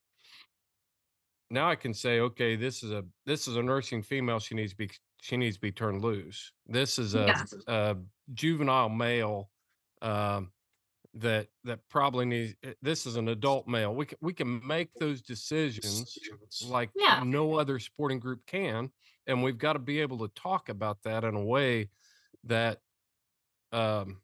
Now 1.50 1.68
I 1.70 1.76
can 1.76 1.94
say, 1.94 2.20
okay, 2.20 2.56
this 2.56 2.82
is 2.82 2.90
a 2.92 3.06
this 3.24 3.48
is 3.48 3.56
a 3.56 3.62
nursing 3.62 4.02
female. 4.02 4.38
She 4.38 4.54
needs 4.54 4.72
to 4.72 4.76
be 4.76 4.90
she 5.20 5.36
needs 5.36 5.56
to 5.56 5.60
be 5.60 5.72
turned 5.72 6.02
loose. 6.02 6.52
This 6.66 6.98
is 6.98 7.14
a, 7.14 7.34
Yeah. 7.38 7.46
a 7.66 7.96
juvenile 8.32 8.88
male 8.90 9.50
um, 10.02 10.52
that 11.14 11.48
that 11.64 11.80
probably 11.88 12.24
needs. 12.26 12.54
eh, 12.62 12.74
This 12.82 13.06
is 13.06 13.16
an 13.16 13.28
adult 13.28 13.66
male. 13.66 13.94
We 13.94 14.06
can 14.06 14.18
we 14.20 14.32
can 14.32 14.64
make 14.66 14.92
those 14.94 15.22
decisions 15.22 16.18
like 16.66 16.90
Yeah. 16.94 17.22
no 17.24 17.54
other 17.54 17.78
sporting 17.78 18.18
group 18.20 18.44
can, 18.46 18.90
and 19.26 19.42
we've 19.42 19.58
got 19.58 19.72
to 19.74 19.78
be 19.78 20.00
able 20.00 20.18
to 20.18 20.28
talk 20.34 20.68
about 20.68 21.02
that 21.02 21.24
in 21.24 21.34
a 21.34 21.44
way 21.44 21.90
that 22.44 22.80
um, 23.72 24.20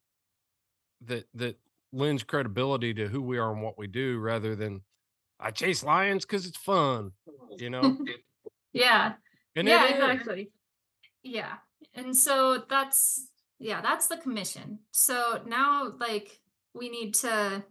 that 1.03 1.27
that 1.35 1.57
lends 1.93 2.23
credibility 2.23 2.93
to 2.95 3.09
who 3.09 3.23
we 3.23 3.39
are 3.39 3.53
and 3.53 3.63
what 3.63 3.79
we 3.79 3.87
do, 3.87 4.19
rather 4.19 4.57
than 4.57 4.83
I 5.41 5.51
chase 5.51 5.83
lions 5.83 6.25
because 6.25 6.47
it's 6.47 6.59
fun, 6.59 7.13
you 7.59 7.71
know. 7.71 7.99
yeah. 8.73 9.15
And 9.57 9.69
yeah, 9.69 9.87
exactly. 9.87 10.51
Yeah. 11.23 11.55
And 11.95 12.17
so 12.17 12.65
that's 12.69 13.29
yeah, 13.59 13.81
that's 13.81 14.09
the 14.09 14.17
commission. 14.17 14.81
So 14.91 15.43
now 15.47 15.93
like 15.99 16.41
we 16.75 16.89
need 16.89 17.15
to 17.15 17.65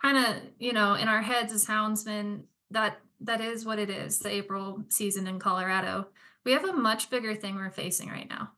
kind 0.00 0.18
of, 0.18 0.42
you 0.58 0.72
know, 0.72 0.94
in 0.94 1.08
our 1.08 1.22
heads 1.22 1.52
as 1.52 1.66
houndsmen, 1.66 2.42
that 2.70 3.00
that 3.20 3.40
is 3.40 3.64
what 3.64 3.78
it 3.78 3.90
is, 3.90 4.18
the 4.18 4.30
April 4.30 4.84
season 4.88 5.26
in 5.26 5.38
Colorado. 5.38 6.08
We 6.44 6.52
have 6.52 6.64
a 6.64 6.72
much 6.72 7.10
bigger 7.10 7.34
thing 7.34 7.54
we're 7.56 7.70
facing 7.70 8.08
right 8.08 8.28
now. 8.28 8.50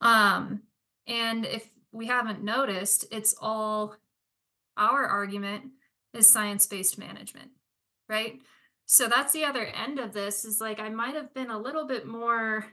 Um, 0.00 0.62
and 1.06 1.46
if 1.46 1.70
we 1.90 2.06
haven't 2.06 2.42
noticed, 2.42 3.06
it's 3.10 3.34
all 3.40 3.96
our 4.76 5.06
argument 5.06 5.64
is 6.12 6.28
science-based 6.28 6.98
management, 6.98 7.50
right? 8.08 8.40
So 8.84 9.08
that's 9.08 9.32
the 9.32 9.44
other 9.44 9.64
end 9.64 9.98
of 9.98 10.12
this 10.12 10.44
is 10.44 10.60
like 10.60 10.80
I 10.80 10.90
might 10.90 11.14
have 11.14 11.32
been 11.32 11.50
a 11.50 11.58
little 11.58 11.86
bit 11.86 12.06
more 12.06 12.66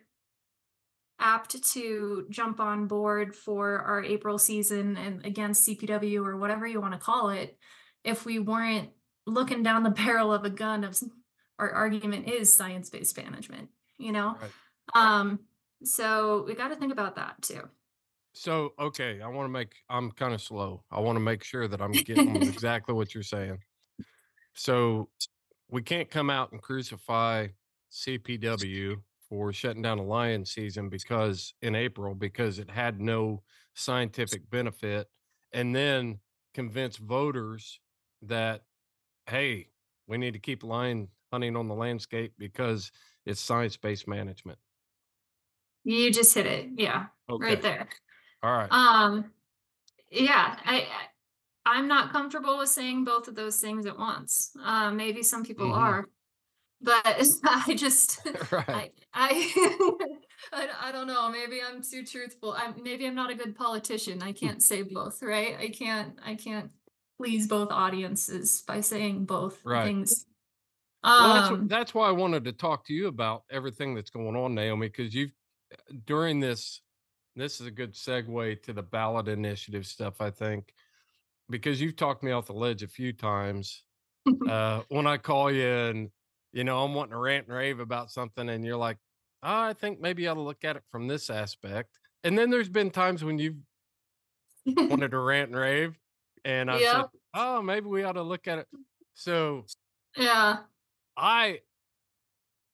apt 1.20 1.62
to 1.74 2.26
jump 2.30 2.60
on 2.60 2.88
board 2.88 3.36
for 3.36 3.80
our 3.80 4.04
April 4.04 4.38
season 4.38 4.98
and 4.98 5.26
against 5.26 5.68
CPW 5.68 6.26
or 6.26 6.38
whatever 6.38 6.66
you 6.66 6.80
want 6.80 6.94
to 6.94 7.00
call 7.00 7.30
it 7.30 7.58
if 8.04 8.26
we 8.26 8.40
weren't 8.40 8.90
looking 9.26 9.64
down 9.64 9.84
the 9.84 9.90
barrel 9.90 10.34
of 10.34 10.46
a 10.46 10.50
gun 10.50 10.84
of 10.84 10.98
our 11.58 11.72
argument 11.72 12.28
is 12.30 12.56
science-based 12.56 13.18
management, 13.18 13.70
you 13.98 14.12
know? 14.12 14.38
Right. 14.42 14.52
Um 14.94 15.40
so 15.84 16.44
we 16.46 16.56
got 16.56 16.70
to 16.70 16.76
think 16.76 16.92
about 16.92 17.16
that 17.16 17.42
too. 17.42 17.62
So 18.34 18.74
okay, 18.80 19.22
I 19.22 19.28
want 19.28 19.46
to 19.48 19.52
make. 19.52 19.74
I'm 19.90 20.12
kind 20.12 20.34
of 20.34 20.42
slow. 20.42 20.84
I 20.92 21.00
want 21.00 21.16
to 21.16 21.22
make 21.22 21.44
sure 21.44 21.68
that 21.68 21.82
I'm 21.82 21.92
getting 21.92 22.36
exactly 22.42 22.94
what 22.94 23.14
you're 23.14 23.24
saying. 23.24 23.60
So 24.54 25.10
we 25.70 25.82
can't 25.82 26.10
come 26.10 26.30
out 26.30 26.52
and 26.52 26.62
crucify 26.62 27.48
CPW 27.92 28.98
for 29.30 29.54
shutting 29.54 29.82
down 29.82 30.00
a 30.00 30.04
lion 30.04 30.44
season 30.46 30.90
because 30.90 31.54
in 31.62 31.76
April 31.76 32.16
because 32.16 32.60
it 32.60 32.70
had 32.70 33.00
no 33.00 33.44
scientific 33.76 34.50
benefit, 34.50 35.08
and 35.54 35.76
then 35.76 36.20
convince 36.54 36.98
voters 36.98 37.80
that 38.24 38.64
hey, 39.28 39.70
we 40.08 40.18
need 40.18 40.34
to 40.34 40.40
keep 40.40 40.64
lion 40.64 41.08
hunting 41.32 41.56
on 41.56 41.68
the 41.68 41.76
landscape 41.76 42.34
because 42.40 42.92
it's 43.26 43.40
science-based 43.40 44.08
management. 44.08 44.58
You 45.84 46.12
just 46.12 46.34
hit 46.34 46.46
it. 46.46 46.70
Yeah, 46.76 47.08
Okay. 47.30 47.46
right 47.46 47.62
there. 47.62 47.90
All 48.44 48.52
right. 48.52 48.72
Um, 48.72 49.32
yeah, 50.12 50.58
I, 50.66 50.82
I 50.82 51.08
I'm 51.66 51.88
not 51.88 52.12
comfortable 52.12 52.58
with 52.58 52.70
saying 52.70 53.04
both 53.04 53.28
of 53.28 53.36
those 53.36 53.60
things 53.60 53.86
at 53.86 53.98
once. 53.98 54.52
Uh, 54.64 54.92
maybe 54.92 55.22
some 55.22 55.44
people 55.44 55.68
Mhm. 55.68 55.78
are, 55.78 56.10
but 56.82 57.02
I 57.44 57.76
just 57.76 58.20
right. 58.52 58.66
I 58.74 58.92
I, 59.14 59.98
I 60.54 60.90
I 60.90 60.92
don't 60.92 61.08
know. 61.08 61.30
Maybe 61.30 61.62
I'm 61.62 61.82
too 61.82 62.06
truthful. 62.06 62.54
I'm 62.58 62.76
maybe 62.84 63.06
I'm 63.06 63.16
not 63.16 63.32
a 63.32 63.36
good 63.36 63.56
politician. 63.56 64.22
I 64.22 64.32
can't 64.32 64.64
say 64.64 64.84
both, 64.84 65.22
right? 65.22 65.58
I 65.60 65.70
can't 65.70 66.20
I 66.24 66.36
can't 66.36 66.72
please 67.18 67.48
both 67.48 67.72
audiences 67.72 68.64
by 68.68 68.82
saying 68.82 69.26
both 69.26 69.60
Right. 69.64 69.86
things. 69.86 70.26
Well, 71.04 71.34
that's 71.34 71.50
Um, 71.50 71.68
that's 71.68 71.94
why 71.94 72.08
I 72.08 72.12
wanted 72.12 72.44
to 72.46 72.54
talk 72.54 72.86
to 72.88 72.94
you 72.94 73.08
about 73.08 73.44
everything 73.52 73.96
that's 73.96 74.10
going 74.10 74.36
on, 74.36 74.56
Naomi, 74.56 74.88
because 74.88 75.14
you've 75.14 75.32
during 76.06 76.40
this. 76.40 76.82
This 77.36 77.62
is 77.62 77.68
a 77.68 77.72
good 77.72 77.94
segue 77.94 78.64
to 78.64 78.74
the 78.74 78.84
ballot 78.84 79.30
initiative 79.30 79.86
stuff, 79.86 80.20
I 80.20 80.30
think, 80.30 80.74
because 81.50 81.80
you've 81.80 81.96
talked 81.96 82.22
me 82.22 82.32
off 82.32 82.48
the 82.48 82.54
ledge 82.54 82.84
a 82.84 82.88
few 82.88 83.14
times. 83.14 83.84
uh, 84.48 84.82
when 84.90 85.08
I 85.08 85.18
call 85.18 85.50
you 85.52 85.66
and 85.68 86.10
you 86.52 86.64
know 86.64 86.84
I'm 86.84 86.94
wanting 86.94 87.12
to 87.12 87.18
rant 87.18 87.48
and 87.48 87.56
rave 87.56 87.80
about 87.80 88.12
something, 88.12 88.50
and 88.50 88.66
you're 88.66 88.78
like, 88.78 88.98
oh, 89.44 89.62
I 89.62 89.74
think 89.74 90.00
maybe 90.00 90.28
I 90.28 90.32
ought 90.32 90.36
to 90.36 90.42
look 90.42 90.64
at 90.64 90.76
it 90.76 90.84
from 90.90 91.08
this 91.08 91.30
aspect. 91.30 91.90
And 92.24 92.38
then 92.38 92.50
there's 92.50 92.70
been 92.70 92.92
times 92.92 93.24
when 93.24 93.40
you've 93.40 93.58
wanted 94.66 95.12
to 95.12 95.20
rant 95.20 95.50
and 95.52 95.60
rave, 95.60 95.98
and 96.44 96.70
I've 96.70 96.82
Yeah. 96.82 97.02
said, 97.02 97.06
oh, 97.34 97.62
maybe 97.62 97.88
we 97.88 98.04
ought 98.04 98.14
to 98.14 98.24
look 98.24 98.48
at 98.48 98.60
it. 98.60 98.68
So 99.14 99.66
yeah. 100.18 100.60
I 101.18 101.60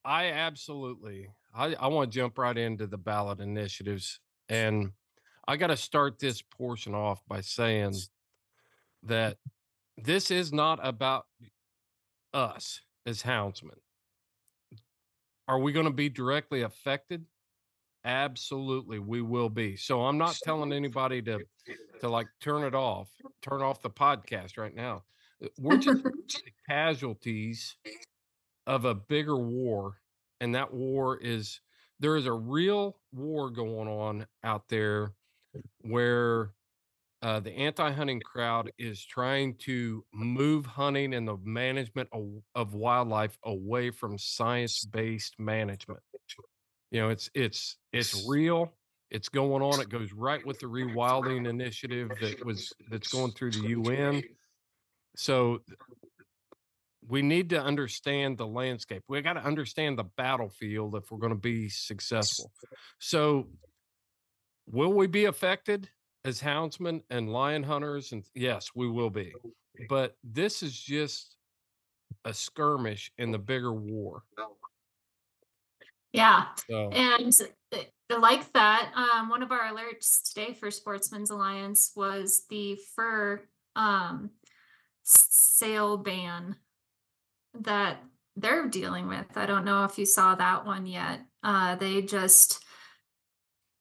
I 0.04 0.32
absolutely 0.32 1.30
I, 1.54 1.74
I 1.76 1.88
want 1.88 2.12
to 2.12 2.16
jump 2.16 2.38
right 2.38 2.58
into 2.58 2.86
the 2.88 2.98
ballot 2.98 3.40
initiatives. 3.40 4.20
And 4.50 4.92
I 5.48 5.58
got 5.58 5.68
to 5.68 5.78
start 5.78 6.20
this 6.20 6.42
portion 6.42 6.94
off 6.94 7.22
by 7.28 7.42
saying 7.42 7.94
that 9.04 9.38
this 9.98 10.32
is 10.32 10.52
not 10.52 10.80
about 10.86 11.26
us 12.34 12.82
as 13.06 13.24
houndsmen. 13.24 13.80
Are 15.48 15.60
we 15.60 15.72
going 15.72 15.86
to 15.86 15.92
be 15.92 16.10
directly 16.10 16.62
affected? 16.64 17.26
Absolutely, 18.04 19.00
we 19.00 19.22
will 19.22 19.50
be. 19.50 19.76
So 19.76 20.06
I'm 20.06 20.18
not 20.18 20.38
telling 20.44 20.72
anybody 20.72 21.22
to 21.24 21.40
to 22.02 22.10
like 22.10 22.28
turn 22.42 22.64
it 22.64 22.76
off, 22.76 23.10
turn 23.42 23.62
off 23.62 23.82
the 23.82 23.90
podcast 23.90 24.58
right 24.58 24.76
now. 24.76 25.04
Uh, 25.44 25.48
We're 25.58 25.78
just 25.78 26.04
casualties 26.70 27.76
of 28.68 28.86
a 28.86 28.94
bigger 28.94 29.38
war, 29.38 29.98
and 30.40 30.54
that 30.54 30.74
war 30.74 31.18
is 31.18 31.62
there 32.00 32.16
is 32.16 32.26
a 32.26 32.34
real 32.34 32.98
war 33.12 33.50
going 33.50 33.88
on 33.88 34.28
out 34.44 34.68
there 34.70 35.14
where 35.82 36.52
uh, 37.26 37.40
the 37.40 37.52
anti-hunting 37.52 38.20
crowd 38.20 38.72
is 38.78 39.04
trying 39.04 39.56
to 39.56 40.06
move 40.14 40.64
hunting 40.64 41.16
and 41.16 41.28
the 41.28 41.38
management 41.44 42.08
of, 42.12 42.30
of 42.54 42.76
wildlife 42.76 43.36
away 43.46 43.90
from 43.90 44.16
science-based 44.16 45.34
management. 45.40 46.00
You 46.92 47.02
know, 47.02 47.10
it's 47.10 47.32
it's 47.34 47.78
it's 47.92 48.28
real. 48.28 48.76
It's 49.10 49.28
going 49.28 49.64
on. 49.64 49.82
It 49.82 49.90
goes 49.90 50.14
right 50.14 50.46
with 50.46 50.60
the 50.60 50.68
rewilding 50.68 51.50
initiative 51.50 52.12
that 52.22 52.46
was 52.46 52.72
that's 52.92 53.08
going 53.08 53.32
through 53.32 53.52
the 53.54 53.70
UN. 53.70 54.22
So 55.16 55.62
we 57.08 57.24
need 57.24 57.50
to 57.50 57.60
understand 57.60 58.38
the 58.38 58.46
landscape. 58.46 59.02
We 59.08 59.20
got 59.24 59.34
to 59.34 59.44
understand 59.44 59.98
the 59.98 60.06
battlefield 60.16 60.94
if 60.94 61.10
we're 61.10 61.18
going 61.18 61.34
to 61.34 61.40
be 61.40 61.70
successful. 61.70 62.52
So, 63.00 63.48
will 64.68 64.94
we 64.94 65.08
be 65.08 65.26
affected 65.26 65.90
as 66.26 66.42
houndsmen 66.42 67.02
and 67.10 67.32
lion 67.32 67.64
hunters? 67.64 68.12
And 68.12 68.24
yes, 68.34 68.72
we 68.76 68.90
will 68.90 69.10
be. 69.10 69.34
But 69.88 70.16
this 70.24 70.64
is 70.64 70.78
just 70.78 71.36
a 72.26 72.34
skirmish 72.34 73.12
in 73.18 73.32
the 73.32 73.38
bigger 73.38 73.74
war. 73.74 74.24
Yeah. 76.12 76.46
So, 76.70 76.90
And 76.92 77.34
uh, 77.74 78.20
like 78.20 78.52
that, 78.54 78.92
um, 78.96 79.30
one 79.30 79.44
of 79.44 79.52
our 79.52 79.74
alerts 79.74 80.34
today 80.34 80.54
for 80.54 80.72
Sportsman's 80.72 81.30
Alliance 81.30 81.92
was 81.96 82.46
the 82.50 82.78
fur 82.96 83.42
um, 83.76 84.30
sale 85.04 85.98
ban 85.98 86.56
that 87.60 87.98
they're 88.38 88.68
dealing 88.68 89.08
with. 89.08 89.26
I 89.36 89.46
don't 89.46 89.66
know 89.66 89.84
if 89.84 89.98
you 89.98 90.06
saw 90.06 90.36
that 90.36 90.66
one 90.66 90.86
yet. 90.86 91.22
Uh, 91.44 91.76
they 91.76 92.02
just 92.02 92.64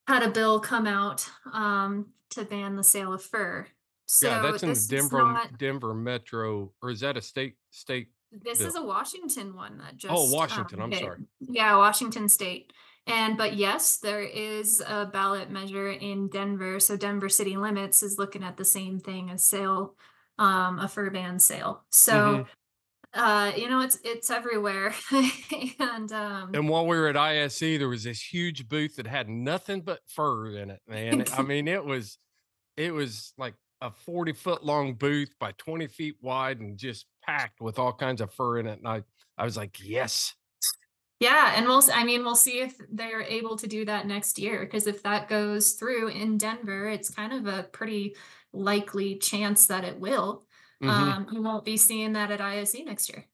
had 0.07 0.23
a 0.23 0.31
bill 0.31 0.61
come 0.61 0.87
out 0.87 1.29
um, 1.53 2.07
to 2.35 2.45
ban 2.45 2.76
the 2.76 2.85
sale 2.85 3.12
of 3.12 3.22
fur. 3.22 3.66
So 4.07 4.28
yeah, 4.28 4.43
that's 4.43 4.62
in 4.62 4.70
the 4.74 4.87
Denver 4.89 5.18
not- 5.18 5.59
Denver 5.59 5.95
metro, 5.95 6.72
or 6.82 6.91
is 6.91 7.01
that 7.01 7.16
a 7.16 7.22
state 7.22 7.57
state? 7.70 8.09
This 8.32 8.59
bill? 8.59 8.68
is 8.68 8.74
a 8.74 8.82
Washington 8.82 9.55
one 9.55 9.78
that 9.78 9.97
just. 9.97 10.12
Oh, 10.14 10.30
Washington, 10.32 10.80
um, 10.80 10.93
I'm 10.93 10.99
sorry. 10.99 11.18
Yeah, 11.41 11.76
Washington 11.76 12.28
State. 12.28 12.72
And 13.07 13.37
but 13.37 13.55
yes, 13.57 13.99
there 13.99 14.22
is 14.22 14.82
a 14.87 15.07
ballot 15.07 15.51
measure 15.51 15.91
in 15.91 16.28
Denver. 16.28 16.80
So 16.80 16.97
Denver 16.97 17.28
city 17.28 17.57
limits 17.57 18.03
is 18.03 18.18
looking 18.18 18.43
at 18.43 18.57
the 18.57 18.64
same 18.64 18.99
thing 18.99 19.30
as 19.30 19.45
sale, 19.45 19.95
um, 20.39 20.78
a 20.78 20.89
fur 20.89 21.11
ban 21.11 21.39
sale. 21.39 21.85
So 21.91 22.12
Mhm. 22.12 22.47
uh, 23.12 23.53
you 23.57 23.68
know, 23.68 23.80
it's 23.82 23.99
it's 24.05 24.30
everywhere. 24.30 24.95
and 25.78 26.11
um 26.12 26.51
And 26.55 26.68
while 26.68 26.87
we 26.87 26.97
were 26.99 27.09
at 27.09 27.16
ISE, 27.16 27.61
there 27.78 27.89
was 27.89 28.05
this 28.05 28.20
huge 28.20 28.68
booth 28.68 28.97
that 28.97 29.07
had 29.07 29.28
nothing 29.28 29.82
but 29.82 30.01
fur 30.09 30.57
in 30.57 30.70
it, 30.70 30.80
man. 30.89 31.24
I 31.37 31.43
mean, 31.43 31.68
it 31.68 31.85
was 31.85 32.18
it 32.77 32.93
was 32.93 33.33
like 33.39 33.55
a 33.81 33.91
40 33.91 34.33
foot 34.33 34.64
long 34.64 34.95
booth 34.95 35.31
by 35.39 35.53
20 35.53 35.87
feet 35.89 36.16
wide 36.20 36.61
and 36.61 36.79
just 36.79 37.07
packed 37.22 37.61
with 37.61 37.79
all 37.79 37.93
kinds 37.93 38.20
of 38.20 38.33
fur 38.33 38.59
in 38.59 38.66
it. 38.66 38.79
And 38.79 38.89
I, 38.89 39.03
I 39.37 39.45
was 39.45 39.57
like, 39.57 39.79
yes. 39.83 40.35
Yeah, 41.20 41.55
and 41.57 41.66
we'll 41.66 41.83
I 41.93 42.05
mean 42.05 42.25
we'll 42.25 42.35
see 42.35 42.61
if 42.61 42.77
they're 42.91 43.22
able 43.22 43.57
to 43.57 43.66
do 43.66 43.85
that 43.85 44.07
next 44.07 44.39
year 44.39 44.61
because 44.61 44.87
if 44.87 45.03
that 45.05 45.29
goes 45.29 45.72
through 45.72 46.09
in 46.09 46.39
Denver, 46.39 46.89
it's 46.89 47.09
kind 47.09 47.33
of 47.33 47.47
a 47.47 47.62
pretty 47.62 48.16
likely 48.53 49.16
chance 49.16 49.66
that 49.68 49.85
it 49.85 49.99
will. 49.99 50.45
Mhm. 50.83 50.89
Um, 50.89 51.27
you 51.33 51.41
won't 51.41 51.64
be 51.64 51.77
seeing 51.77 52.12
that 52.14 52.31
at 52.31 52.41
ISE 52.41 52.85
next 52.85 53.09
year. 53.09 53.27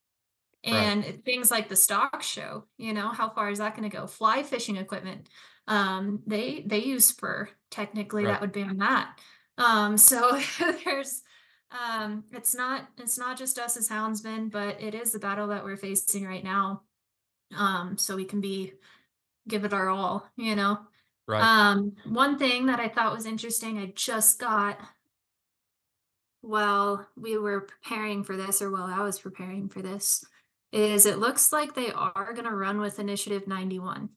Right. 0.67 0.75
And 0.75 1.25
things 1.25 1.51
like 1.51 1.69
the 1.69 1.77
stock 1.77 2.23
show, 2.23 2.65
you 2.77 2.93
know, 2.93 3.09
how 3.09 3.31
far 3.31 3.51
is 3.51 3.59
that 3.59 3.77
going 3.77 3.89
to 3.89 3.97
go? 3.97 4.07
Fly 4.07 4.43
fishing 4.43 4.77
equipment, 4.77 5.29
um, 5.71 6.23
they 6.27 6.65
they 6.67 6.81
use 6.81 7.11
fur. 7.11 7.49
Technically, 7.71 8.25
Right. 8.25 8.33
that 8.33 8.41
would 8.41 8.53
ban 8.53 8.79
that. 8.79 9.19
Um, 9.57 9.97
so 9.97 10.39
there's 10.85 11.23
um, 11.71 12.25
it's 12.33 12.55
not 12.55 12.89
it's 12.99 13.17
not 13.17 13.39
just 13.39 13.59
us 13.59 13.77
as 13.77 13.89
houndsmen, 13.89 14.51
but 14.51 14.83
it 14.83 14.95
is 14.95 15.13
the 15.13 15.19
battle 15.21 15.49
that 15.49 15.65
we're 15.65 15.77
facing 15.77 16.27
right 16.27 16.45
now. 16.45 16.83
Um, 17.57 17.97
so 17.97 18.17
we 18.17 18.25
can 18.25 18.41
be 18.41 18.73
give 19.49 19.65
it 19.65 19.73
our 19.73 19.89
all, 19.89 20.29
you 20.37 20.57
know. 20.57 20.81
Right. 21.29 21.43
Um, 21.43 21.93
one 22.05 22.39
thing 22.39 22.67
that 22.67 22.81
I 22.81 22.89
thought 22.89 23.15
was 23.15 23.25
interesting, 23.25 23.79
I 23.79 23.93
just 23.95 24.41
got 24.41 24.79
while 26.41 27.07
we 27.17 27.39
were 27.39 27.61
preparing 27.61 28.25
for 28.25 28.37
this, 28.37 28.61
or 28.63 28.71
while 28.71 28.85
I 28.85 29.03
was 29.05 29.21
preparing 29.21 29.69
for 29.69 29.83
this, 29.83 30.25
is 30.73 31.07
it 31.07 31.19
looks 31.19 31.53
like 31.53 31.75
they 31.75 31.93
are 31.93 32.33
going 32.33 32.47
to 32.47 32.55
run 32.55 32.81
with 32.81 32.99
Initiative 32.99 33.47
91. 33.47 34.09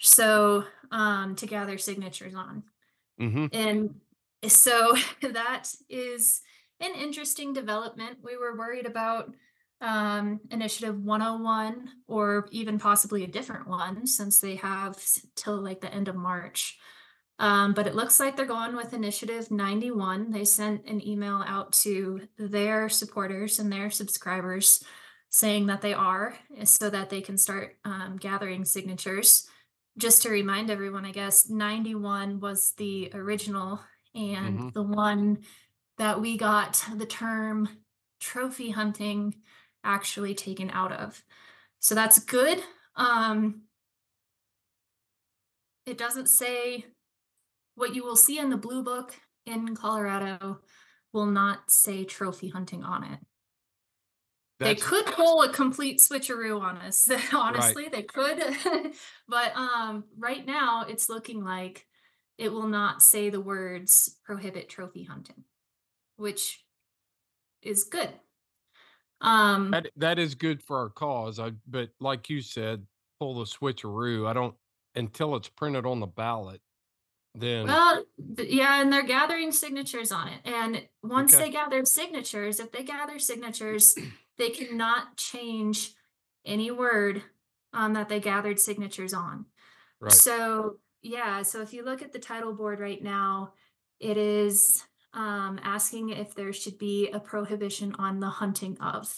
So, 0.00 0.64
um, 0.90 1.36
to 1.36 1.46
gather 1.46 1.78
signatures 1.78 2.34
on. 2.34 2.64
hmm 3.18 3.46
And 3.52 3.94
so 4.48 4.96
that 5.22 5.72
is 5.88 6.40
an 6.80 6.94
interesting 6.94 7.52
development. 7.52 8.18
We 8.22 8.36
were 8.36 8.56
worried 8.56 8.86
about 8.86 9.34
um, 9.82 10.40
Initiative 10.50 10.98
101 10.98 11.88
or 12.06 12.48
even 12.50 12.78
possibly 12.78 13.24
a 13.24 13.28
different 13.28 13.68
one 13.68 14.06
since 14.06 14.40
they 14.40 14.56
have 14.56 14.98
till 15.36 15.56
like 15.62 15.80
the 15.80 15.92
end 15.92 16.08
of 16.08 16.16
March. 16.16 16.78
Um, 17.38 17.72
but 17.72 17.86
it 17.86 17.94
looks 17.94 18.20
like 18.20 18.36
they're 18.36 18.44
going 18.44 18.76
with 18.76 18.92
Initiative 18.92 19.50
91. 19.50 20.30
They 20.30 20.44
sent 20.44 20.84
an 20.84 21.06
email 21.06 21.42
out 21.46 21.72
to 21.84 22.20
their 22.38 22.90
supporters 22.90 23.58
and 23.58 23.72
their 23.72 23.90
subscribers 23.90 24.84
saying 25.30 25.66
that 25.66 25.80
they 25.80 25.94
are 25.94 26.36
eh, 26.58 26.64
so 26.64 26.90
that 26.90 27.08
they 27.08 27.22
can 27.22 27.38
start 27.38 27.76
um, 27.84 28.18
gathering 28.20 28.64
signatures 28.66 29.48
just 29.96 30.22
to 30.22 30.30
remind 30.30 30.70
everyone, 30.70 31.04
I 31.04 31.12
guess 31.12 31.48
91 31.48 32.40
was 32.40 32.72
the 32.76 33.10
original 33.12 33.80
and 34.14 34.58
Mhm. 34.58 34.72
the 34.72 34.82
one 34.82 35.44
that 35.98 36.20
we 36.20 36.36
got 36.36 36.84
the 36.94 37.06
term 37.06 37.68
trophy 38.20 38.70
hunting 38.70 39.42
actually 39.84 40.34
taken 40.34 40.70
out 40.70 40.92
of. 40.92 41.22
So 41.78 41.94
that's 41.94 42.18
good. 42.20 42.62
Um, 42.94 43.68
it 45.86 45.98
doesn't 45.98 46.28
say 46.28 46.86
what 47.74 47.94
you 47.94 48.04
will 48.04 48.16
see 48.16 48.38
in 48.38 48.50
the 48.50 48.56
blue 48.56 48.82
book 48.82 49.18
in 49.46 49.74
Colorado 49.74 50.60
will 51.12 51.26
not 51.26 51.70
say 51.70 52.04
trophy 52.04 52.48
hunting 52.48 52.84
on 52.84 53.04
it. 53.04 53.20
They 54.60 54.74
could 54.74 55.06
pull 55.06 55.42
a 55.42 55.52
complete 55.52 56.00
switcheroo 56.00 56.60
on 56.60 56.76
us. 56.78 57.10
Honestly, 57.32 57.88
they 57.88 58.02
could. 58.02 58.38
but 59.28 59.56
um 59.56 60.04
right 60.18 60.44
now 60.44 60.84
it's 60.88 61.08
looking 61.08 61.42
like 61.42 61.86
it 62.38 62.52
will 62.52 62.68
not 62.68 63.02
say 63.02 63.30
the 63.30 63.40
words 63.40 64.16
prohibit 64.24 64.68
trophy 64.68 65.04
hunting, 65.04 65.44
which 66.16 66.64
is 67.62 67.84
good. 67.84 68.10
Um 69.20 69.72
that, 69.72 69.88
that 69.96 70.18
is 70.18 70.34
good 70.34 70.62
for 70.62 70.78
our 70.78 70.90
cause. 70.90 71.38
I, 71.38 71.52
but 71.66 71.90
like 72.00 72.28
you 72.28 72.42
said, 72.42 72.86
pull 73.18 73.34
the 73.34 73.44
switcheroo. 73.44 74.26
I 74.28 74.32
don't, 74.32 74.54
until 74.94 75.36
it's 75.36 75.48
printed 75.48 75.86
on 75.86 76.00
the 76.00 76.06
ballot, 76.06 76.60
then 77.34 77.68
well, 77.68 78.04
yeah, 78.38 78.80
and 78.80 78.92
they're 78.92 79.02
gathering 79.02 79.52
signatures 79.52 80.10
on 80.10 80.28
it. 80.28 80.40
And 80.44 80.88
once 81.02 81.32
Okay. 81.32 81.44
they 81.44 81.50
gather 81.50 81.84
signatures, 81.84 82.58
if 82.58 82.72
they 82.72 82.82
gather 82.82 83.18
signatures, 83.18 83.94
they 84.40 84.50
cannot 84.50 85.16
change 85.16 85.92
any 86.44 86.70
word 86.70 87.22
um, 87.72 87.92
that 87.92 88.08
they 88.08 88.18
gathered 88.18 88.58
signatures 88.58 89.14
on. 89.14 89.44
Right. 90.00 90.12
So 90.12 90.78
yeah, 91.02 91.42
so 91.42 91.60
if 91.60 91.72
you 91.72 91.84
look 91.84 92.02
at 92.02 92.12
the 92.12 92.18
title 92.18 92.54
board 92.54 92.80
right 92.80 93.02
now, 93.02 93.52
it 94.00 94.16
is 94.16 94.82
um, 95.12 95.60
asking 95.62 96.10
if 96.10 96.34
there 96.34 96.52
should 96.52 96.78
be 96.78 97.10
a 97.10 97.20
prohibition 97.20 97.94
on 97.98 98.20
the 98.20 98.28
hunting 98.28 98.78
of. 98.80 99.14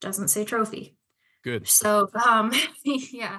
Doesn't 0.00 0.28
say 0.28 0.44
trophy. 0.44 0.96
Good. 1.42 1.68
So 1.68 2.08
um, 2.24 2.52
yeah, 2.84 3.38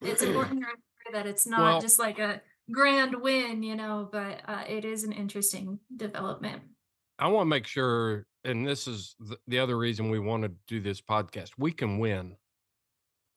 it's 0.00 0.22
important 0.22 0.60
to 0.60 0.66
remember 0.66 1.12
that 1.12 1.26
it's 1.26 1.46
not 1.46 1.60
Well- 1.60 1.80
just 1.80 1.98
like 1.98 2.18
a 2.18 2.42
grand 2.70 3.14
win, 3.14 3.62
you 3.62 3.76
know, 3.76 4.08
but 4.10 4.42
uh, 4.46 4.64
it 4.68 4.84
is 4.84 5.04
an 5.04 5.12
interesting 5.12 5.78
development. 5.96 6.62
I 7.18 7.28
want 7.28 7.46
to 7.46 7.50
make 7.50 7.66
sure, 7.66 8.26
and 8.44 8.66
this 8.66 8.86
is 8.86 9.16
the, 9.18 9.36
the 9.48 9.58
other 9.58 9.76
reason 9.76 10.10
we 10.10 10.20
want 10.20 10.44
to 10.44 10.52
do 10.66 10.80
this 10.80 11.00
podcast. 11.00 11.50
We 11.58 11.72
can 11.72 11.98
win. 11.98 12.36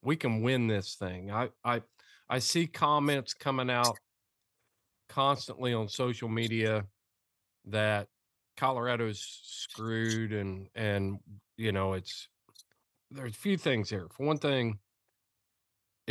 We 0.04 0.16
can 0.16 0.42
win 0.42 0.68
this 0.68 0.96
thing. 0.96 1.32
I 1.32 1.50
I 1.64 1.82
I 2.30 2.40
see 2.40 2.68
comments 2.68 3.34
coming 3.34 3.70
out 3.70 3.98
constantly 5.10 5.74
on 5.74 5.88
social 5.88 6.30
media 6.30 6.86
that 7.66 8.08
Colorado's 8.58 9.20
screwed 9.44 10.32
and 10.32 10.68
and 10.76 11.20
you 11.58 11.72
know 11.72 11.94
it's 11.94 12.28
there's 13.12 13.34
a 13.34 13.36
few 13.36 13.58
things 13.58 13.90
here. 13.90 14.08
For 14.16 14.26
one 14.26 14.38
thing, 14.38 14.80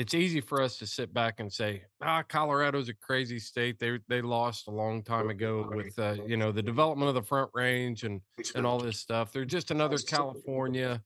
it's 0.01 0.14
easy 0.14 0.40
for 0.40 0.62
us 0.62 0.78
to 0.78 0.86
sit 0.86 1.12
back 1.12 1.40
and 1.40 1.53
say, 1.53 1.82
ah, 2.01 2.22
Colorado's 2.22 2.88
a 2.88 2.94
crazy 2.94 3.38
state. 3.38 3.78
They 3.78 3.98
they 4.09 4.22
lost 4.22 4.66
a 4.66 4.70
long 4.70 5.03
time 5.03 5.28
ago 5.28 5.70
with 5.74 5.98
uh, 5.98 6.16
you 6.26 6.38
know 6.38 6.51
the 6.53 6.62
development 6.62 7.11
of 7.11 7.14
the 7.14 7.22
Front 7.22 7.51
Range 7.53 8.03
and 8.05 8.22
and 8.55 8.64
all 8.64 8.78
this 8.78 8.98
stuff. 8.98 9.30
They're 9.30 9.44
just 9.44 9.70
another 9.70 9.98
California. 9.98 11.03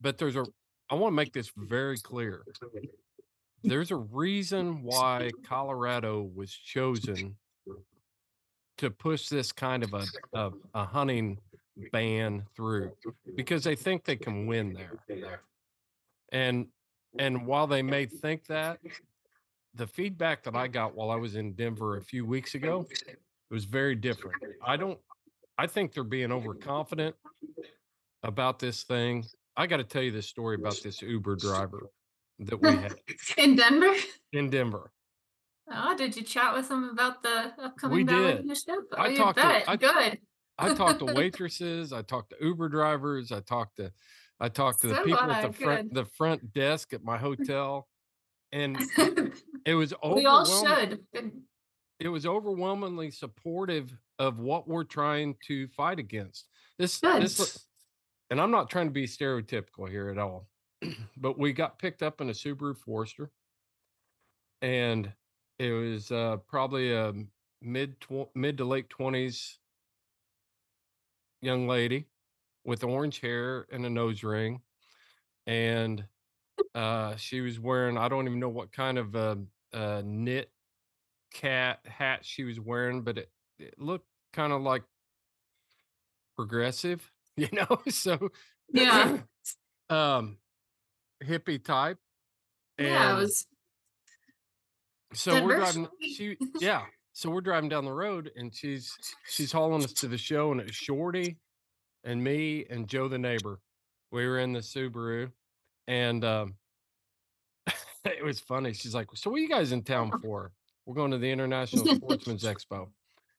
But 0.00 0.18
there's 0.18 0.34
a 0.34 0.44
I 0.90 0.96
want 0.96 1.12
to 1.12 1.16
make 1.16 1.32
this 1.32 1.52
very 1.56 1.98
clear. 1.98 2.42
There's 3.62 3.92
a 3.92 3.96
reason 3.96 4.82
why 4.82 5.30
Colorado 5.46 6.28
was 6.34 6.52
chosen 6.52 7.36
to 8.78 8.90
push 8.90 9.28
this 9.28 9.52
kind 9.52 9.84
of 9.84 9.94
a, 9.94 10.04
a, 10.32 10.50
a 10.74 10.84
hunting 10.84 11.38
ban 11.92 12.42
through 12.56 12.90
because 13.36 13.62
they 13.62 13.76
think 13.76 14.04
they 14.04 14.16
can 14.16 14.48
win 14.48 14.76
there. 15.08 15.42
And 16.32 16.66
and 17.18 17.46
while 17.46 17.66
they 17.66 17.82
may 17.82 18.06
think 18.06 18.46
that, 18.46 18.78
the 19.74 19.86
feedback 19.86 20.42
that 20.44 20.54
I 20.54 20.68
got 20.68 20.94
while 20.94 21.10
I 21.10 21.16
was 21.16 21.34
in 21.36 21.52
Denver 21.54 21.96
a 21.96 22.02
few 22.02 22.26
weeks 22.26 22.54
ago 22.54 22.86
it 23.08 23.18
was 23.50 23.64
very 23.64 23.94
different. 23.94 24.36
I 24.64 24.76
don't 24.76 24.98
I 25.58 25.66
think 25.66 25.92
they're 25.92 26.04
being 26.04 26.32
overconfident 26.32 27.14
about 28.22 28.58
this 28.58 28.82
thing. 28.82 29.24
I 29.56 29.66
got 29.66 29.78
to 29.78 29.84
tell 29.84 30.02
you 30.02 30.10
this 30.10 30.26
story 30.26 30.56
about 30.56 30.80
this 30.82 31.02
Uber 31.02 31.36
driver 31.36 31.90
that 32.40 32.60
we 32.60 32.70
had 32.70 32.94
In 33.36 33.56
Denver? 33.56 33.94
in 34.32 34.50
Denver. 34.50 34.90
Oh, 35.70 35.96
did 35.96 36.16
you 36.16 36.22
chat 36.22 36.54
with 36.54 36.68
them 36.68 36.90
about 36.90 37.22
the 37.22 37.52
upcoming 37.62 37.96
We 37.98 38.04
did. 38.04 38.44
Oh, 38.68 38.82
I 38.96 39.14
talked 39.14 39.38
to- 39.38 39.44
bet. 39.44 39.64
I- 39.68 39.76
Good. 39.76 40.18
I 40.58 40.74
talked 40.74 40.98
to 40.98 41.06
waitresses, 41.14 41.92
I 41.92 42.02
talked 42.02 42.30
to 42.30 42.36
Uber 42.44 42.68
drivers, 42.68 43.32
I 43.32 43.40
talked 43.40 43.76
to 43.76 43.90
I 44.42 44.48
talked 44.48 44.80
to 44.82 44.88
the 44.88 44.96
So 44.96 45.04
people 45.04 45.30
at 45.30 45.46
the 45.46 45.52
front 45.52 45.94
the 45.94 46.04
front 46.04 46.52
desk 46.52 46.92
at 46.92 47.04
my 47.04 47.16
hotel 47.16 47.88
and 48.50 48.76
it 49.64 49.74
was 49.74 49.94
we 50.04 50.26
all 50.26 50.44
should. 50.44 50.98
It 52.00 52.08
was 52.08 52.26
overwhelmingly 52.26 53.12
supportive 53.12 53.96
of 54.18 54.40
what 54.40 54.66
we're 54.66 54.82
trying 54.82 55.36
to 55.46 55.68
fight 55.68 56.00
against. 56.00 56.48
This 56.76 56.98
Good. 56.98 57.22
this 57.22 57.66
and 58.30 58.40
I'm 58.40 58.50
not 58.50 58.68
trying 58.68 58.86
to 58.86 58.92
be 58.92 59.06
stereotypical 59.06 59.88
here 59.88 60.10
at 60.10 60.18
all. 60.18 60.48
but 61.16 61.38
we 61.38 61.52
got 61.52 61.78
picked 61.78 62.02
up 62.02 62.20
in 62.20 62.28
a 62.28 62.32
Subaru 62.32 62.76
Forester 62.76 63.30
and 64.60 65.12
it 65.60 65.70
was 65.70 66.10
uh, 66.10 66.38
probably 66.48 66.92
a 66.92 67.12
mid 67.60 68.00
tw- 68.00 68.34
mid 68.34 68.58
to 68.58 68.64
late 68.64 68.88
20s 68.88 69.58
young 71.42 71.68
lady 71.68 72.08
with 72.64 72.84
orange 72.84 73.20
hair 73.20 73.66
and 73.72 73.84
a 73.84 73.90
nose 73.90 74.22
ring 74.22 74.60
and 75.46 76.04
uh 76.74 77.16
she 77.16 77.40
was 77.40 77.58
wearing 77.58 77.96
i 77.98 78.08
don't 78.08 78.26
even 78.26 78.38
know 78.38 78.48
what 78.48 78.72
kind 78.72 78.98
of 78.98 79.16
uh, 79.16 79.36
uh 79.72 80.02
knit 80.04 80.50
cat 81.32 81.80
hat 81.84 82.24
she 82.24 82.44
was 82.44 82.60
wearing 82.60 83.02
but 83.02 83.18
it, 83.18 83.30
it 83.58 83.74
looked 83.78 84.06
kind 84.32 84.52
of 84.52 84.62
like 84.62 84.82
progressive 86.36 87.10
you 87.36 87.48
know 87.52 87.78
so 87.88 88.30
Yeah. 88.72 89.18
um 89.90 90.36
hippie 91.24 91.62
type 91.62 91.98
Yeah, 92.78 93.12
it 93.16 93.20
was 93.20 93.46
so 95.14 95.44
we're 95.44 95.56
driving 95.56 95.88
she 96.00 96.36
yeah 96.60 96.82
so 97.12 97.30
we're 97.30 97.40
driving 97.42 97.68
down 97.68 97.84
the 97.84 97.92
road 97.92 98.30
and 98.36 98.54
she's 98.54 98.96
she's 99.28 99.52
hauling 99.52 99.84
us 99.84 99.92
to 99.92 100.08
the 100.08 100.18
show 100.18 100.52
and 100.52 100.60
it's 100.60 100.74
shorty 100.74 101.38
and 102.04 102.22
me 102.22 102.64
and 102.70 102.88
joe 102.88 103.08
the 103.08 103.18
neighbor 103.18 103.60
we 104.10 104.26
were 104.26 104.38
in 104.38 104.52
the 104.52 104.60
subaru 104.60 105.30
and 105.88 106.24
um 106.24 106.54
it 108.04 108.24
was 108.24 108.40
funny 108.40 108.72
she's 108.72 108.94
like 108.94 109.08
so 109.14 109.30
what 109.30 109.36
are 109.36 109.40
you 109.40 109.48
guys 109.48 109.72
in 109.72 109.82
town 109.82 110.12
for? 110.20 110.52
We're 110.86 110.94
going 110.94 111.12
to 111.12 111.18
the 111.18 111.30
international 111.30 111.86
sportsman's 111.94 112.42
expo. 112.42 112.88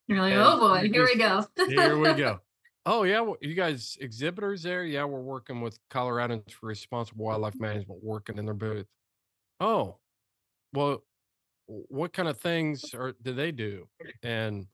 You're 0.07 0.21
like, 0.21 0.33
And 0.33 0.41
oh 0.41 0.59
boy, 0.59 0.89
here 0.89 1.03
we 1.03 1.17
go. 1.17 1.45
here 1.67 1.97
we 1.97 2.13
go. 2.13 2.39
Oh 2.85 3.03
yeah 3.03 3.21
well, 3.21 3.37
you 3.41 3.53
guys 3.53 3.97
exhibitors 3.99 4.63
there? 4.63 4.83
Yeah 4.85 5.05
we're 5.05 5.21
working 5.21 5.61
with 5.61 5.77
coloradans 5.89 6.51
for 6.51 6.67
responsible 6.67 7.25
wildlife 7.25 7.59
management 7.59 8.03
working 8.03 8.37
in 8.37 8.45
their 8.45 8.53
booth. 8.53 8.87
Oh 9.59 9.97
well 10.73 11.03
what 11.65 12.11
kind 12.11 12.27
of 12.27 12.39
things 12.39 12.93
are 12.93 13.13
do 13.21 13.33
they 13.33 13.51
do? 13.51 13.87
And 14.21 14.67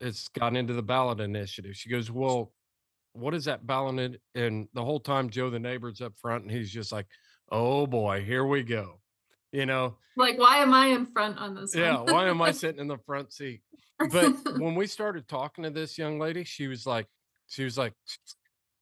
it's 0.00 0.28
gotten 0.28 0.56
into 0.56 0.74
the 0.74 0.82
ballot 0.82 1.20
initiative. 1.20 1.76
She 1.76 1.88
goes 1.88 2.10
well 2.10 2.52
what 3.12 3.34
is 3.34 3.44
that 3.44 3.66
ballot 3.66 3.98
in-" 3.98 4.42
and 4.42 4.68
the 4.74 4.84
whole 4.84 5.00
time 5.00 5.30
joe 5.30 5.50
the 5.50 5.58
neighbor's 5.58 6.00
up 6.00 6.12
front 6.20 6.42
and 6.42 6.50
he's 6.50 6.70
just 6.70 6.92
like 6.92 7.06
oh 7.50 7.86
boy 7.86 8.22
here 8.24 8.46
we 8.46 8.62
go 8.62 8.98
you 9.52 9.66
know? 9.66 9.96
Like, 10.16 10.38
why 10.38 10.58
am 10.58 10.72
I 10.72 10.86
in 10.86 11.04
front 11.04 11.38
on 11.38 11.54
this 11.54 11.74
yeah 11.74 12.00
why 12.00 12.28
am 12.28 12.40
i 12.42 12.50
sitting 12.52 12.80
in 12.80 12.88
the 12.88 12.98
front 12.98 13.32
seat? 13.32 13.60
But 13.98 14.34
when 14.58 14.74
we 14.74 14.86
started 14.86 15.28
talking 15.28 15.64
to 15.64 15.70
this 15.70 15.98
young 15.98 16.18
lady 16.18 16.44
she 16.44 16.66
was 16.68 16.86
like 16.86 17.06
she 17.48 17.64
was 17.64 17.76
like 17.76 17.92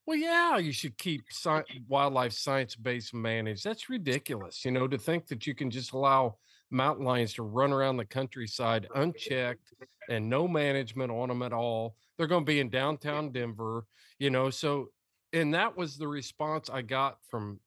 well 0.07 0.17
yeah 0.17 0.59
you 0.59 0.73
should 0.73 0.97
keep 0.97 1.23
sci- 1.31 1.83
wildlife 1.89 2.33
science-based 2.33 3.15
managed 3.15 3.65
that's 3.65 3.89
ridiculous 3.89 4.65
you 4.65 4.71
know 4.71 4.89
to 4.89 4.99
think 4.99 5.27
that 5.29 5.47
you 5.47 5.55
can 5.55 5.71
just 5.71 5.93
allow 5.93 6.37
mountain 6.71 7.05
lions 7.05 7.35
to 7.35 7.43
run 7.43 7.73
around 7.73 7.97
the 7.97 8.05
countryside 8.05 8.89
unchecked 8.95 9.73
and 10.09 10.29
no 10.29 10.49
management 10.49 11.11
on 11.11 11.29
them 11.29 11.43
at 11.43 11.53
all 11.53 11.97
they're 12.21 12.29
going 12.29 12.45
to 12.45 12.53
be 12.53 12.61
in 12.61 12.69
downtown 12.69 13.33
denver 13.33 13.87
you 14.19 14.29
know 14.29 14.51
so 14.51 14.89
and 15.33 15.55
that 15.55 15.77
was 15.77 15.97
the 15.97 16.07
response 16.07 16.69
i 16.71 16.83
got 16.83 17.17
from 17.31 17.59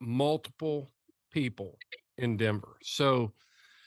multiple 0.00 0.90
people 1.32 1.76
in 2.18 2.36
denver 2.36 2.76
so 2.82 3.32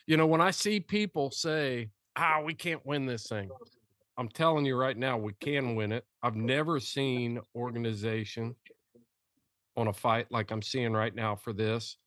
you 0.08 0.18
know 0.18 0.28
when 0.28 0.42
i 0.42 0.52
see 0.52 0.80
people 0.80 1.32
say 1.32 1.90
ah, 2.16 2.42
we 2.44 2.54
can't 2.54 2.86
win 2.86 3.06
this 3.06 3.28
thing. 3.28 3.50
I'm 4.18 4.30
telling 4.30 4.66
you 4.66 4.76
right 4.78 4.98
now, 4.98 5.18
we 5.18 5.34
can 5.34 5.76
win 5.76 5.92
it. 5.92 6.06
I've 6.24 6.36
never 6.36 6.80
seen 6.80 7.40
organization 7.56 8.56
on 9.76 9.88
a 9.88 9.94
fight 9.94 10.28
like 10.32 10.52
I'm 10.52 10.62
seeing 10.62 10.94
right 10.94 11.14
now 11.14 11.36
for 11.36 11.52
this. 11.52 11.98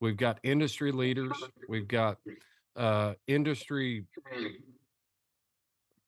We've 0.00 0.16
got 0.16 0.38
industry 0.42 0.92
leaders, 0.92 1.32
we've 1.68 1.88
got 1.88 2.18
uh, 2.76 3.14
industry 3.26 4.04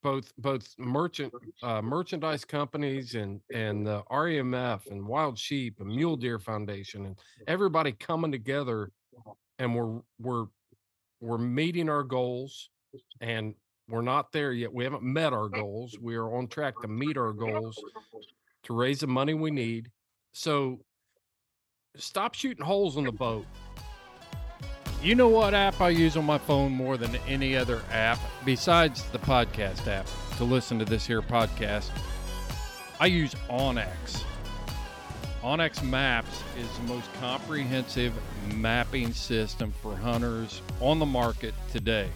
both 0.02 0.32
both 0.38 0.74
merchant 0.78 1.32
uh, 1.62 1.82
merchandise 1.82 2.44
companies 2.44 3.14
and 3.14 3.40
and 3.52 3.86
the 3.86 4.02
REMF 4.10 4.90
and 4.90 5.06
Wild 5.06 5.38
Sheep 5.38 5.80
and 5.80 5.88
Mule 5.88 6.16
Deer 6.16 6.38
Foundation 6.38 7.06
and 7.06 7.18
everybody 7.46 7.92
coming 7.92 8.30
together 8.30 8.90
and 9.58 9.74
we're 9.74 10.00
we're 10.20 10.46
we're 11.20 11.38
meeting 11.38 11.88
our 11.88 12.04
goals 12.04 12.70
and 13.20 13.54
we're 13.88 14.02
not 14.02 14.32
there 14.32 14.52
yet. 14.52 14.72
We 14.72 14.84
haven't 14.84 15.02
met 15.02 15.32
our 15.32 15.48
goals. 15.48 15.96
We 16.00 16.16
are 16.16 16.34
on 16.34 16.46
track 16.46 16.74
to 16.82 16.88
meet 16.88 17.16
our 17.16 17.32
goals 17.32 17.78
to 18.64 18.74
raise 18.74 19.00
the 19.00 19.06
money 19.06 19.34
we 19.34 19.50
need. 19.50 19.90
So 20.32 20.80
stop 21.96 22.34
shooting 22.34 22.64
holes 22.64 22.98
in 22.98 23.04
the 23.04 23.12
boat. 23.12 23.46
You 25.00 25.14
know 25.14 25.28
what 25.28 25.54
app 25.54 25.80
I 25.80 25.90
use 25.90 26.16
on 26.16 26.24
my 26.24 26.38
phone 26.38 26.72
more 26.72 26.96
than 26.96 27.14
any 27.28 27.56
other 27.56 27.82
app 27.92 28.18
besides 28.44 29.04
the 29.10 29.18
podcast 29.20 29.86
app 29.86 30.08
to 30.38 30.44
listen 30.44 30.76
to 30.80 30.84
this 30.84 31.06
here 31.06 31.22
podcast? 31.22 31.90
I 32.98 33.06
use 33.06 33.32
onX. 33.48 34.24
onX 35.40 35.84
Maps 35.84 36.42
is 36.58 36.68
the 36.78 36.82
most 36.92 37.08
comprehensive 37.20 38.12
mapping 38.56 39.12
system 39.12 39.72
for 39.80 39.94
hunters 39.94 40.62
on 40.80 40.98
the 40.98 41.06
market 41.06 41.54
today. 41.70 42.08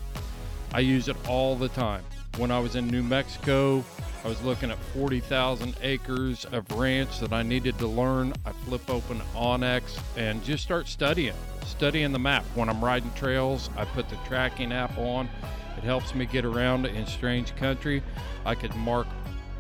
I 0.75 0.81
use 0.81 1.07
it 1.07 1.17
all 1.29 1.55
the 1.55 1.69
time. 1.69 2.03
When 2.37 2.51
I 2.51 2.59
was 2.59 2.75
in 2.75 2.89
New 2.89 3.05
Mexico, 3.05 3.85
I 4.25 4.29
was 4.29 4.43
looking 4.43 4.73
at 4.73 4.79
40,000 4.95 5.77
acres 5.83 6.47
of 6.47 6.69
ranch 6.73 7.21
that 7.21 7.33
I 7.33 7.45
needed 7.45 7.79
to 7.79 7.87
learn. 7.87 8.33
I 8.45 8.51
flip 8.65 8.91
open 8.91 9.21
onX 9.37 10.01
and 10.17 10.43
just 10.43 10.65
start 10.65 10.89
studying, 10.89 11.35
studying 11.65 12.13
the 12.13 12.19
map. 12.19 12.45
When 12.55 12.69
I'm 12.69 12.83
riding 12.85 13.13
trails, 13.15 13.71
I 13.77 13.85
put 13.85 14.09
the 14.09 14.17
tracking 14.27 14.73
app 14.73 14.97
on. 14.99 15.29
It 15.77 15.85
helps 15.85 16.15
me 16.15 16.27
get 16.27 16.45
around 16.45 16.87
in 16.87 17.07
strange 17.07 17.55
country. 17.57 18.03
I 18.45 18.55
could 18.55 18.75
mark 18.77 19.07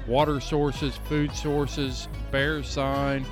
water 0.06 0.40
sources, 0.40 0.96
food 1.08 1.34
sources, 1.34 2.08
bear 2.30 2.62
sign, 2.62 3.24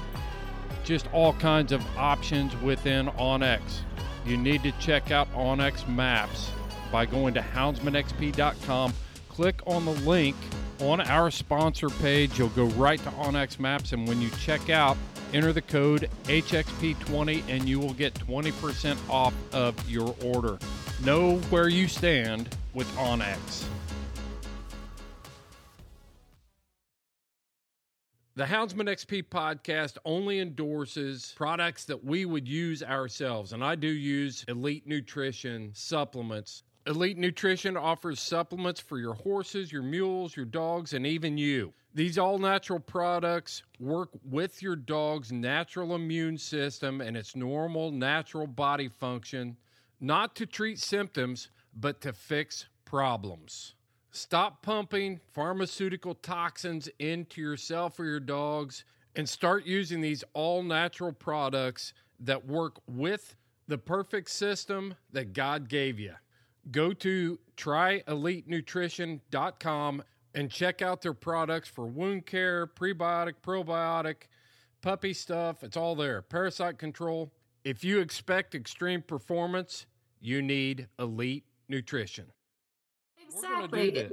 just 0.84 1.12
all 1.12 1.32
kinds 1.34 1.72
of 1.72 1.84
options 1.96 2.56
within 2.56 3.06
onX. 3.08 3.60
You 4.24 4.36
need 4.36 4.62
to 4.62 4.72
check 4.72 5.10
out 5.10 5.32
onX 5.34 5.86
Maps 5.88 6.50
by 6.92 7.06
going 7.06 7.34
to 7.34 7.40
houndsmanxp.com. 7.40 8.92
Click 9.28 9.60
on 9.66 9.84
the 9.84 9.92
link 9.92 10.36
on 10.80 11.00
our 11.00 11.30
sponsor 11.30 11.88
page. 11.88 12.38
You'll 12.38 12.48
go 12.50 12.66
right 12.66 12.98
to 13.00 13.10
onX 13.10 13.58
Maps, 13.58 13.92
and 13.92 14.06
when 14.06 14.20
you 14.20 14.30
check 14.40 14.70
out, 14.70 14.96
enter 15.32 15.52
the 15.52 15.62
code 15.62 16.08
HXP20 16.24 17.42
and 17.48 17.68
you 17.68 17.78
will 17.78 17.94
get 17.94 18.14
20% 18.14 18.96
off 19.08 19.34
of 19.52 19.88
your 19.88 20.14
order. 20.22 20.58
Know 21.04 21.36
where 21.50 21.68
you 21.68 21.88
stand 21.88 22.54
with 22.74 22.88
onX. 22.96 23.64
The 28.36 28.46
Houndsman 28.46 28.88
XP 28.88 29.24
podcast 29.24 29.98
only 30.04 30.38
endorses 30.38 31.34
products 31.36 31.84
that 31.84 32.02
we 32.02 32.24
would 32.24 32.48
use 32.48 32.82
ourselves, 32.82 33.52
and 33.52 33.62
I 33.62 33.74
do 33.74 33.88
use 33.88 34.46
Elite 34.48 34.86
Nutrition 34.86 35.72
supplements. 35.74 36.62
Elite 36.86 37.18
Nutrition 37.18 37.76
offers 37.76 38.20
supplements 38.20 38.80
for 38.80 38.98
your 38.98 39.12
horses, 39.12 39.70
your 39.70 39.82
mules, 39.82 40.34
your 40.34 40.46
dogs, 40.46 40.94
and 40.94 41.06
even 41.06 41.36
you. 41.36 41.74
These 41.94 42.16
all 42.16 42.38
natural 42.38 42.80
products 42.80 43.64
work 43.78 44.08
with 44.24 44.62
your 44.62 44.76
dog's 44.76 45.30
natural 45.30 45.94
immune 45.94 46.38
system 46.38 47.00
and 47.00 47.16
its 47.16 47.36
normal 47.36 47.90
natural 47.90 48.46
body 48.46 48.88
function, 48.88 49.56
not 50.00 50.34
to 50.36 50.46
treat 50.46 50.78
symptoms, 50.78 51.50
but 51.78 52.00
to 52.00 52.12
fix 52.12 52.66
problems. 52.86 53.74
Stop 54.12 54.62
pumping 54.62 55.20
pharmaceutical 55.32 56.14
toxins 56.14 56.88
into 56.98 57.42
yourself 57.42 58.00
or 58.00 58.04
your 58.04 58.20
dogs 58.20 58.84
and 59.16 59.28
start 59.28 59.66
using 59.66 60.00
these 60.00 60.24
all 60.32 60.62
natural 60.62 61.12
products 61.12 61.92
that 62.20 62.46
work 62.46 62.80
with 62.88 63.36
the 63.68 63.78
perfect 63.78 64.30
system 64.30 64.94
that 65.12 65.32
God 65.32 65.68
gave 65.68 66.00
you. 66.00 66.14
Go 66.70 66.92
to 66.92 67.38
tryelitenutrition.com 67.56 70.02
and 70.34 70.50
check 70.50 70.82
out 70.82 71.00
their 71.02 71.14
products 71.14 71.68
for 71.68 71.86
wound 71.86 72.26
care, 72.26 72.66
prebiotic, 72.66 73.34
probiotic, 73.42 74.28
puppy 74.80 75.12
stuff. 75.12 75.62
It's 75.62 75.76
all 75.76 75.94
there. 75.94 76.22
Parasite 76.22 76.78
control. 76.78 77.32
If 77.64 77.84
you 77.84 78.00
expect 78.00 78.54
extreme 78.54 79.02
performance, 79.02 79.86
you 80.20 80.42
need 80.42 80.88
elite 80.98 81.44
nutrition. 81.68 82.26
Exactly. 83.20 84.10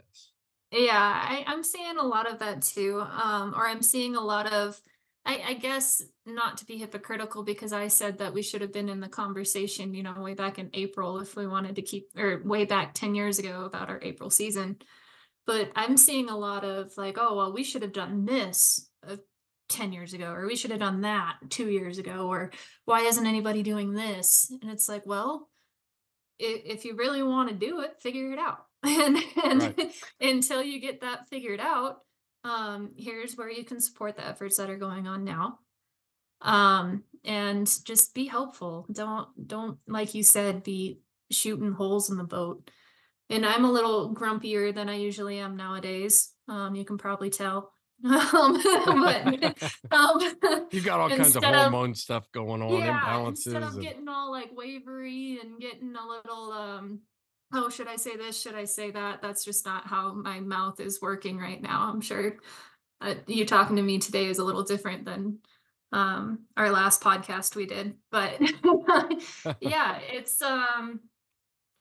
Yeah, 0.71 0.97
I, 0.97 1.43
I'm 1.47 1.63
seeing 1.63 1.97
a 1.97 2.03
lot 2.03 2.29
of 2.29 2.39
that 2.39 2.61
too. 2.61 3.01
Um, 3.01 3.53
or 3.55 3.67
I'm 3.67 3.81
seeing 3.81 4.15
a 4.15 4.21
lot 4.21 4.51
of, 4.51 4.81
I, 5.27 5.41
I 5.45 5.53
guess, 5.55 6.01
not 6.25 6.57
to 6.57 6.65
be 6.65 6.77
hypocritical 6.77 7.43
because 7.43 7.73
I 7.73 7.89
said 7.89 8.19
that 8.19 8.33
we 8.33 8.41
should 8.41 8.61
have 8.61 8.71
been 8.71 8.87
in 8.87 9.01
the 9.01 9.09
conversation, 9.09 9.93
you 9.93 10.01
know, 10.01 10.13
way 10.17 10.33
back 10.33 10.57
in 10.57 10.69
April 10.73 11.19
if 11.19 11.35
we 11.35 11.45
wanted 11.45 11.75
to 11.75 11.81
keep, 11.81 12.07
or 12.17 12.41
way 12.45 12.63
back 12.63 12.93
10 12.93 13.13
years 13.13 13.37
ago 13.37 13.65
about 13.65 13.89
our 13.89 13.99
April 14.01 14.29
season. 14.29 14.77
But 15.45 15.71
I'm 15.75 15.97
seeing 15.97 16.29
a 16.29 16.37
lot 16.37 16.63
of 16.63 16.93
like, 16.95 17.17
oh, 17.19 17.35
well, 17.35 17.51
we 17.51 17.65
should 17.65 17.81
have 17.81 17.91
done 17.91 18.25
this 18.25 18.89
uh, 19.05 19.17
10 19.67 19.91
years 19.91 20.13
ago, 20.13 20.31
or 20.31 20.47
we 20.47 20.55
should 20.55 20.71
have 20.71 20.79
done 20.79 21.01
that 21.01 21.35
two 21.49 21.69
years 21.69 21.97
ago, 21.97 22.27
or 22.27 22.51
why 22.85 23.01
isn't 23.01 23.27
anybody 23.27 23.63
doing 23.63 23.93
this? 23.93 24.49
And 24.61 24.71
it's 24.71 24.87
like, 24.87 25.05
well, 25.05 25.49
if, 26.39 26.79
if 26.79 26.85
you 26.85 26.95
really 26.95 27.21
want 27.21 27.49
to 27.49 27.55
do 27.55 27.81
it, 27.81 28.01
figure 28.01 28.31
it 28.31 28.39
out. 28.39 28.59
and, 28.83 29.17
and 29.43 29.61
Right. 29.61 29.93
until 30.21 30.63
you 30.63 30.79
get 30.79 31.01
that 31.01 31.27
figured 31.29 31.59
out 31.59 31.97
um 32.43 32.91
here's 32.97 33.35
where 33.35 33.49
you 33.49 33.63
can 33.65 33.79
support 33.79 34.15
the 34.15 34.25
efforts 34.25 34.57
that 34.57 34.69
are 34.69 34.77
going 34.77 35.07
on 35.07 35.23
now. 35.23 35.59
Um 36.41 37.03
and 37.25 37.67
just 37.83 38.13
be 38.13 38.25
helpful. 38.25 38.85
Don't 38.91 39.27
don't 39.47 39.79
like 39.87 40.13
you 40.13 40.23
said 40.23 40.63
be 40.63 40.99
shooting 41.31 41.71
holes 41.73 42.09
in 42.09 42.17
the 42.17 42.23
boat. 42.23 42.69
And 43.29 43.45
i'm 43.45 43.65
a 43.65 43.71
little 43.71 44.13
grumpier 44.15 44.73
than 44.73 44.87
i 44.89 44.95
usually 44.95 45.39
am 45.39 45.57
nowadays. 45.57 46.31
Um 46.47 46.75
you 46.75 46.85
can 46.85 46.97
probably 46.97 47.29
tell. 47.29 47.71
Um 48.05 48.61
but 48.85 49.63
um 49.91 50.67
You've 50.71 50.85
got 50.85 50.99
all 50.99 51.09
kinds 51.09 51.35
of 51.35 51.43
instead 51.43 51.55
of- 51.55 51.61
hormone 51.71 51.95
stuff 51.95 52.31
going 52.31 52.61
on, 52.61 52.71
yeah, 52.77 52.99
imbalances. 53.01 53.47
instead 53.47 53.63
of 53.63 53.73
and- 53.73 53.81
getting 53.81 54.07
all 54.07 54.31
like 54.31 54.51
wavery 54.55 55.39
and 55.41 55.59
getting 55.59 55.95
a 55.95 56.07
little 56.07 56.51
um 56.51 56.99
oh 57.53 57.69
should 57.69 57.87
i 57.87 57.95
say 57.95 58.15
this? 58.15 58.39
Should 58.41 58.55
i 58.55 58.65
say 58.65 58.91
that? 58.91 59.21
That's 59.21 59.43
just 59.43 59.65
not 59.65 59.87
how 59.87 60.13
my 60.13 60.39
mouth 60.39 60.79
is 60.79 61.01
working 61.01 61.37
right 61.37 61.61
now 61.61 61.91
i'm 61.93 62.01
sure. 62.01 62.37
Uh, 62.99 63.13
you 63.27 63.45
talking 63.45 63.75
to 63.75 63.81
me 63.83 63.99
today 63.99 64.25
is 64.25 64.39
a 64.39 64.43
little 64.43 64.63
different 64.63 65.05
than 65.05 65.39
um 65.93 66.39
our 66.57 66.69
last 66.71 66.99
podcast 67.01 67.55
we 67.55 67.65
did 67.65 67.93
but 68.11 68.39
yeah 69.61 69.99
it's 70.11 70.41
um 70.41 70.99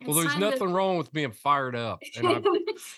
well, 0.04 0.14
there's 0.14 0.28
time 0.28 0.40
to- 0.40 0.50
nothing 0.50 0.72
wrong 0.72 0.98
with 0.98 1.12
being 1.12 1.32
fired 1.32 1.74
up, 1.74 2.00
and 2.16 2.46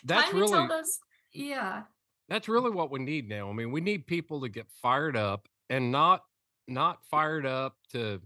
that's 0.05 0.31
time 0.31 0.41
to 0.41 0.47
tell 0.49 0.59
really 0.59 0.69
those- 0.69 0.99
yeah. 1.33 1.83
that's 2.29 2.49
really 2.49 2.71
what 2.71 2.91
we 2.91 2.99
need 2.99 3.29
now. 3.29 3.49
I 3.49 3.53
mean, 3.53 3.71
we 3.71 3.81
need 3.81 4.07
people 4.07 4.41
to 4.41 4.49
get 4.49 4.67
fired 4.83 5.17
up 5.17 5.47
and 5.71 5.93
not 5.93 6.25
not 6.67 6.99
fired 7.11 7.47
up 7.47 7.77
to, 7.93 8.21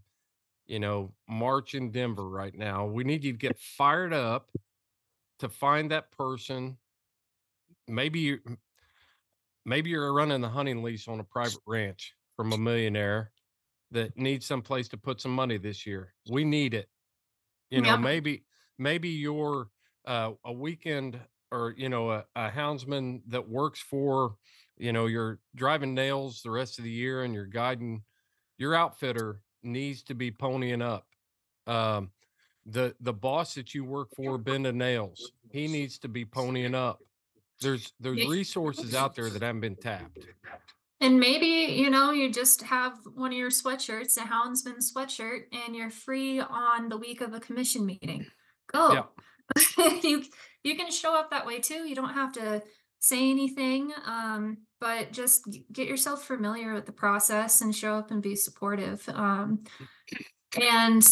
you 0.67 0.81
know, 0.81 1.15
march 1.29 1.75
in 1.75 1.91
Denver 1.91 2.29
right 2.29 2.55
now. 2.55 2.87
We 2.87 3.05
need 3.05 3.25
you 3.25 3.33
to 3.33 3.39
get 3.39 3.59
fired 3.59 4.13
up 4.13 4.51
to 5.41 5.49
find 5.49 5.91
that 5.91 6.13
person. 6.13 6.79
Maybe 7.89 8.21
you 8.21 8.41
maybe 9.65 9.91
you're 9.91 10.13
running 10.13 10.41
the 10.41 10.49
hunting 10.49 10.83
lease 10.83 11.09
on 11.09 11.21
a 11.21 11.25
private 11.25 11.61
ranch 11.67 12.15
from 12.37 12.53
a 12.53 12.59
millionaire 12.59 13.33
that 13.91 14.17
needs 14.17 14.47
some 14.47 14.63
place 14.63 14.89
to 14.89 14.97
put 14.97 15.21
some 15.21 15.35
money 15.35 15.59
this 15.59 15.87
year. 15.87 16.15
We 16.29 16.45
need 16.45 16.75
it. 16.75 16.89
You 17.71 17.81
know, 17.83 17.91
Yeah. 17.91 17.97
maybe 17.97 18.45
maybe 18.79 19.09
you're 19.11 19.71
uh, 20.07 20.33
a 20.45 20.53
weekend 20.53 21.21
or 21.51 21.75
you 21.77 21.89
know 21.89 22.11
a, 22.11 22.27
a 22.35 22.51
houndsman 22.51 23.23
that 23.29 23.49
works 23.49 23.81
for 23.81 24.37
you 24.77 24.93
know 24.93 25.07
you're 25.07 25.41
driving 25.55 25.95
nails 25.95 26.43
the 26.43 26.51
rest 26.51 26.79
of 26.79 26.85
the 26.85 26.91
year 26.91 27.23
and 27.25 27.35
you're 27.35 27.47
guiding 27.47 28.05
your 28.59 28.75
outfitter 28.75 29.43
needs 29.63 30.03
to 30.03 30.15
be 30.15 30.31
ponying 30.31 30.83
up 30.83 31.07
um 31.67 32.11
the 32.67 32.95
the 33.01 33.13
boss 33.13 33.55
that 33.55 33.75
you 33.75 33.85
work 33.85 34.09
for 34.17 34.39
bending 34.39 34.79
nails 34.79 35.33
he 35.51 35.67
needs 35.67 35.99
to 35.99 36.09
be 36.09 36.25
ponying 36.25 36.75
up 36.75 37.01
there's 37.61 37.93
there's 38.01 38.27
resources 38.27 38.95
out 38.95 39.15
there 39.15 39.31
that 39.31 39.43
haven't 39.43 39.61
been 39.61 39.77
tapped 39.77 40.19
And 41.03 41.19
maybe, 41.19 41.73
you 41.73 41.91
know, 41.91 42.13
you 42.13 42.31
just 42.31 42.63
have 42.63 42.97
one 43.17 43.33
of 43.33 43.37
your 43.37 43.51
sweatshirts, 43.51 44.17
a 44.19 44.21
houndsman 44.21 44.79
sweatshirt, 44.79 45.47
and 45.53 45.75
you're 45.75 45.91
free 45.91 46.39
on 46.39 46.89
the 46.89 46.97
week 46.97 47.21
of 47.21 47.35
a 47.35 47.41
commission 47.41 47.85
meeting. 47.85 48.25
Go. 48.73 49.09
you 50.03 50.23
you 50.63 50.77
can 50.77 50.93
show 50.93 51.13
up 51.19 51.31
that 51.31 51.45
way 51.45 51.59
too. 51.59 51.89
You 51.89 51.97
don't 51.97 52.15
have 52.15 52.33
to 52.35 52.63
say 53.01 53.31
anything. 53.31 53.93
Um, 54.07 54.59
but 54.83 55.13
just 55.13 55.47
get 55.73 55.87
yourself 55.87 56.25
familiar 56.25 56.75
with 56.75 56.87
the 56.87 56.93
process 56.93 57.61
and 57.61 57.73
show 57.75 57.95
up 57.95 58.11
and 58.11 58.21
be 58.21 58.35
supportive. 58.35 59.09
Um 59.09 59.63
and 60.61 61.03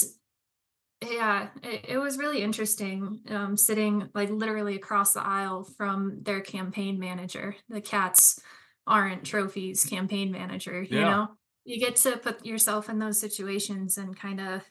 yeah, 1.02 1.48
it, 1.62 1.86
it 1.88 1.98
was 1.98 2.18
really 2.18 2.42
interesting 2.42 3.22
um 3.30 3.56
sitting 3.56 4.10
like 4.14 4.28
literally 4.30 4.76
across 4.76 5.14
the 5.14 5.22
aisle 5.22 5.64
from 5.64 6.22
their 6.22 6.40
campaign 6.40 6.98
manager, 6.98 7.56
the 7.68 7.80
cats 7.80 8.40
aren't 8.86 9.24
trophies 9.24 9.84
campaign 9.84 10.32
manager 10.32 10.82
you 10.82 10.98
Yeah. 10.98 11.10
know 11.10 11.28
you 11.64 11.78
get 11.78 11.94
to 11.96 12.16
put 12.16 12.44
yourself 12.44 12.88
in 12.88 12.98
those 12.98 13.20
situations 13.20 13.98
and 13.98 14.16
kind 14.18 14.40
of 14.40 14.62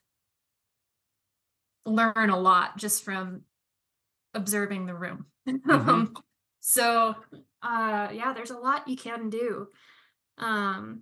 learn 1.86 2.30
a 2.30 2.38
lot 2.40 2.78
just 2.78 3.04
from 3.04 3.44
observing 4.34 4.86
the 4.86 4.96
room 4.96 5.26
Um, 5.70 6.16
so 6.60 7.16
uh 7.64 8.10
yeah 8.12 8.34
there's 8.34 8.52
a 8.52 8.58
lot 8.58 8.88
you 8.88 8.96
can 8.96 9.30
do 9.30 9.68
um 10.38 11.02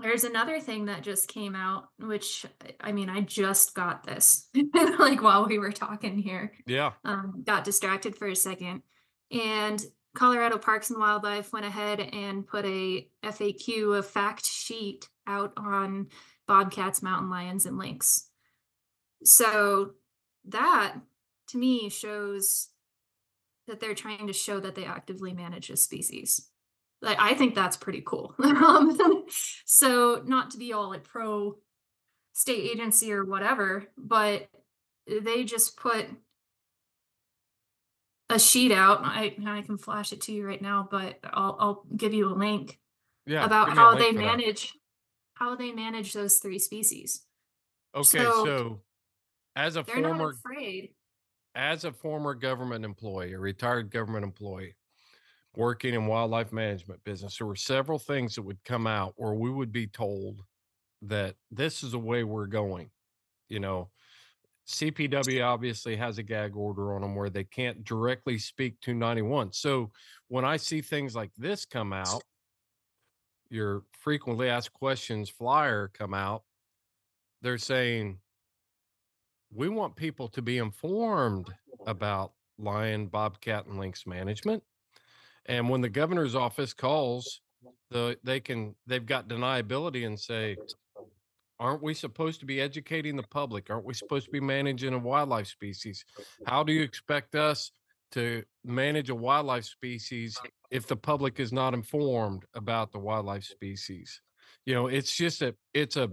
there's 0.00 0.24
another 0.24 0.60
thing 0.60 0.86
that 0.86 1.02
just 1.02 1.28
came 1.28 1.54
out 1.56 1.88
which 1.98 2.46
i 2.80 2.92
mean 2.92 3.08
i 3.08 3.20
just 3.20 3.74
got 3.74 4.04
this 4.04 4.48
like 4.98 5.22
while 5.22 5.46
we 5.46 5.58
were 5.58 5.72
talking 5.72 6.18
here 6.18 6.52
yeah 6.66 6.92
um, 7.04 7.42
got 7.44 7.64
distracted 7.64 8.16
for 8.16 8.28
a 8.28 8.36
second. 8.36 8.82
And 9.30 9.82
Colorado 10.14 10.58
Parks 10.58 10.90
and 10.90 10.98
Wildlife 10.98 11.52
went 11.52 11.66
ahead 11.66 12.00
and 12.00 12.46
put 12.46 12.64
a 12.64 13.08
FAQ, 13.22 13.98
a 13.98 14.02
fact 14.02 14.46
sheet 14.46 15.08
out 15.26 15.52
on 15.56 16.08
bobcats, 16.46 17.02
mountain 17.02 17.30
lions, 17.30 17.66
and 17.66 17.78
lynx. 17.78 18.28
So 19.24 19.92
that 20.46 20.94
to 21.48 21.58
me 21.58 21.88
shows 21.88 22.68
that 23.68 23.80
they're 23.80 23.94
trying 23.94 24.26
to 24.26 24.32
show 24.32 24.60
that 24.60 24.74
they 24.74 24.84
actively 24.84 25.32
manage 25.32 25.70
a 25.70 25.76
species. 25.76 26.48
Like 27.00 27.18
I 27.20 27.34
think 27.34 27.54
that's 27.54 27.76
pretty 27.76 28.02
cool. 28.04 28.34
um, 28.42 28.98
so 29.64 30.22
not 30.26 30.50
to 30.50 30.58
be 30.58 30.72
all 30.72 30.88
like 30.90 31.04
pro 31.04 31.58
state 32.32 32.70
agency 32.72 33.12
or 33.12 33.24
whatever, 33.24 33.84
but 33.96 34.48
they 35.06 35.44
just 35.44 35.76
put 35.76 36.06
a 38.30 38.38
sheet 38.38 38.72
out. 38.72 39.00
I 39.02 39.34
I 39.46 39.62
can 39.62 39.78
flash 39.78 40.12
it 40.12 40.22
to 40.22 40.32
you 40.32 40.46
right 40.46 40.60
now, 40.60 40.86
but 40.90 41.18
I'll 41.24 41.56
I'll 41.58 41.84
give 41.96 42.12
you 42.14 42.28
a 42.32 42.34
link 42.34 42.78
Yeah. 43.26 43.44
about 43.44 43.68
give 43.68 43.76
me 43.76 43.80
a 43.82 43.84
how 43.84 43.90
link 43.90 44.00
they 44.00 44.12
for 44.12 44.18
that. 44.18 44.24
manage 44.38 44.74
how 45.34 45.54
they 45.56 45.72
manage 45.72 46.12
those 46.12 46.38
three 46.38 46.58
species. 46.58 47.22
Okay, 47.94 48.18
so- 48.18 48.44
so, 48.44 48.80
as 49.56 49.76
a 49.76 49.82
They're 49.82 50.00
not 50.00 50.16
former 50.18 50.30
afraid. 50.30 50.90
As 51.58 51.84
a 51.84 51.92
former 51.92 52.34
government 52.34 52.84
employee, 52.84 53.32
a 53.32 53.38
retired 53.38 53.90
government 53.90 54.24
employee, 54.24 54.76
working 55.56 55.92
in 55.92 56.06
wildlife 56.06 56.52
management 56.52 57.02
business, 57.02 57.36
there 57.36 57.48
were 57.48 57.56
several 57.56 57.98
things 57.98 58.36
that 58.36 58.42
would 58.42 58.62
come 58.64 58.86
out 58.86 59.12
where 59.16 59.34
we 59.34 59.50
would 59.50 59.72
be 59.72 59.88
told 59.88 60.40
that 61.02 61.34
this 61.50 61.82
is 61.82 61.90
the 61.92 61.98
way 61.98 62.22
we're 62.22 62.46
going. 62.46 62.88
You 63.48 63.58
know, 63.58 63.90
CPW 64.68 65.44
obviously 65.44 65.96
has 65.96 66.18
a 66.18 66.22
gag 66.22 66.54
order 66.54 66.94
on 66.94 67.00
them 67.02 67.16
where 67.16 67.30
they 67.30 67.44
can't 67.44 67.82
directly 67.82 68.38
speak 68.38 68.80
to 68.82 68.94
91. 68.94 69.52
So 69.52 69.90
when 70.28 70.44
I 70.44 70.58
see 70.58 70.80
things 70.80 71.16
like 71.16 71.32
this 71.36 71.64
come 71.64 71.92
out, 71.92 72.22
your 73.50 73.82
frequently 73.92 74.48
asked 74.48 74.74
questions 74.74 75.28
flyer 75.28 75.90
come 75.92 76.14
out, 76.14 76.44
they're 77.42 77.58
saying, 77.58 78.18
we 79.52 79.68
want 79.68 79.96
people 79.96 80.28
to 80.28 80.42
be 80.42 80.58
informed 80.58 81.52
about 81.86 82.32
lion, 82.58 83.06
bobcat, 83.06 83.66
and 83.66 83.78
lynx 83.78 84.06
management. 84.06 84.62
And 85.46 85.68
when 85.68 85.80
the 85.80 85.88
governor's 85.88 86.34
office 86.34 86.74
calls, 86.74 87.40
the 87.90 88.18
they 88.22 88.40
can 88.40 88.74
they've 88.86 89.06
got 89.06 89.28
deniability 89.28 90.06
and 90.06 90.18
say, 90.18 90.56
aren't 91.58 91.82
we 91.82 91.94
supposed 91.94 92.40
to 92.40 92.46
be 92.46 92.60
educating 92.60 93.16
the 93.16 93.22
public? 93.22 93.70
Aren't 93.70 93.86
we 93.86 93.94
supposed 93.94 94.26
to 94.26 94.30
be 94.30 94.40
managing 94.40 94.92
a 94.92 94.98
wildlife 94.98 95.48
species? 95.48 96.04
How 96.46 96.62
do 96.62 96.72
you 96.72 96.82
expect 96.82 97.34
us 97.34 97.72
to 98.12 98.44
manage 98.64 99.10
a 99.10 99.14
wildlife 99.14 99.64
species 99.64 100.38
if 100.70 100.86
the 100.86 100.96
public 100.96 101.40
is 101.40 101.52
not 101.52 101.74
informed 101.74 102.44
about 102.54 102.92
the 102.92 102.98
wildlife 102.98 103.44
species? 103.44 104.20
You 104.66 104.74
know, 104.74 104.86
it's 104.88 105.16
just 105.16 105.40
a 105.40 105.54
it's 105.72 105.96
a 105.96 106.10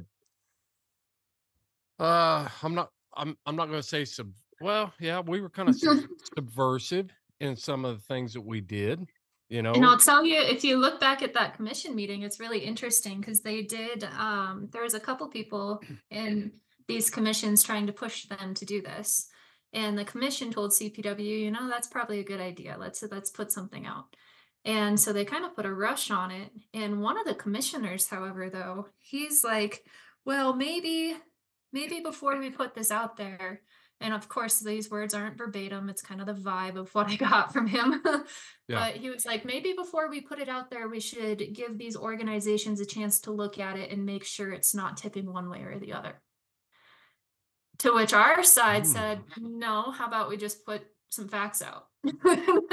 uh 1.99 2.47
I'm 2.63 2.75
not 2.75 2.89
I'm 3.16 3.38
I'm 3.45 3.55
not 3.55 3.68
going 3.68 3.82
to 3.82 3.88
say 3.88 4.05
sub 4.05 4.32
well, 4.61 4.93
yeah, 4.99 5.20
we 5.20 5.41
were 5.41 5.49
kind 5.49 5.70
of 5.70 5.76
sub- 5.76 5.99
subversive 6.36 7.11
in 7.39 7.55
some 7.55 7.86
of 7.86 7.97
the 7.97 8.03
things 8.03 8.34
that 8.34 8.41
we 8.41 8.61
did, 8.61 9.05
you 9.49 9.61
know. 9.61 9.74
And 9.74 9.86
I'll 9.86 9.99
tell 9.99 10.26
you, 10.26 10.39
if 10.39 10.63
you 10.63 10.78
look 10.78 10.99
back 10.99 11.22
at 11.22 11.34
that 11.34 11.55
commission 11.55 11.95
meeting, 11.95 12.22
it's 12.22 12.39
really 12.39 12.59
interesting 12.59 13.20
because 13.20 13.41
they 13.41 13.61
did. 13.61 14.03
Um, 14.18 14.70
there 14.72 14.84
was 14.84 14.93
a 14.93 14.99
couple 14.99 15.28
people 15.28 15.82
in 16.09 16.53
these 16.88 17.09
commissions 17.09 17.63
trying 17.63 17.88
to 17.88 17.93
push 17.93 18.26
them 18.28 18.53
to 18.53 18.66
do 18.66 18.82
this, 18.82 19.28
and 19.74 19.97
the 19.97 20.05
commission 20.05 20.51
told 20.51 20.72
CPW, 20.72 21.20
you 21.20 21.51
know, 21.51 21.68
that's 21.68 21.88
probably 21.88 22.20
a 22.20 22.24
good 22.26 22.39
idea. 22.39 22.78
Let's 22.80 23.03
let's 23.11 23.32
put 23.32 23.51
something 23.51 23.86
out. 23.86 24.16
And 24.66 24.99
so 24.99 25.13
they 25.13 25.26
kind 25.26 25.45
of 25.45 25.55
put 25.55 25.68
a 25.68 25.74
rush 25.74 26.09
on 26.09 26.32
it. 26.32 26.51
And 26.74 27.01
one 27.01 27.20
of 27.20 27.26
the 27.26 27.36
commissioners, 27.36 28.07
however, 28.07 28.49
though, 28.49 28.88
he's 28.97 29.43
like, 29.43 29.86
well, 30.26 30.55
maybe, 30.55 31.16
maybe 31.76 31.99
before 31.99 32.39
we 32.39 32.49
put 32.49 32.73
this 32.73 32.89
out 32.89 33.17
there, 33.17 33.61
and 34.01 34.13
of 34.13 34.28
course, 34.28 34.59
these 34.59 34.89
words 34.89 35.13
aren't 35.13 35.38
verbatim. 35.38 35.89
It's 35.89 36.01
kind 36.01 36.19
of 36.21 36.28
the 36.28 36.34
vibe 36.34 36.76
of 36.78 36.93
what 36.95 37.07
I 37.09 37.15
got 37.15 37.53
from 37.53 37.67
him. 37.67 38.01
Yeah. 38.67 38.80
But 38.80 38.95
he 38.95 39.11
was 39.11 39.28
like, 39.28 39.45
maybe 39.45 39.73
before 39.78 40.09
we 40.09 40.21
put 40.21 40.39
it 40.39 40.49
out 40.49 40.71
there, 40.71 40.88
we 40.89 40.99
should 40.99 41.53
give 41.53 41.78
these 41.78 41.95
organizations 41.95 42.80
a 42.82 42.86
chance 42.86 43.19
to 43.21 43.32
look 43.32 43.59
at 43.59 43.78
it 43.78 43.91
and 43.91 44.07
make 44.07 44.23
sure 44.26 44.51
it's 44.51 44.73
not 44.73 44.97
tipping 44.97 45.32
one 45.32 45.51
way 45.51 45.61
or 45.61 45.78
the 45.78 45.93
other. 45.93 46.19
To 47.80 47.93
which 47.93 48.11
our 48.13 48.43
side 48.43 48.86
Hmm. 48.86 48.91
said, 48.91 49.19
no, 49.38 49.91
how 49.91 50.07
about 50.07 50.30
we 50.30 50.38
just 50.38 50.65
put 50.65 50.82
some 51.09 51.28
facts 51.28 51.61
out? 51.61 51.86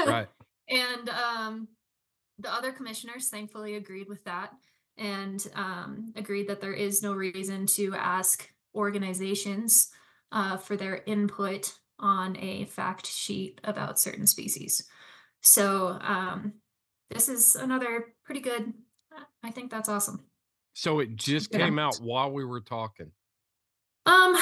right. 0.03 0.27
And 0.69 1.09
um, 1.09 1.67
the 2.39 2.51
other 2.51 2.71
commissioners 2.71 3.29
thankfully 3.29 3.75
agreed 3.75 4.07
with 4.09 4.23
that 4.23 4.49
and 4.97 5.45
um, 5.53 6.13
agreed 6.15 6.47
that 6.47 6.61
there 6.61 6.73
is 6.73 7.03
no 7.03 7.13
reason 7.13 7.67
to 7.75 7.93
ask 7.93 8.49
organizations 8.75 9.89
uh, 10.31 10.57
for 10.57 10.75
their 10.75 11.03
input 11.05 11.73
on 11.99 12.37
a 12.37 12.65
fact 12.65 13.05
sheet 13.07 13.61
about 13.63 13.99
certain 13.99 14.27
species. 14.27 14.87
So 15.41 15.97
um, 16.01 16.53
this 17.09 17.29
is 17.29 17.55
another 17.55 18.13
pretty 18.25 18.41
good. 18.41 18.73
I 19.43 19.51
think 19.51 19.69
that's 19.69 19.89
awesome. 19.89 20.25
So 20.73 20.99
it 20.99 21.15
just 21.15 21.51
Yeah. 21.51 21.59
came 21.59 21.77
out 21.79 21.97
while 22.01 22.31
we 22.31 22.45
were 22.45 22.61
talking. 22.61 23.11
Um, 24.05 24.35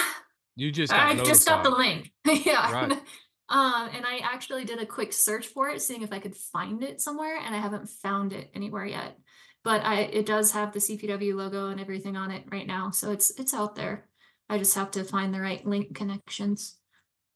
You 0.55 0.71
just 0.71 0.91
got 0.91 1.07
I 1.07 1.15
just 1.23 1.47
got 1.47 1.63
the 1.63 1.69
link. 1.69 2.11
yeah. 2.45 2.71
Right. 2.71 3.01
Um, 3.49 3.89
and 3.93 4.05
I 4.05 4.19
actually 4.19 4.63
did 4.63 4.79
a 4.79 4.85
quick 4.85 5.11
search 5.11 5.47
for 5.47 5.67
it, 5.67 5.81
seeing 5.81 6.03
if 6.03 6.13
I 6.13 6.19
could 6.19 6.37
find 6.37 6.81
it 6.81 7.01
somewhere, 7.01 7.35
and 7.37 7.53
I 7.53 7.57
haven't 7.57 7.89
found 7.89 8.31
it 8.31 8.49
anywhere 8.53 8.85
yet. 8.85 9.17
But 9.65 9.83
I 9.83 10.03
it 10.03 10.25
does 10.25 10.53
have 10.53 10.71
the 10.71 10.79
CPW 10.79 11.35
logo 11.35 11.67
and 11.67 11.77
everything 11.81 12.15
on 12.15 12.31
it 12.31 12.45
right 12.49 12.65
now, 12.65 12.91
so 12.91 13.11
it's 13.11 13.29
it's 13.37 13.53
out 13.53 13.75
there. 13.75 14.07
I 14.51 14.57
just 14.57 14.75
have 14.75 14.91
to 14.91 15.05
find 15.05 15.33
the 15.33 15.39
right 15.39 15.65
link 15.65 15.95
connections. 15.95 16.77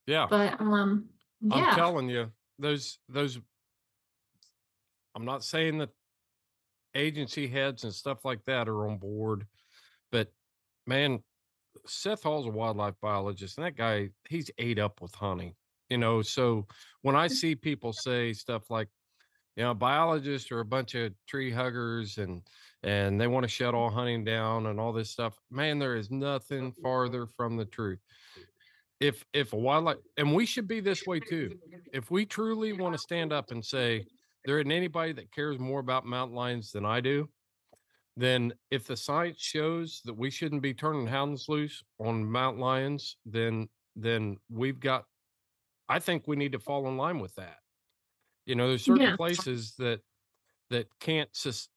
Yeah. 0.05 0.27
But 0.29 0.59
um, 0.59 1.05
yeah. 1.39 1.69
I'm 1.69 1.75
telling 1.75 2.09
you, 2.09 2.29
those 2.59 2.99
those 3.07 3.39
I'm 5.15 5.23
not 5.23 5.41
saying 5.41 5.77
that 5.77 5.91
agency 6.93 7.47
heads 7.47 7.85
and 7.85 7.93
stuff 7.93 8.25
like 8.25 8.43
that 8.45 8.67
are 8.67 8.89
on 8.89 8.97
board, 8.97 9.45
but 10.11 10.27
man, 10.85 11.23
Seth 11.85 12.23
Hall's 12.23 12.47
a 12.47 12.49
wildlife 12.49 12.95
biologist, 13.01 13.57
and 13.57 13.65
that 13.65 13.77
guy, 13.77 14.09
he's 14.27 14.51
ate 14.57 14.77
up 14.77 15.01
with 15.01 15.15
hunting. 15.15 15.53
You 15.89 15.97
know, 15.97 16.21
so 16.21 16.67
when 17.01 17.15
I 17.15 17.27
see 17.29 17.55
people 17.55 17.93
say 17.93 18.33
stuff 18.33 18.69
like, 18.69 18.89
you 19.55 19.63
know, 19.63 19.73
biologists 19.73 20.51
are 20.51 20.59
a 20.59 20.65
bunch 20.65 20.95
of 20.95 21.13
tree 21.29 21.49
huggers 21.49 22.17
and 22.17 22.41
and 22.85 23.19
they 23.19 23.27
want 23.27 23.43
to 23.43 23.49
shut 23.49 23.73
mm. 23.73 23.77
all 23.77 23.89
hunting 23.89 24.23
down 24.23 24.67
and 24.67 24.79
all 24.79 24.93
this 24.93 25.09
stuff, 25.09 25.37
man, 25.51 25.79
there 25.79 25.95
is 25.95 26.11
nothing 26.11 26.71
mm-hmm. 26.71 26.81
farther 26.81 27.27
from 27.35 27.57
the 27.57 27.65
truth. 27.65 27.99
If 29.01 29.25
if 29.33 29.51
a 29.51 29.57
wildlife 29.57 29.97
and 30.15 30.33
we 30.33 30.45
should 30.45 30.67
be 30.69 30.79
this 30.79 31.05
way 31.05 31.19
too. 31.19 31.57
If 31.91 32.11
we 32.11 32.25
truly 32.25 32.71
want 32.71 32.93
to 32.93 32.99
stand 32.99 33.33
up 33.33 33.51
and 33.51 33.63
say 33.63 34.05
there 34.45 34.59
isn't 34.59 34.71
anybody 34.71 35.11
that 35.13 35.33
cares 35.33 35.59
more 35.59 35.81
about 35.81 36.05
mountain 36.05 36.35
lions 36.35 36.71
than 36.71 36.85
I 36.85 37.01
do, 37.01 37.27
then 38.15 38.53
if 38.71 38.87
the 38.87 38.95
science 38.95 39.41
shows 39.41 40.01
that 40.05 40.15
we 40.15 40.29
shouldn't 40.29 40.61
be 40.61 40.73
turning 40.73 41.07
hounds 41.07 41.47
loose 41.49 41.83
on 41.99 42.23
mountain 42.23 42.61
lions, 42.61 43.17
then 43.25 43.67
then 43.97 44.37
we've 44.49 44.79
got 44.79 45.03
I 45.89 45.99
think 45.99 46.23
we 46.25 46.35
need 46.35 46.53
to 46.53 46.59
fall 46.59 46.87
in 46.87 46.95
line 46.95 47.19
with 47.19 47.35
that. 47.35 47.57
You 48.45 48.55
know, 48.55 48.69
there's 48.69 48.85
certain 48.85 49.01
Yeah. 49.01 49.15
places 49.17 49.75
that 49.79 49.99
that 50.69 50.87
can't 50.99 51.29
sus- 51.35 51.69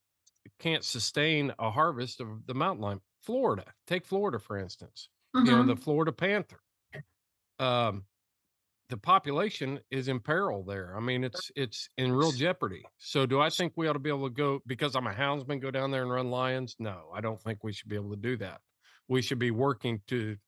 can't 0.58 0.84
sustain 0.84 1.52
a 1.58 1.70
harvest 1.70 2.20
of 2.20 2.46
the 2.46 2.54
mountain 2.54 2.82
lion. 2.82 3.00
Florida, 3.22 3.74
take 3.86 4.06
Florida 4.06 4.38
for 4.38 4.56
instance. 4.58 5.08
You 5.42 5.52
know, 5.52 5.62
Mhm. 5.62 5.66
the 5.66 5.76
Florida 5.76 6.12
panther. 6.12 6.60
Um, 7.58 8.06
the 8.88 8.98
population 8.98 9.80
is 9.90 10.08
in 10.08 10.20
peril 10.20 10.64
there. 10.64 10.96
I 10.96 11.00
mean, 11.00 11.24
it's 11.24 11.50
it's 11.56 11.90
in 11.98 12.12
real 12.12 12.32
jeopardy. 12.32 12.84
So, 12.98 13.26
do 13.26 13.40
I 13.40 13.50
think 13.50 13.74
we 13.76 13.88
ought 13.88 13.94
to 13.94 14.00
be 14.00 14.10
able 14.10 14.28
to 14.28 14.34
go 14.34 14.62
because 14.66 14.96
I'm 14.96 15.06
a 15.06 15.12
houndsman 15.14 15.60
go 15.60 15.70
down 15.70 15.90
there 15.90 16.02
and 16.02 16.10
run 16.12 16.30
lions? 16.30 16.76
No, 16.78 17.10
I 17.14 17.20
don't 17.20 17.40
think 17.42 17.64
we 17.64 17.72
should 17.72 17.88
be 17.88 17.96
able 17.96 18.10
to 18.12 18.16
do 18.16 18.36
that. 18.38 18.62
We 19.08 19.22
should 19.22 19.38
be 19.40 19.50
working 19.52 20.02
to 20.08 20.38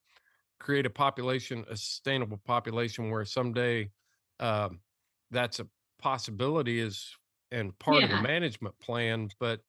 create 0.59 0.85
a 0.85 0.89
population, 0.91 1.65
a 1.69 1.77
sustainable 1.77 2.37
population 2.37 3.09
where 3.09 3.25
someday 3.25 3.91
um, 4.39 4.81
that's 5.31 5.59
a 5.59 5.67
possibility 5.99 6.79
is 6.79 7.15
and 7.51 7.77
part 7.79 8.03
of 8.03 8.09
the 8.09 8.17
management 8.17 8.79
plan. 8.79 9.29
But 9.39 9.61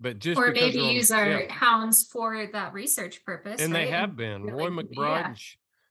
but 0.00 0.18
just 0.18 0.38
or 0.38 0.52
they're 0.52 0.68
use 0.68 1.10
our 1.10 1.28
yeah 1.28 1.52
hounds 1.52 2.04
for 2.04 2.46
that 2.52 2.72
research 2.72 3.24
purpose. 3.24 3.60
and 3.60 3.74
they 3.74 3.88
have 3.88 4.16
been. 4.16 4.44
Roy 4.44 4.68
McBride 4.68 5.38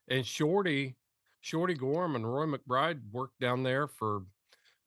yeah. 0.08 0.18
and, 0.18 0.26
Shorty, 0.26 0.96
Shorty 1.42 1.74
Gorham 1.74 2.16
and 2.16 2.32
Roy 2.32 2.46
McBride 2.46 3.00
worked 3.12 3.40
down 3.40 3.64
there 3.64 3.88
for 3.88 4.24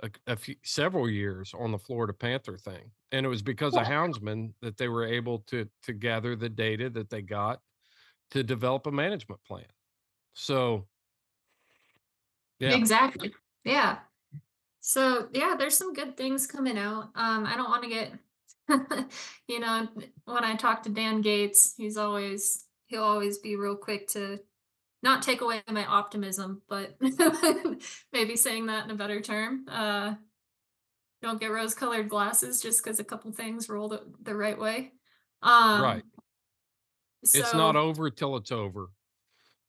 a, 0.02 0.10
a 0.26 0.36
few, 0.36 0.56
several 0.62 1.08
years 1.08 1.52
on 1.58 1.72
the 1.72 1.78
Florida 1.78 2.12
Panther 2.12 2.56
thing, 2.56 2.90
and 3.12 3.26
it 3.26 3.28
was 3.28 3.42
because 3.42 3.74
of 3.76 3.86
houndsmen 3.86 4.52
that 4.62 4.76
they 4.76 4.88
were 4.88 5.06
able 5.06 5.40
to 5.48 5.68
to 5.84 5.92
gather 5.92 6.34
the 6.34 6.48
data 6.48 6.88
that 6.90 7.10
they 7.10 7.22
got 7.22 7.60
to 8.30 8.42
develop 8.42 8.86
a 8.86 8.92
management 8.92 9.42
plan. 9.44 9.66
So, 10.32 10.86
yeah, 12.58 12.74
Exactly. 12.74 13.32
Yeah. 13.64 13.98
So 14.80 15.28
yeah, 15.32 15.56
there's 15.58 15.76
some 15.76 15.92
good 15.92 16.16
things 16.16 16.46
coming 16.46 16.78
out. 16.78 17.10
Um, 17.14 17.44
I 17.46 17.54
don't 17.56 17.68
want 17.68 17.82
to 17.82 17.88
get, 17.88 18.12
you 19.48 19.60
know, 19.60 19.88
when 20.24 20.44
I 20.44 20.56
talk 20.56 20.82
to 20.84 20.90
Dan 20.90 21.20
Gates, 21.20 21.74
he's 21.76 21.96
always 21.96 22.64
he'll 22.86 23.02
always 23.02 23.38
be 23.38 23.56
real 23.56 23.76
quick 23.76 24.08
to 24.08 24.40
not 25.02 25.22
take 25.22 25.40
away 25.40 25.62
my 25.68 25.86
optimism, 25.86 26.62
but 26.68 26.96
maybe 28.12 28.36
saying 28.36 28.66
that 28.66 28.84
in 28.84 28.90
a 28.90 28.94
better 28.94 29.20
term. 29.20 29.64
Uh, 29.68 30.14
don't 31.22 31.40
get 31.40 31.50
rose 31.50 31.74
colored 31.74 32.08
glasses 32.08 32.60
just 32.60 32.82
because 32.82 32.98
a 32.98 33.04
couple 33.04 33.30
things 33.32 33.68
roll 33.68 33.88
the, 33.88 34.02
the 34.22 34.34
right 34.34 34.58
way. 34.58 34.92
Um, 35.42 35.82
right. 35.82 36.02
it's 37.22 37.54
not 37.54 37.76
over 37.76 38.10
till 38.10 38.36
it's 38.36 38.52
over. 38.52 38.90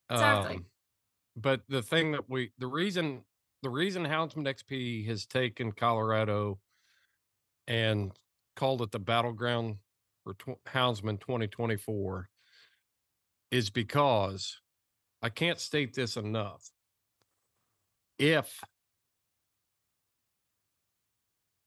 Exactly. 0.10 0.56
Um, 0.58 0.66
but 1.36 1.62
the 1.70 1.82
thing 1.82 2.12
that 2.12 2.30
we, 2.30 2.52
the 2.58 2.68
reason, 2.68 3.24
the 3.64 3.70
reason 3.70 4.04
Houndsman 4.04 4.48
XP 4.48 5.08
has 5.08 5.26
taken 5.26 5.72
Colorado 5.72 6.60
and 7.68 8.12
called 8.62 8.84
it 8.84 8.92
the 8.92 9.00
battleground 9.00 9.78
for 10.24 10.36
tw- 10.36 10.64
Houndsman 10.68 11.20
2024 11.20 12.30
is 13.50 13.72
because 13.72 14.60
I 15.24 15.30
can't 15.30 15.60
state 15.60 15.96
this 15.96 16.16
enough. 16.16 16.70
If 18.20 18.62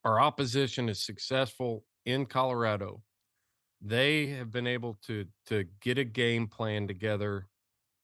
our 0.05 0.21
opposition 0.21 0.89
is 0.89 1.05
successful 1.05 1.85
in 2.07 2.27
Colorado, 2.27 3.03
they 3.81 4.27
have 4.27 4.53
been 4.53 4.69
able 4.69 4.97
to 5.09 5.27
to 5.47 5.65
get 5.81 5.99
a 5.99 6.05
game 6.05 6.47
plan 6.47 6.87
together 6.87 7.49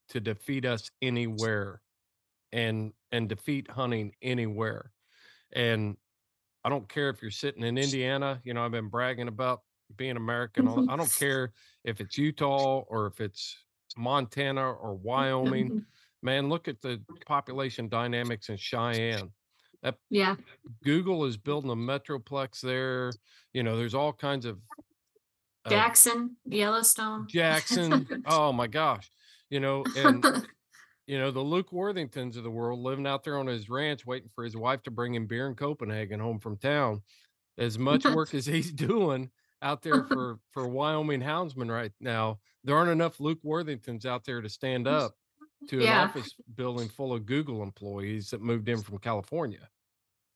to 0.08 0.18
defeat 0.18 0.64
us 0.64 0.90
anywhere 1.00 1.80
and 2.50 2.92
and 3.12 3.28
defeat 3.28 3.70
hunting 3.70 4.10
anywhere. 4.20 4.90
And 5.52 5.96
I 6.64 6.68
don't 6.68 6.88
care 6.88 7.08
if 7.08 7.22
you're 7.22 7.30
sitting 7.30 7.62
in 7.62 7.78
Indiana, 7.78 8.40
you 8.44 8.54
know, 8.54 8.64
I've 8.64 8.70
been 8.72 8.88
bragging 8.88 9.28
about 9.28 9.62
being 9.96 10.16
American. 10.16 10.68
all- 10.68 10.90
I 10.90 10.96
don't 10.96 11.14
care 11.14 11.52
if 11.84 12.00
it's 12.00 12.18
Utah 12.18 12.80
or 12.86 13.06
if 13.06 13.20
it's 13.20 13.56
Montana 13.96 14.72
or 14.72 14.94
Wyoming. 14.94 15.84
Man, 16.22 16.48
look 16.48 16.68
at 16.68 16.80
the 16.82 17.00
population 17.26 17.88
dynamics 17.88 18.50
in 18.50 18.56
Cheyenne. 18.56 19.30
That 19.82 19.96
yeah. 20.10 20.36
Google 20.84 21.24
is 21.24 21.36
building 21.38 21.70
a 21.70 21.76
metroplex 21.76 22.60
there. 22.60 23.10
You 23.54 23.62
know, 23.62 23.78
there's 23.78 23.94
all 23.94 24.12
kinds 24.12 24.44
of 24.44 24.58
uh, 25.64 25.70
Jackson, 25.70 26.36
Yellowstone. 26.44 27.26
Jackson. 27.30 28.22
oh 28.26 28.52
my 28.52 28.66
gosh. 28.66 29.10
You 29.48 29.60
know, 29.60 29.84
and 29.96 30.24
you 31.06 31.18
know, 31.18 31.30
the 31.30 31.40
Luke 31.40 31.70
Worthingtons 31.70 32.36
of 32.36 32.44
the 32.44 32.50
world 32.50 32.80
living 32.80 33.06
out 33.06 33.24
there 33.24 33.38
on 33.38 33.46
his 33.46 33.68
ranch 33.68 34.06
waiting 34.06 34.28
for 34.34 34.44
his 34.44 34.56
wife 34.56 34.82
to 34.84 34.90
bring 34.90 35.14
him 35.14 35.26
beer 35.26 35.46
in 35.48 35.54
Copenhagen 35.54 36.20
home 36.20 36.38
from 36.38 36.56
town. 36.56 37.02
As 37.58 37.78
much 37.88 38.04
work 38.04 38.34
as 38.34 38.46
he's 38.46 38.72
doing 38.88 39.30
out 39.62 39.82
there 39.82 40.04
for 40.08 40.38
for 40.52 40.68
Wyoming 40.68 41.20
houndsmen 41.20 41.70
right 41.70 41.92
now, 42.00 42.38
there 42.64 42.76
aren't 42.76 42.90
enough 42.90 43.20
Luke 43.20 43.42
Worthingtons 43.44 44.06
out 44.06 44.24
there 44.24 44.40
to 44.40 44.48
stand 44.48 44.86
up 44.86 45.14
to 45.68 45.76
an 45.78 45.82
Yeah. 45.82 46.04
office 46.04 46.34
building 46.54 46.88
full 46.88 47.12
of 47.12 47.26
Google 47.26 47.62
employees 47.62 48.30
that 48.30 48.40
moved 48.40 48.68
in 48.68 48.80
from 48.82 48.98
California. 48.98 49.68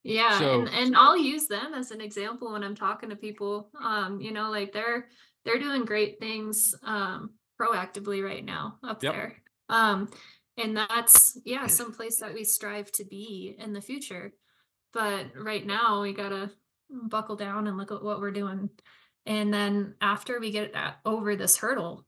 Yeah, 0.02 0.38
So- 0.38 0.60
and, 0.60 0.68
and 0.68 0.96
I'll 0.96 1.16
use 1.16 1.46
them 1.46 1.72
as 1.72 1.90
an 1.90 2.00
example 2.02 2.52
when 2.52 2.62
I'm 2.62 2.74
talking 2.74 3.08
to 3.08 3.16
people. 3.16 3.70
Um, 3.80 4.20
you 4.20 4.32
know, 4.32 4.50
like 4.50 4.72
they're 4.72 5.08
they're 5.44 5.58
doing 5.58 5.84
great 5.84 6.18
things 6.20 6.74
um 6.82 7.34
proactively 7.60 8.22
right 8.24 8.44
now 8.44 8.78
up 8.82 9.02
Yep. 9.02 9.12
there. 9.14 9.42
Um, 9.70 10.10
and 10.56 10.76
that's 10.76 11.38
yeah, 11.44 11.66
someplace 11.66 12.16
that 12.20 12.34
we 12.34 12.44
strive 12.44 12.90
to 12.92 13.04
be 13.04 13.56
in 13.58 13.72
the 13.72 13.80
future. 13.80 14.32
But 14.92 15.26
right 15.36 15.66
now 15.66 16.02
we 16.02 16.12
gotta 16.12 16.50
buckle 16.90 17.36
down 17.36 17.66
and 17.66 17.76
look 17.76 17.90
at 17.92 18.02
what 18.02 18.20
we're 18.20 18.30
doing. 18.30 18.70
And 19.26 19.52
then 19.52 19.94
after 20.00 20.38
we 20.38 20.50
get 20.50 20.74
over 21.04 21.34
this 21.34 21.56
hurdle, 21.56 22.06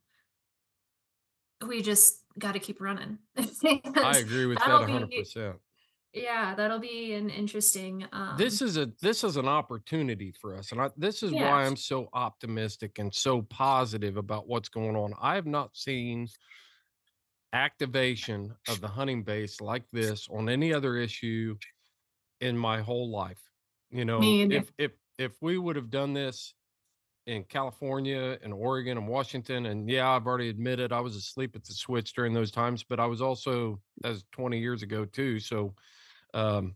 we 1.67 1.81
just 1.81 2.23
got 2.37 2.53
to 2.53 2.59
keep 2.59 2.79
running. 2.79 3.17
I 3.37 4.19
agree 4.19 4.45
with 4.45 4.59
that 4.59 4.67
That'll 4.67 4.85
be- 4.85 4.91
hundred 4.91 5.11
percent. 5.11 5.55
Yeah, 6.13 6.55
that'll 6.55 6.79
be 6.79 7.13
an 7.13 7.29
interesting. 7.29 8.05
Um, 8.11 8.35
this 8.37 8.61
is 8.61 8.77
a 8.77 8.89
this 9.01 9.23
is 9.23 9.35
an 9.37 9.47
opportunity 9.47 10.33
for 10.39 10.55
us 10.55 10.71
and 10.71 10.81
I, 10.81 10.89
this 10.97 11.21
is 11.21 11.31
Yeah. 11.31 11.51
why 11.51 11.65
i'm 11.65 11.75
so 11.75 12.07
optimistic 12.13 12.97
and 12.97 13.13
so 13.13 13.41
positive 13.43 14.17
about 14.17 14.47
what's 14.47 14.69
going 14.69 14.95
on 14.95 15.13
i 15.21 15.35
have 15.35 15.45
not 15.45 15.75
seen 15.75 16.27
activation 17.53 18.53
of 18.67 18.81
the 18.81 18.87
hunting 18.87 19.23
base 19.23 19.61
like 19.61 19.83
this 19.91 20.27
on 20.29 20.49
any 20.49 20.73
other 20.73 20.97
issue 20.97 21.55
in 22.41 22.57
my 22.57 22.81
whole 22.81 23.09
life 23.09 23.41
you 23.89 24.05
know 24.05 24.19
if 24.21 24.71
if 24.77 24.91
if 25.17 25.31
we 25.41 25.57
would 25.57 25.75
have 25.75 25.89
done 25.89 26.13
this 26.13 26.53
in 27.25 27.43
california 27.43 28.37
and 28.43 28.53
oregon 28.53 28.97
and 28.97 29.07
washington 29.07 29.67
and 29.67 29.89
yeah 29.89 30.09
i've 30.09 30.27
already 30.27 30.49
admitted 30.49 30.91
i 30.91 30.99
was 30.99 31.15
asleep 31.15 31.55
at 31.55 31.63
the 31.63 31.73
switch 31.73 32.13
during 32.13 32.33
those 32.33 32.51
times 32.51 32.83
but 32.83 32.99
i 32.99 33.05
was 33.05 33.21
also 33.21 33.79
as 34.03 34.23
20 34.33 34.59
years 34.59 34.83
ago 34.83 35.05
too 35.05 35.39
so 35.39 35.73
um 36.33 36.75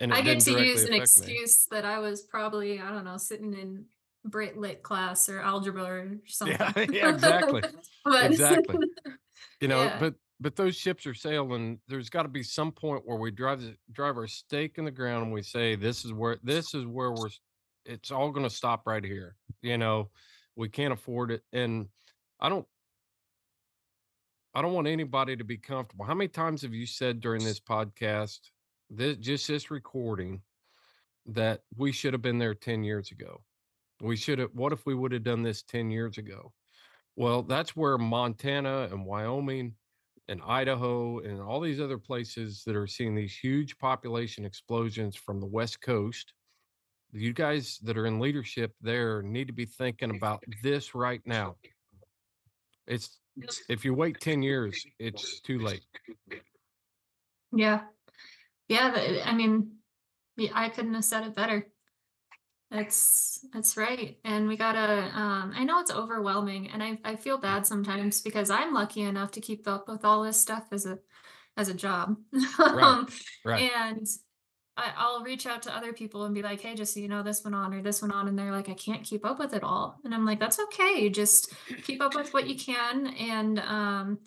and 0.00 0.12
I 0.12 0.20
get 0.22 0.40
to 0.40 0.64
use 0.64 0.84
an 0.84 0.94
affect 0.94 0.94
me. 0.94 0.98
excuse 1.00 1.66
that 1.70 1.84
I 1.84 1.98
was 1.98 2.22
probably, 2.22 2.80
I 2.80 2.90
don't 2.90 3.04
know, 3.04 3.16
sitting 3.16 3.52
in 3.54 3.86
Brit 4.30 4.56
Lit 4.56 4.82
class 4.82 5.28
or 5.28 5.40
algebra 5.40 5.82
or 5.84 6.18
something. 6.26 6.56
Yeah, 6.58 6.86
yeah, 6.90 7.10
exactly. 7.14 7.62
But- 8.04 8.30
Exactly. 8.30 8.78
you 9.60 9.68
know 9.68 9.82
Yeah. 9.84 9.98
but 10.00 10.14
but 10.40 10.56
those 10.56 10.76
ships 10.76 11.04
are 11.06 11.14
sailing 11.14 11.78
there's 11.88 12.08
got 12.08 12.22
to 12.22 12.28
be 12.28 12.42
some 12.42 12.72
point 12.72 13.02
where 13.04 13.18
we 13.18 13.30
drive 13.30 13.60
the, 13.60 13.76
drive 13.92 14.16
our 14.16 14.26
stake 14.26 14.78
in 14.78 14.84
the 14.84 14.90
ground 14.90 15.24
and 15.24 15.32
we 15.32 15.42
say 15.42 15.74
this 15.74 16.04
is 16.04 16.12
where 16.12 16.38
this 16.42 16.74
is 16.74 16.86
where 16.86 17.10
we're 17.12 17.28
it's 17.84 18.10
all 18.10 18.30
going 18.30 18.48
to 18.48 18.54
stop 18.54 18.86
right 18.86 19.04
here 19.04 19.34
you 19.62 19.76
know 19.76 20.08
we 20.56 20.68
can't 20.68 20.92
afford 20.92 21.30
it 21.30 21.42
and 21.52 21.86
i 22.40 22.48
don't 22.48 22.66
i 24.54 24.62
don't 24.62 24.72
want 24.74 24.86
anybody 24.86 25.36
to 25.36 25.44
be 25.44 25.56
comfortable 25.58 26.04
how 26.04 26.14
many 26.14 26.28
times 26.28 26.62
have 26.62 26.72
you 26.74 26.86
said 26.86 27.20
during 27.20 27.44
this 27.44 27.60
podcast 27.60 28.38
this 28.90 29.16
just 29.18 29.48
this 29.48 29.70
recording 29.70 30.40
that 31.26 31.62
we 31.76 31.92
should 31.92 32.14
have 32.14 32.22
been 32.22 32.38
there 32.38 32.54
10 32.54 32.84
years 32.84 33.10
ago 33.10 33.42
we 34.00 34.16
should 34.16 34.38
have 34.38 34.50
what 34.52 34.72
if 34.72 34.86
we 34.86 34.94
would 34.94 35.12
have 35.12 35.24
done 35.24 35.42
this 35.42 35.62
10 35.62 35.90
years 35.90 36.18
ago 36.18 36.52
well, 37.18 37.42
that's 37.42 37.74
where 37.74 37.98
Montana 37.98 38.88
and 38.92 39.04
Wyoming 39.04 39.74
and 40.28 40.40
Idaho 40.46 41.18
and 41.18 41.40
all 41.40 41.58
these 41.58 41.80
other 41.80 41.98
places 41.98 42.62
that 42.64 42.76
are 42.76 42.86
seeing 42.86 43.12
these 43.16 43.36
huge 43.36 43.76
population 43.76 44.44
explosions 44.44 45.16
from 45.16 45.40
the 45.40 45.46
West 45.46 45.80
Coast. 45.80 46.32
You 47.10 47.32
guys 47.32 47.80
that 47.82 47.98
are 47.98 48.06
in 48.06 48.20
leadership 48.20 48.72
there 48.80 49.20
need 49.20 49.48
to 49.48 49.52
be 49.52 49.66
thinking 49.66 50.14
about 50.14 50.44
this 50.62 50.94
right 50.94 51.20
now. 51.26 51.56
It's 52.86 53.18
if 53.68 53.84
you 53.84 53.94
wait 53.94 54.20
10 54.20 54.40
years, 54.40 54.80
it's 55.00 55.40
too 55.40 55.58
late. 55.58 55.84
yeah. 57.52 57.80
Yeah. 58.68 59.22
I 59.24 59.34
mean, 59.34 59.72
I 60.54 60.68
couldn't 60.68 60.94
have 60.94 61.04
said 61.04 61.26
it 61.26 61.34
better. 61.34 61.66
That's 62.70 63.46
that's 63.52 63.76
right. 63.76 64.18
And 64.24 64.46
we 64.46 64.56
gotta 64.56 65.10
um 65.14 65.52
I 65.56 65.64
know 65.64 65.80
it's 65.80 65.90
overwhelming 65.90 66.70
and 66.70 66.82
I, 66.82 66.98
I 67.02 67.16
feel 67.16 67.38
bad 67.38 67.66
sometimes 67.66 68.20
because 68.20 68.50
I'm 68.50 68.74
lucky 68.74 69.02
enough 69.02 69.30
to 69.32 69.40
keep 69.40 69.66
up 69.66 69.88
with 69.88 70.04
all 70.04 70.22
this 70.22 70.40
stuff 70.40 70.64
as 70.70 70.84
a 70.84 70.98
as 71.56 71.68
a 71.68 71.74
job. 71.74 72.16
Um, 72.58 73.08
right. 73.44 73.70
And 73.74 74.06
I, 74.76 74.92
I'll 74.96 75.22
reach 75.22 75.46
out 75.46 75.62
to 75.62 75.76
other 75.76 75.92
people 75.92 76.24
and 76.24 76.34
be 76.34 76.42
like, 76.42 76.60
hey, 76.60 76.74
just 76.74 76.94
so 76.94 77.00
you 77.00 77.08
know, 77.08 77.22
this 77.22 77.42
went 77.42 77.56
on 77.56 77.74
or 77.74 77.82
this 77.82 78.00
went 78.00 78.14
on. 78.14 78.28
And 78.28 78.38
they're 78.38 78.52
like, 78.52 78.68
I 78.68 78.74
can't 78.74 79.02
keep 79.02 79.26
up 79.26 79.38
with 79.38 79.52
it 79.52 79.64
all. 79.64 79.98
And 80.04 80.14
I'm 80.14 80.24
like, 80.24 80.38
that's 80.38 80.60
okay. 80.60 81.10
Just 81.10 81.52
keep 81.84 82.00
up 82.00 82.14
with 82.14 82.32
what 82.32 82.46
you 82.46 82.56
can 82.56 83.08
and 83.08 83.58
um 83.58 84.18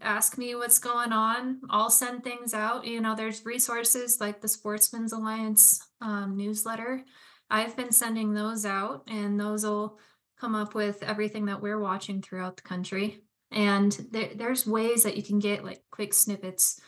ask 0.00 0.38
me 0.38 0.54
what's 0.54 0.78
going 0.78 1.12
on. 1.12 1.60
I'll 1.70 1.90
send 1.90 2.24
things 2.24 2.54
out. 2.54 2.86
You 2.86 3.00
know, 3.00 3.14
there's 3.14 3.44
resources 3.44 4.20
like 4.20 4.40
the 4.40 4.48
Sportsmen's 4.48 5.12
Alliance 5.12 5.80
um, 6.00 6.36
newsletter. 6.36 7.04
I've 7.50 7.76
been 7.76 7.92
sending 7.92 8.32
those 8.32 8.64
out, 8.64 9.04
and 9.08 9.38
those 9.38 9.64
will 9.64 9.98
come 10.40 10.54
up 10.54 10.74
with 10.74 11.02
everything 11.02 11.46
that 11.46 11.60
we're 11.62 11.78
watching 11.78 12.20
throughout 12.22 12.56
the 12.56 12.62
country. 12.62 13.20
And 13.50 13.92
there, 14.10 14.30
there's 14.34 14.66
ways 14.66 15.04
that 15.04 15.16
you 15.16 15.22
can 15.22 15.38
get 15.38 15.64
like 15.64 15.82
quick 15.90 16.12
snippets 16.12 16.80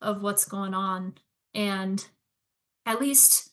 of 0.00 0.22
what's 0.22 0.44
going 0.44 0.74
on, 0.74 1.14
and 1.54 2.06
at 2.86 3.00
least 3.00 3.50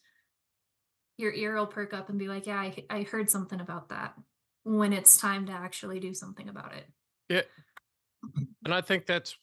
your 1.18 1.34
ear 1.34 1.56
will 1.56 1.68
perk 1.68 1.94
up 1.94 2.10
and 2.10 2.20
be 2.20 2.28
like, 2.28 2.48
"Yeah, 2.48 2.60
I, 2.60 2.86
I 2.90 3.02
heard 3.04 3.30
something 3.30 3.60
about 3.60 3.90
that." 3.90 4.14
When 4.64 4.94
it's 4.94 5.18
time 5.18 5.48
to 5.48 5.52
actually 5.52 6.00
do 6.00 6.14
something 6.14 6.48
about 6.48 6.74
it. 6.74 6.86
Yeah. 7.28 7.42
And 8.66 8.74
I 8.74 8.82
think 8.82 9.06
that's 9.06 9.36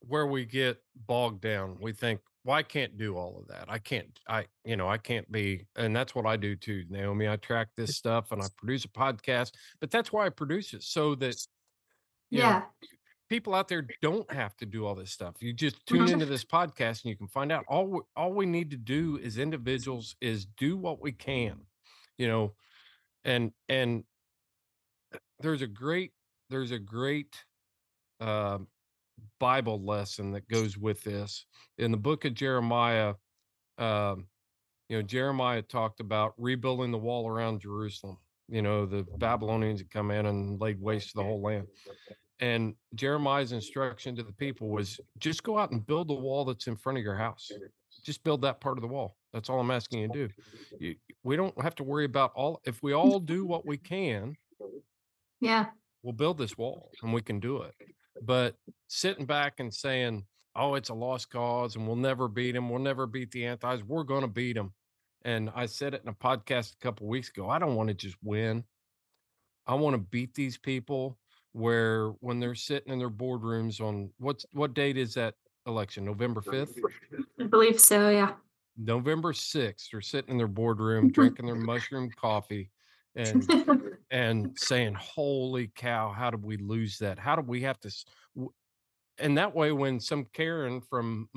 where 0.00 0.26
we 0.26 0.44
get 0.44 0.78
bogged 0.94 1.40
down. 1.40 1.78
We 1.80 1.92
think, 1.92 2.20
well, 2.44 2.56
I 2.56 2.62
can't 2.62 2.96
do 2.96 3.16
all 3.16 3.38
of 3.40 3.48
that. 3.48 3.64
I 3.68 3.78
can't, 3.78 4.18
I, 4.28 4.46
you 4.64 4.76
know, 4.76 4.88
I 4.88 4.98
can't 4.98 5.30
be, 5.32 5.66
and 5.74 5.94
that's 5.94 6.14
what 6.14 6.26
I 6.26 6.36
do 6.36 6.54
too, 6.54 6.84
Naomi. 6.88 7.28
I 7.28 7.36
track 7.36 7.68
this 7.76 7.96
stuff 7.96 8.30
and 8.30 8.40
I 8.40 8.46
produce 8.56 8.84
a 8.84 8.88
podcast, 8.88 9.52
but 9.80 9.90
that's 9.90 10.12
why 10.12 10.26
I 10.26 10.28
produce 10.28 10.72
it 10.74 10.82
so 10.84 11.16
that, 11.16 11.36
you 12.30 12.38
know, 12.38 12.44
yeah. 12.44 12.62
people 13.28 13.52
out 13.52 13.66
there 13.66 13.86
don't 14.00 14.30
have 14.32 14.56
to 14.58 14.66
do 14.66 14.86
all 14.86 14.94
this 14.94 15.10
stuff. 15.10 15.34
You 15.40 15.52
just 15.52 15.84
tune 15.86 16.06
Mhm. 16.06 16.12
into 16.12 16.26
this 16.26 16.44
podcast 16.44 17.02
and 17.02 17.10
you 17.10 17.16
can 17.16 17.26
find 17.28 17.50
out 17.50 17.64
all 17.66 17.86
we, 17.88 18.00
all 18.14 18.32
we 18.32 18.46
need 18.46 18.70
to 18.70 18.76
do 18.76 19.18
as 19.18 19.38
individuals 19.38 20.14
is 20.20 20.46
do 20.46 20.76
what 20.76 21.00
we 21.00 21.10
can, 21.10 21.66
you 22.16 22.28
know, 22.28 22.54
and 23.24 23.52
and 23.68 24.04
uh, 25.12 25.18
there's 25.40 25.62
a 25.62 25.66
great 25.66 26.12
there's 26.50 26.70
a 26.70 26.78
great 26.78 27.44
uh, 28.20 28.58
Bible 29.40 29.84
lesson 29.84 30.32
that 30.32 30.48
goes 30.48 30.76
with 30.76 31.02
this. 31.02 31.46
In 31.78 31.90
the 31.90 31.96
book 31.96 32.24
of 32.24 32.34
Jeremiah, 32.34 33.14
um, 33.78 34.26
you 34.88 34.96
know, 34.96 35.02
Jeremiah 35.02 35.62
talked 35.62 36.00
about 36.00 36.34
rebuilding 36.38 36.92
the 36.92 36.98
wall 36.98 37.28
around 37.28 37.60
Jerusalem. 37.60 38.18
You 38.48 38.62
know, 38.62 38.86
the 38.86 39.04
Babylonians 39.18 39.80
had 39.80 39.90
come 39.90 40.10
in 40.10 40.26
and 40.26 40.60
laid 40.60 40.80
waste 40.80 41.10
to 41.10 41.16
the 41.16 41.24
whole 41.24 41.42
land. 41.42 41.66
And 42.38 42.74
Jeremiah's 42.94 43.52
instruction 43.52 44.14
to 44.16 44.22
the 44.22 44.32
people 44.32 44.68
was 44.68 45.00
just 45.18 45.42
go 45.42 45.58
out 45.58 45.72
and 45.72 45.84
build 45.84 46.08
the 46.08 46.14
wall 46.14 46.44
that's 46.44 46.66
in 46.66 46.76
front 46.76 46.98
of 46.98 47.02
your 47.02 47.16
house. 47.16 47.50
Just 48.04 48.22
build 48.22 48.42
that 48.42 48.60
part 48.60 48.78
of 48.78 48.82
the 48.82 48.88
wall. 48.88 49.16
That's 49.32 49.48
all 49.50 49.58
I'm 49.58 49.70
asking 49.70 50.00
you 50.00 50.08
to 50.08 50.28
do. 50.28 50.28
You, 50.78 50.94
we 51.24 51.34
don't 51.34 51.60
have 51.60 51.74
to 51.76 51.84
worry 51.84 52.04
about 52.04 52.32
all, 52.36 52.60
if 52.64 52.82
we 52.82 52.92
all 52.92 53.18
do 53.18 53.44
what 53.44 53.66
we 53.66 53.78
can, 53.78 54.36
Yeah. 55.40 55.66
We'll 56.06 56.12
build 56.12 56.38
this 56.38 56.56
wall 56.56 56.92
and 57.02 57.12
we 57.12 57.20
can 57.20 57.40
do 57.40 57.62
it. 57.62 57.74
But 58.22 58.54
sitting 58.86 59.26
back 59.26 59.54
and 59.58 59.74
saying, 59.74 60.24
oh, 60.54 60.76
it's 60.76 60.90
a 60.90 60.94
lost 60.94 61.30
cause 61.30 61.74
and 61.74 61.84
we'll 61.84 61.96
never 61.96 62.28
beat 62.28 62.52
them, 62.52 62.70
we'll 62.70 62.78
never 62.78 63.08
beat 63.08 63.32
the 63.32 63.44
antis, 63.44 63.82
we're 63.82 64.04
going 64.04 64.20
to 64.20 64.28
beat 64.28 64.52
them. 64.52 64.72
And 65.24 65.50
I 65.52 65.66
said 65.66 65.94
it 65.94 66.02
in 66.04 66.08
a 66.08 66.14
podcast 66.14 66.74
a 66.74 66.76
couple 66.76 67.08
weeks 67.08 67.28
ago. 67.30 67.50
I 67.50 67.58
don't 67.58 67.74
want 67.74 67.88
to 67.88 67.94
just 67.94 68.16
win. 68.22 68.62
I 69.66 69.74
want 69.74 69.94
to 69.94 69.98
beat 69.98 70.32
these 70.32 70.56
people 70.56 71.18
where 71.52 72.10
when 72.20 72.38
they're 72.38 72.54
sitting 72.54 72.92
in 72.92 73.00
their 73.00 73.10
boardrooms 73.10 73.80
on 73.80 74.10
what's 74.18 74.46
what 74.52 74.74
date 74.74 74.96
is 74.96 75.14
that 75.14 75.34
election? 75.66 76.04
November 76.04 76.40
5th? 76.40 76.78
I 77.40 77.44
believe 77.44 77.80
so. 77.80 78.10
Yeah. 78.10 78.34
November 78.78 79.32
6th, 79.32 79.90
they're 79.90 80.00
sitting 80.00 80.30
in 80.30 80.38
their 80.38 80.46
boardroom 80.46 81.10
drinking 81.10 81.46
their 81.46 81.56
mushroom 81.56 82.08
coffee 82.14 82.70
and 83.16 83.96
and 84.10 84.58
saying, 84.58 84.94
"Holy 84.94 85.70
cow, 85.74 86.12
how 86.12 86.30
did 86.30 86.42
we 86.42 86.56
lose 86.56 86.98
that? 86.98 87.18
How 87.18 87.34
did 87.36 87.46
we 87.46 87.62
have 87.62 87.80
to?" 87.80 87.90
And 89.18 89.38
that 89.38 89.54
way, 89.54 89.72
when 89.72 89.98
some 89.98 90.26
Karen 90.32 90.80
from 90.80 91.28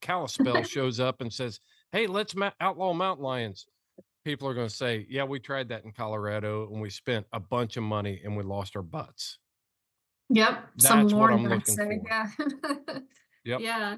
Kalispell 0.00 0.62
shows 0.64 1.00
up 1.00 1.20
and 1.20 1.32
says, 1.32 1.60
"Hey, 1.92 2.06
let's 2.06 2.34
ma- 2.34 2.52
outlaw 2.60 2.92
mountain 2.92 3.24
lions," 3.24 3.66
people 4.24 4.48
are 4.48 4.54
going 4.54 4.68
to 4.68 4.74
say, 4.74 5.06
"Yeah, 5.10 5.24
we 5.24 5.40
tried 5.40 5.68
that 5.70 5.84
in 5.84 5.92
Colorado, 5.92 6.68
and 6.72 6.80
we 6.80 6.90
spent 6.90 7.26
a 7.32 7.40
bunch 7.40 7.76
of 7.76 7.82
money, 7.82 8.20
and 8.24 8.36
we 8.36 8.42
lost 8.42 8.76
our 8.76 8.82
butts." 8.82 9.38
Yep. 10.30 10.68
Some 10.78 11.02
That's 11.02 11.14
what 11.14 11.18
more 11.18 11.32
I'm 11.32 11.42
would 11.42 11.50
looking 11.50 11.74
say, 11.74 11.84
for. 11.84 12.02
Yeah. 12.06 12.98
Yep. 13.44 13.60
Yeah. 13.60 13.96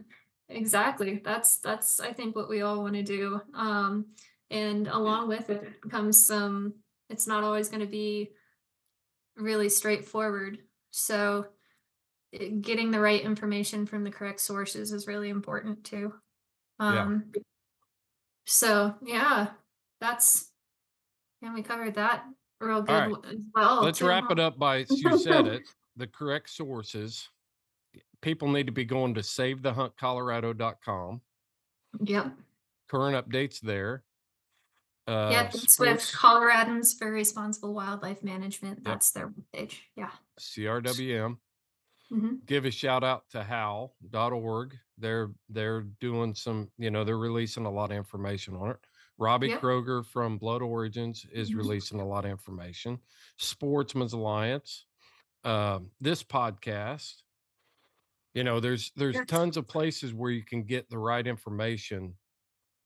Exactly. 0.48 1.20
That's 1.24 1.56
that's 1.58 1.98
I 1.98 2.12
think 2.12 2.36
what 2.36 2.48
we 2.48 2.62
all 2.62 2.82
want 2.82 2.94
to 2.94 3.02
do. 3.02 3.40
Um, 3.54 4.06
and 4.50 4.88
along 4.88 5.28
with 5.28 5.50
it 5.50 5.80
comes 5.90 6.26
some. 6.26 6.74
It's 7.08 7.26
not 7.26 7.44
always 7.44 7.68
going 7.68 7.80
to 7.80 7.86
be 7.86 8.30
really 9.36 9.68
straightforward. 9.68 10.58
So, 10.90 11.46
getting 12.60 12.90
the 12.90 13.00
right 13.00 13.22
information 13.22 13.86
from 13.86 14.04
the 14.04 14.10
correct 14.10 14.40
sources 14.40 14.92
is 14.92 15.06
really 15.06 15.28
important 15.28 15.84
too. 15.84 16.12
Yeah. 16.80 17.02
Um, 17.02 17.24
so 18.46 18.94
yeah, 19.04 19.48
that's 20.00 20.50
and 21.42 21.54
we 21.54 21.62
covered 21.62 21.94
that 21.94 22.24
real 22.60 22.82
good 22.82 22.92
right. 22.92 23.12
as 23.28 23.36
well. 23.54 23.82
Let's 23.82 23.98
too, 23.98 24.08
wrap 24.08 24.30
it 24.30 24.38
up 24.38 24.58
by 24.58 24.84
you 24.90 25.18
said 25.18 25.46
it. 25.46 25.62
The 25.96 26.06
correct 26.06 26.48
sources. 26.48 27.28
People 28.22 28.48
need 28.48 28.66
to 28.66 28.72
be 28.72 28.84
going 28.84 29.12
to 29.14 29.20
savethehuntcolorado.com. 29.20 31.20
Yep. 32.04 32.32
Current 32.88 33.28
updates 33.28 33.60
there. 33.60 34.04
Uh, 35.06 35.28
Yep, 35.32 35.54
it's 35.54 35.78
with 35.78 36.00
Coloradans 36.00 36.96
for 36.98 37.10
Responsible 37.10 37.74
Wildlife 37.74 38.22
Management. 38.22 38.84
That's 38.84 39.10
their 39.10 39.32
page. 39.52 39.90
Yeah. 39.96 40.10
CRWM. 40.38 41.38
hmm 42.08 42.34
Give 42.46 42.64
a 42.64 42.70
shout 42.70 43.02
out 43.04 43.28
to 43.30 43.42
howl.org. 43.42 44.76
They're 44.98 45.30
they're 45.48 45.82
doing 46.00 46.34
some, 46.34 46.70
you 46.78 46.90
know, 46.90 47.04
they're 47.04 47.18
releasing 47.18 47.66
a 47.66 47.70
lot 47.70 47.90
of 47.90 47.96
information 47.96 48.54
on 48.56 48.70
it. 48.70 48.76
Robbie 49.18 49.48
Yep. 49.48 49.60
Kroger 49.60 50.04
from 50.06 50.38
Blood 50.38 50.62
Origins 50.62 51.26
is 51.32 51.50
Mhm. 51.50 51.56
releasing 51.56 52.00
a 52.00 52.06
lot 52.06 52.24
of 52.24 52.30
information. 52.30 52.98
Sportsmen's 53.36 54.12
Alliance, 54.12 54.86
um, 55.44 55.90
this 56.00 56.22
podcast. 56.22 57.22
You 58.34 58.44
know, 58.44 58.60
there's 58.60 58.92
there's 58.96 59.16
Yes. 59.16 59.26
tons 59.26 59.56
of 59.56 59.66
places 59.66 60.14
where 60.14 60.30
you 60.30 60.44
can 60.44 60.62
get 60.64 60.88
the 60.88 60.98
right 60.98 61.26
information. 61.26 62.16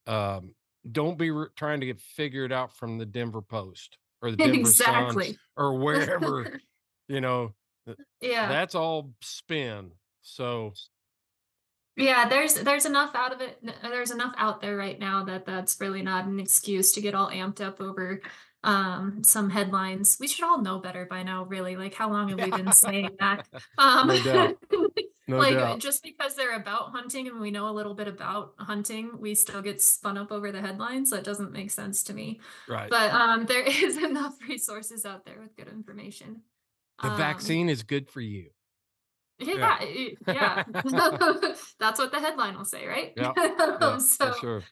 Um, 0.07 0.55
don't 0.91 1.17
be 1.19 1.31
re- 1.31 1.47
trying 1.57 1.81
to 1.81 1.87
get 1.87 2.01
figured 2.01 2.53
out 2.53 2.75
from 2.77 2.99
the 2.99 3.07
Denver 3.07 3.43
Post 3.43 3.99
or 4.23 4.31
the 4.31 4.37
Denver 4.39 4.55
Exactly. 4.59 5.39
or 5.57 5.79
wherever. 5.83 6.61
you 7.09 7.21
know, 7.21 7.55
Yeah. 8.21 8.49
that's 8.49 8.75
all 8.75 9.13
spin. 9.21 9.93
So 10.23 10.73
yeah, 11.97 12.29
there's 12.29 12.55
there's 12.55 12.87
enough 12.87 13.15
out 13.15 13.33
of 13.33 13.41
it. 13.41 13.63
There's 13.83 14.11
enough 14.11 14.35
out 14.37 14.61
there 14.61 14.77
right 14.77 14.99
now 14.99 15.25
that 15.25 15.47
that's 15.47 15.81
really 15.81 16.03
not 16.03 16.25
an 16.27 16.41
excuse 16.41 16.93
to 16.93 17.01
get 17.01 17.15
all 17.15 17.29
amped 17.31 17.61
up 17.61 17.81
over 17.81 18.21
um 18.65 19.23
some 19.23 19.51
headlines. 19.51 20.17
We 20.19 20.27
should 20.27 20.45
all 20.45 20.61
know 20.63 20.79
better 20.79 21.05
by 21.05 21.23
now, 21.23 21.45
really. 21.45 21.77
Like 21.77 21.95
how 21.95 22.11
long 22.11 22.31
have 22.31 22.41
we 22.41 22.51
been 22.51 22.73
saying 22.85 23.11
that? 23.21 23.47
Um 23.79 24.09
No. 24.09 24.57
No 25.27 25.39
like 25.39 25.57
doubt. 25.57 25.79
just 25.79 26.03
because 26.03 26.35
they're 26.37 26.57
about 26.57 26.91
hunting 26.93 27.29
and 27.29 27.41
we 27.41 27.51
know 27.51 27.69
a 27.69 27.73
little 27.73 27.95
bit 27.95 28.09
about 28.09 28.55
hunting, 28.59 29.19
we 29.19 29.35
still 29.35 29.63
get 29.63 29.81
spun 29.81 30.19
up 30.19 30.31
over 30.33 30.53
the 30.53 30.61
headlines. 30.61 31.11
That 31.11 31.25
doesn't 31.25 31.53
make 31.53 31.71
sense 31.71 32.03
to 32.05 32.15
me. 32.15 32.41
right. 32.69 32.91
But 32.91 33.11
um 33.13 33.47
there 33.47 33.63
is 33.67 33.97
enough 34.03 34.35
resources 34.49 35.05
out 35.07 35.25
there 35.25 35.41
with 35.41 35.57
good 35.57 35.69
information. 35.69 36.43
the 37.03 37.09
Um, 37.11 37.17
vaccine 37.17 37.69
is 37.69 37.83
good 37.83 38.09
for 38.11 38.21
you. 38.21 38.51
Yeah, 39.39 39.79
it- 39.81 40.19
yeah. 40.29 40.63
That's 41.81 41.99
what 41.99 42.13
the 42.13 42.21
headline 42.21 42.57
will 42.57 42.65
say, 42.65 42.87
right? 42.87 43.13
Yeah, 43.17 43.33
Yeah, 43.37 43.99
so 43.99 44.33
for 44.33 44.39
sure. 44.39 44.63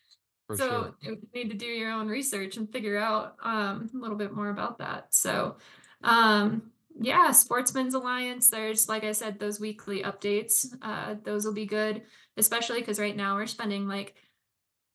For 0.49 0.57
so 0.57 0.69
sure. 0.69 0.95
you 1.01 1.19
need 1.35 1.51
to 1.51 1.57
do 1.57 1.67
your 1.67 1.91
own 1.93 2.09
research 2.09 2.57
and 2.57 2.71
figure 2.71 2.99
out 2.99 3.37
um, 3.43 3.89
a 3.95 3.99
little 3.99 4.17
bit 4.17 4.33
more 4.33 4.51
about 4.51 4.79
that. 4.79 5.15
So, 5.15 5.57
um, 6.05 6.72
yeah, 7.01 7.31
Sportsmen's 7.31 7.95
Alliance. 7.95 8.51
There's, 8.51 8.89
like 8.89 9.05
I 9.05 9.13
said, 9.13 9.39
those 9.39 9.61
weekly 9.61 10.03
updates. 10.03 10.67
Uh, 10.83 11.17
those 11.23 11.45
will 11.45 11.55
be 11.55 11.67
good, 11.67 12.03
especially 12.37 12.81
because 12.81 12.99
right 13.01 13.17
now 13.17 13.37
we're 13.37 13.47
spending 13.47 13.89
like 13.89 14.15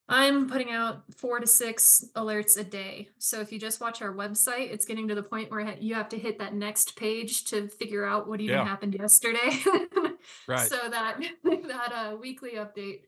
I'm 0.09 0.47
putting 0.47 0.71
out 0.71 1.03
four 1.17 1.39
to 1.39 1.47
six 1.47 2.05
alerts 2.15 2.57
a 2.57 2.63
day. 2.63 3.09
So 3.17 3.41
if 3.41 3.51
you 3.51 3.59
just 3.59 3.81
watch 3.81 4.01
our 4.01 4.13
website, 4.13 4.71
it's 4.71 4.85
getting 4.85 5.07
to 5.09 5.15
the 5.15 5.23
point 5.23 5.51
where 5.51 5.75
you 5.79 5.95
have 5.95 6.07
to 6.09 6.17
hit 6.17 6.39
that 6.39 6.53
next 6.53 6.95
page 6.95 7.43
to 7.45 7.67
figure 7.67 8.05
out 8.05 8.27
what 8.27 8.39
even 8.39 8.55
Yeah. 8.57 8.63
happened 8.65 8.95
yesterday. 8.95 9.61
Right. 10.47 10.67
So 10.67 10.77
that 10.89 11.21
that 11.43 11.91
uh, 11.93 12.17
weekly 12.17 12.53
update 12.53 13.01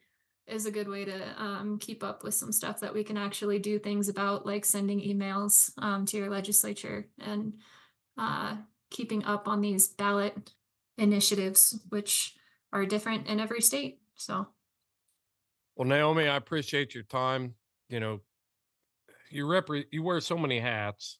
is 0.47 0.65
a 0.65 0.71
good 0.71 0.87
way 0.87 1.05
to 1.05 1.41
um, 1.41 1.77
keep 1.77 2.03
up 2.03 2.23
with 2.23 2.33
some 2.33 2.51
stuff 2.51 2.79
that 2.79 2.93
we 2.93 3.03
can 3.03 3.17
actually 3.17 3.59
do 3.59 3.77
things 3.77 4.09
about, 4.09 4.45
like 4.45 4.63
sending 4.65 4.99
emails 5.01 5.71
um, 5.77 6.05
to 6.07 6.17
your 6.17 6.29
legislature 6.29 7.07
and 7.19 7.53
uh, 8.17 8.55
keeping 8.89 9.23
up 9.25 9.47
on 9.47 9.61
these 9.61 9.87
ballot 9.87 10.53
initiatives, 10.97 11.79
which 11.89 12.35
are 12.71 12.85
different 12.85 13.27
in 13.27 13.39
every 13.39 13.61
state. 13.61 13.99
So 14.15 14.47
Well, 15.75 15.87
Naomi, 15.87 16.27
I 16.27 16.35
appreciate 16.35 16.93
your 16.93 17.03
time. 17.03 17.55
You 17.89 17.99
know, 17.99 18.19
you 19.29 19.47
rep 19.47 19.69
you 19.91 20.03
wear 20.03 20.19
so 20.21 20.37
many 20.37 20.59
hats, 20.59 21.17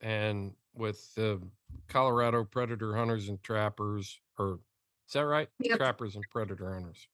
and 0.00 0.52
with 0.74 1.14
the 1.14 1.40
Colorado 1.88 2.44
Predator 2.44 2.94
Hunters 2.96 3.28
and 3.28 3.42
Trappers, 3.42 4.18
or 4.38 4.60
is 5.06 5.12
that 5.14 5.26
right? 5.26 5.48
Yep. 5.60 5.78
Trappers 5.78 6.16
and 6.16 6.24
Predator 6.30 6.72
Hunters. 6.72 7.06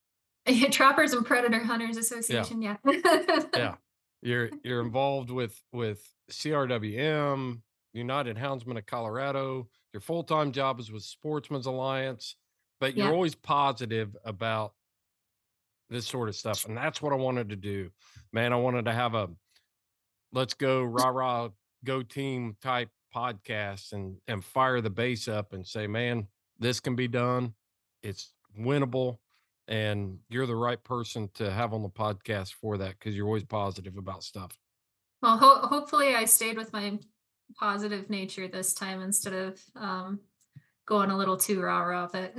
Trappers 0.70 1.12
and 1.12 1.26
Predator 1.26 1.64
Hunters 1.64 1.96
Association, 1.96 2.62
yeah. 2.62 2.76
Yeah, 3.54 3.74
you're 4.22 4.50
you're 4.62 4.80
involved 4.80 5.30
with 5.30 5.60
with 5.72 6.00
CRWM, 6.30 7.60
United 7.92 8.36
Houndsmen 8.36 8.78
of 8.78 8.86
Colorado. 8.86 9.68
Your 9.92 10.00
full 10.00 10.22
time 10.22 10.52
job 10.52 10.80
is 10.80 10.92
with 10.92 11.02
Sportsmen's 11.02 11.66
Alliance, 11.66 12.36
but 12.80 12.96
you're 12.96 13.12
always 13.12 13.34
positive 13.34 14.16
about 14.24 14.74
this 15.90 16.06
sort 16.06 16.28
of 16.28 16.36
stuff, 16.36 16.66
and 16.66 16.76
that's 16.76 17.00
what 17.00 17.12
I 17.12 17.16
wanted 17.16 17.48
to 17.48 17.56
do, 17.56 17.90
man. 18.32 18.52
I 18.52 18.56
wanted 18.56 18.84
to 18.84 18.92
have 18.92 19.14
a 19.14 19.30
let's 20.32 20.54
go 20.54 20.82
rah 20.82 21.08
rah 21.08 21.48
go 21.84 22.02
team 22.02 22.56
type 22.62 22.90
podcast 23.14 23.92
and 23.92 24.16
and 24.28 24.44
fire 24.44 24.80
the 24.80 24.90
base 24.90 25.28
up 25.28 25.52
and 25.52 25.66
say, 25.66 25.86
man, 25.86 26.28
this 26.58 26.80
can 26.80 26.94
be 26.94 27.08
done. 27.08 27.54
It's 28.02 28.32
winnable. 28.58 29.18
And 29.66 30.18
you're 30.30 30.46
the 30.46 30.56
right 30.56 30.82
person 30.82 31.28
to 31.34 31.50
have 31.50 31.74
on 31.74 31.82
the 31.82 31.90
podcast 31.90 32.54
for 32.54 32.78
that 32.78 32.98
because 32.98 33.14
you're 33.14 33.26
always 33.26 33.44
positive 33.44 33.98
about 33.98 34.22
stuff. 34.24 34.56
Well, 35.20 35.36
ho- 35.36 35.66
hopefully, 35.66 36.14
I 36.14 36.24
stayed 36.24 36.56
with 36.56 36.72
my 36.72 36.98
positive 37.56 38.10
nature 38.10 38.48
this 38.48 38.74
time 38.74 39.00
instead 39.00 39.32
of 39.32 39.60
um, 39.76 40.20
going 40.86 41.10
a 41.10 41.16
little 41.16 41.36
too 41.36 41.60
rah 41.60 41.80
rah. 41.80 42.08
But 42.12 42.34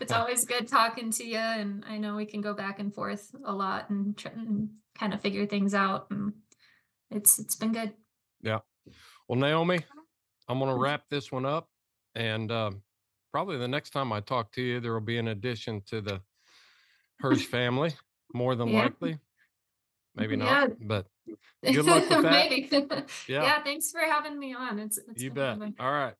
it's 0.00 0.12
always 0.12 0.44
good 0.44 0.68
talking 0.68 1.10
to 1.12 1.24
you, 1.24 1.38
and 1.38 1.84
I 1.86 1.98
know 1.98 2.16
we 2.16 2.26
can 2.26 2.40
go 2.40 2.54
back 2.54 2.78
and 2.78 2.94
forth 2.94 3.34
a 3.44 3.52
lot 3.52 3.90
and, 3.90 4.16
try 4.16 4.32
and 4.32 4.70
kind 4.98 5.14
of 5.14 5.20
figure 5.20 5.46
things 5.46 5.74
out. 5.74 6.06
And 6.10 6.32
it's 7.10 7.38
it's 7.38 7.56
been 7.56 7.72
good. 7.72 7.92
Yeah. 8.42 8.60
Well, 9.28 9.38
Naomi, 9.38 9.80
I'm 10.48 10.58
going 10.58 10.70
to 10.70 10.80
wrap 10.80 11.04
this 11.10 11.32
one 11.32 11.44
up 11.44 11.68
and 12.14 12.50
um, 12.50 12.82
probably 13.32 13.58
the 13.58 13.68
next 13.68 13.90
time 13.90 14.12
I 14.12 14.20
talk 14.20 14.50
to 14.52 14.62
you, 14.62 14.80
there 14.80 14.94
will 14.94 15.00
be 15.00 15.18
an 15.18 15.28
addition 15.28 15.82
to 15.88 16.00
the 16.00 16.22
Hersh 17.22 17.44
family, 17.46 17.92
more 18.32 18.54
than 18.54 18.68
Yeah. 18.68 18.82
likely. 18.84 19.18
Maybe 20.14 20.36
Yeah. 20.36 20.44
not, 20.44 20.70
but 20.80 21.06
good 21.64 21.84
luck 21.84 22.08
with 22.10 22.22
that. 22.22 23.06
Yeah. 23.28 23.42
yeah. 23.42 23.62
Thanks 23.62 23.90
for 23.90 24.00
having 24.00 24.38
me 24.38 24.54
on. 24.54 24.78
It's, 24.78 24.98
it's 24.98 25.22
you 25.22 25.30
bet. 25.30 25.58
lovely. 25.58 25.74
All 25.78 25.90
right. 25.90 26.14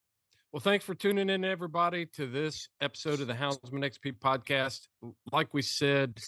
Well, 0.53 0.61
thanks 0.61 0.85
for 0.85 0.95
tuning 0.95 1.29
in, 1.29 1.45
everybody, 1.45 2.07
to 2.15 2.27
this 2.27 2.69
episode 2.81 3.21
of 3.21 3.27
the 3.27 3.35
Houndsman 3.35 3.85
XP 3.85 4.15
podcast. 4.19 4.87
Like 5.33 5.53
we 5.53 5.63
said, 5.63 6.21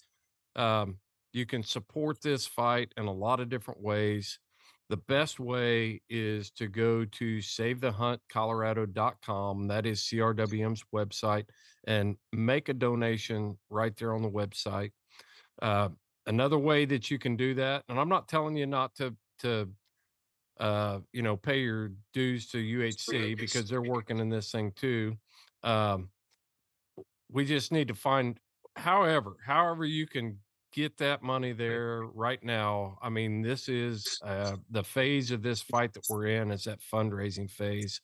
um, 0.56 0.96
you 1.32 1.46
can 1.46 1.62
support 1.62 2.20
this 2.20 2.46
fight 2.46 2.92
in 2.96 3.06
a 3.06 3.12
lot 3.12 3.40
of 3.40 3.48
different 3.48 3.80
ways. 3.80 4.38
The 4.90 4.96
best 4.96 5.38
way 5.38 6.00
is 6.08 6.50
to 6.52 6.66
go 6.66 7.04
to 7.04 7.38
savethehuntcolorado.com. 7.38 9.68
That 9.68 9.86
is 9.86 10.00
CRWM's 10.00 10.84
website 10.94 11.44
and 11.86 12.16
make 12.32 12.68
a 12.68 12.74
donation 12.74 13.58
right 13.70 13.94
there 13.96 14.14
on 14.14 14.22
the 14.22 14.30
website. 14.30 14.90
Uh, 15.60 15.90
another 16.28 16.58
way 16.58 16.84
that 16.84 17.10
you 17.10 17.18
can 17.18 17.36
do 17.36 17.54
that, 17.54 17.82
and 17.88 17.98
I'm 17.98 18.08
not 18.08 18.28
telling 18.28 18.56
you 18.56 18.66
not 18.66 18.94
to, 18.96 19.14
to, 19.40 19.68
uh, 20.60 20.98
you 21.12 21.22
know, 21.22 21.36
pay 21.36 21.60
your 21.60 21.92
dues 22.12 22.48
to 22.50 22.58
UHC 22.58 23.36
because 23.36 23.68
they're 23.68 23.82
working 23.82 24.18
in 24.18 24.28
this 24.28 24.52
thing 24.52 24.72
too. 24.76 25.16
Um, 25.64 26.10
we 27.30 27.44
just 27.44 27.72
need 27.72 27.88
to 27.88 27.94
find, 27.94 28.38
however, 28.76 29.36
however 29.44 29.84
you 29.84 30.06
can 30.06 30.38
get 30.72 30.98
that 30.98 31.22
money 31.22 31.52
there 31.52 32.02
right 32.14 32.42
now. 32.44 32.98
I 33.02 33.08
mean, 33.08 33.42
this 33.42 33.68
is 33.68 34.20
uh, 34.22 34.56
the 34.70 34.84
phase 34.84 35.30
of 35.30 35.42
this 35.42 35.62
fight 35.62 35.94
that 35.94 36.04
we're 36.08 36.26
in 36.26 36.50
is 36.50 36.64
that 36.64 36.78
fundraising 36.80 37.50
phase, 37.50 38.00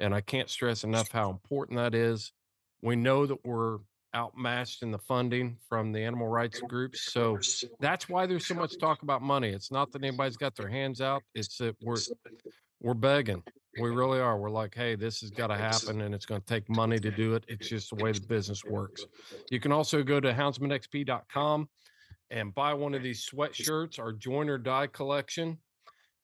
and 0.00 0.14
I 0.14 0.20
can't 0.20 0.50
stress 0.50 0.84
enough 0.84 1.10
how 1.10 1.30
important 1.30 1.78
that 1.78 1.94
is. 1.94 2.32
We 2.82 2.96
know 2.96 3.26
that 3.26 3.44
we're 3.44 3.78
outmatched 4.14 4.82
in 4.82 4.90
the 4.90 4.98
funding 4.98 5.56
from 5.68 5.92
the 5.92 6.00
animal 6.00 6.28
rights 6.28 6.60
groups, 6.60 7.12
so 7.12 7.38
that's 7.80 8.08
why 8.08 8.26
there's 8.26 8.46
so 8.46 8.54
much 8.54 8.78
talk 8.78 9.02
about 9.02 9.22
money. 9.22 9.50
It's 9.50 9.70
not 9.70 9.92
that 9.92 10.02
anybody's 10.02 10.36
got 10.36 10.56
their 10.56 10.68
hands 10.68 11.00
out; 11.00 11.22
it's 11.34 11.58
that 11.58 11.76
we're 11.82 11.96
we're 12.80 12.94
begging. 12.94 13.42
We 13.80 13.90
really 13.90 14.18
are. 14.18 14.38
We're 14.38 14.50
like, 14.50 14.74
hey, 14.74 14.96
this 14.96 15.20
has 15.20 15.30
got 15.30 15.48
to 15.48 15.56
happen, 15.56 16.00
and 16.00 16.14
it's 16.14 16.26
going 16.26 16.40
to 16.40 16.46
take 16.46 16.68
money 16.68 16.98
to 16.98 17.10
do 17.10 17.34
it. 17.34 17.44
It's 17.48 17.68
just 17.68 17.90
the 17.90 18.02
way 18.02 18.12
the 18.12 18.20
business 18.20 18.64
works. 18.64 19.04
You 19.50 19.60
can 19.60 19.72
also 19.72 20.02
go 20.02 20.20
to 20.20 20.32
houndsmanxp.com 20.32 21.68
and 22.30 22.54
buy 22.54 22.74
one 22.74 22.94
of 22.94 23.02
these 23.02 23.28
sweatshirts, 23.28 23.98
our 23.98 24.12
join 24.12 24.48
or 24.48 24.58
die 24.58 24.88
collection, 24.88 25.58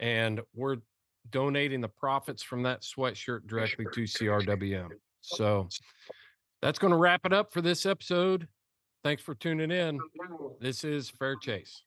and 0.01 0.41
we're 0.55 0.79
donating 1.31 1.81
the 1.81 1.89
profits 1.89 2.43
from 2.43 2.63
that 2.65 2.83
sweatshirt 2.83 3.47
directly 3.47 3.87
to 3.93 4.03
CRWM. 4.03 4.91
So 5.23 5.69
that's 6.65 6.79
going 6.79 6.93
to 6.93 6.97
wrap 6.97 7.27
it 7.27 7.33
up 7.35 7.53
for 7.53 7.61
this 7.61 7.85
episode. 7.85 8.49
Thanks 9.03 9.23
for 9.23 9.35
tuning 9.35 9.71
in. 9.71 10.01
This 10.61 10.83
is 10.83 11.11
Fair 11.11 11.37
Chase. 11.37 11.83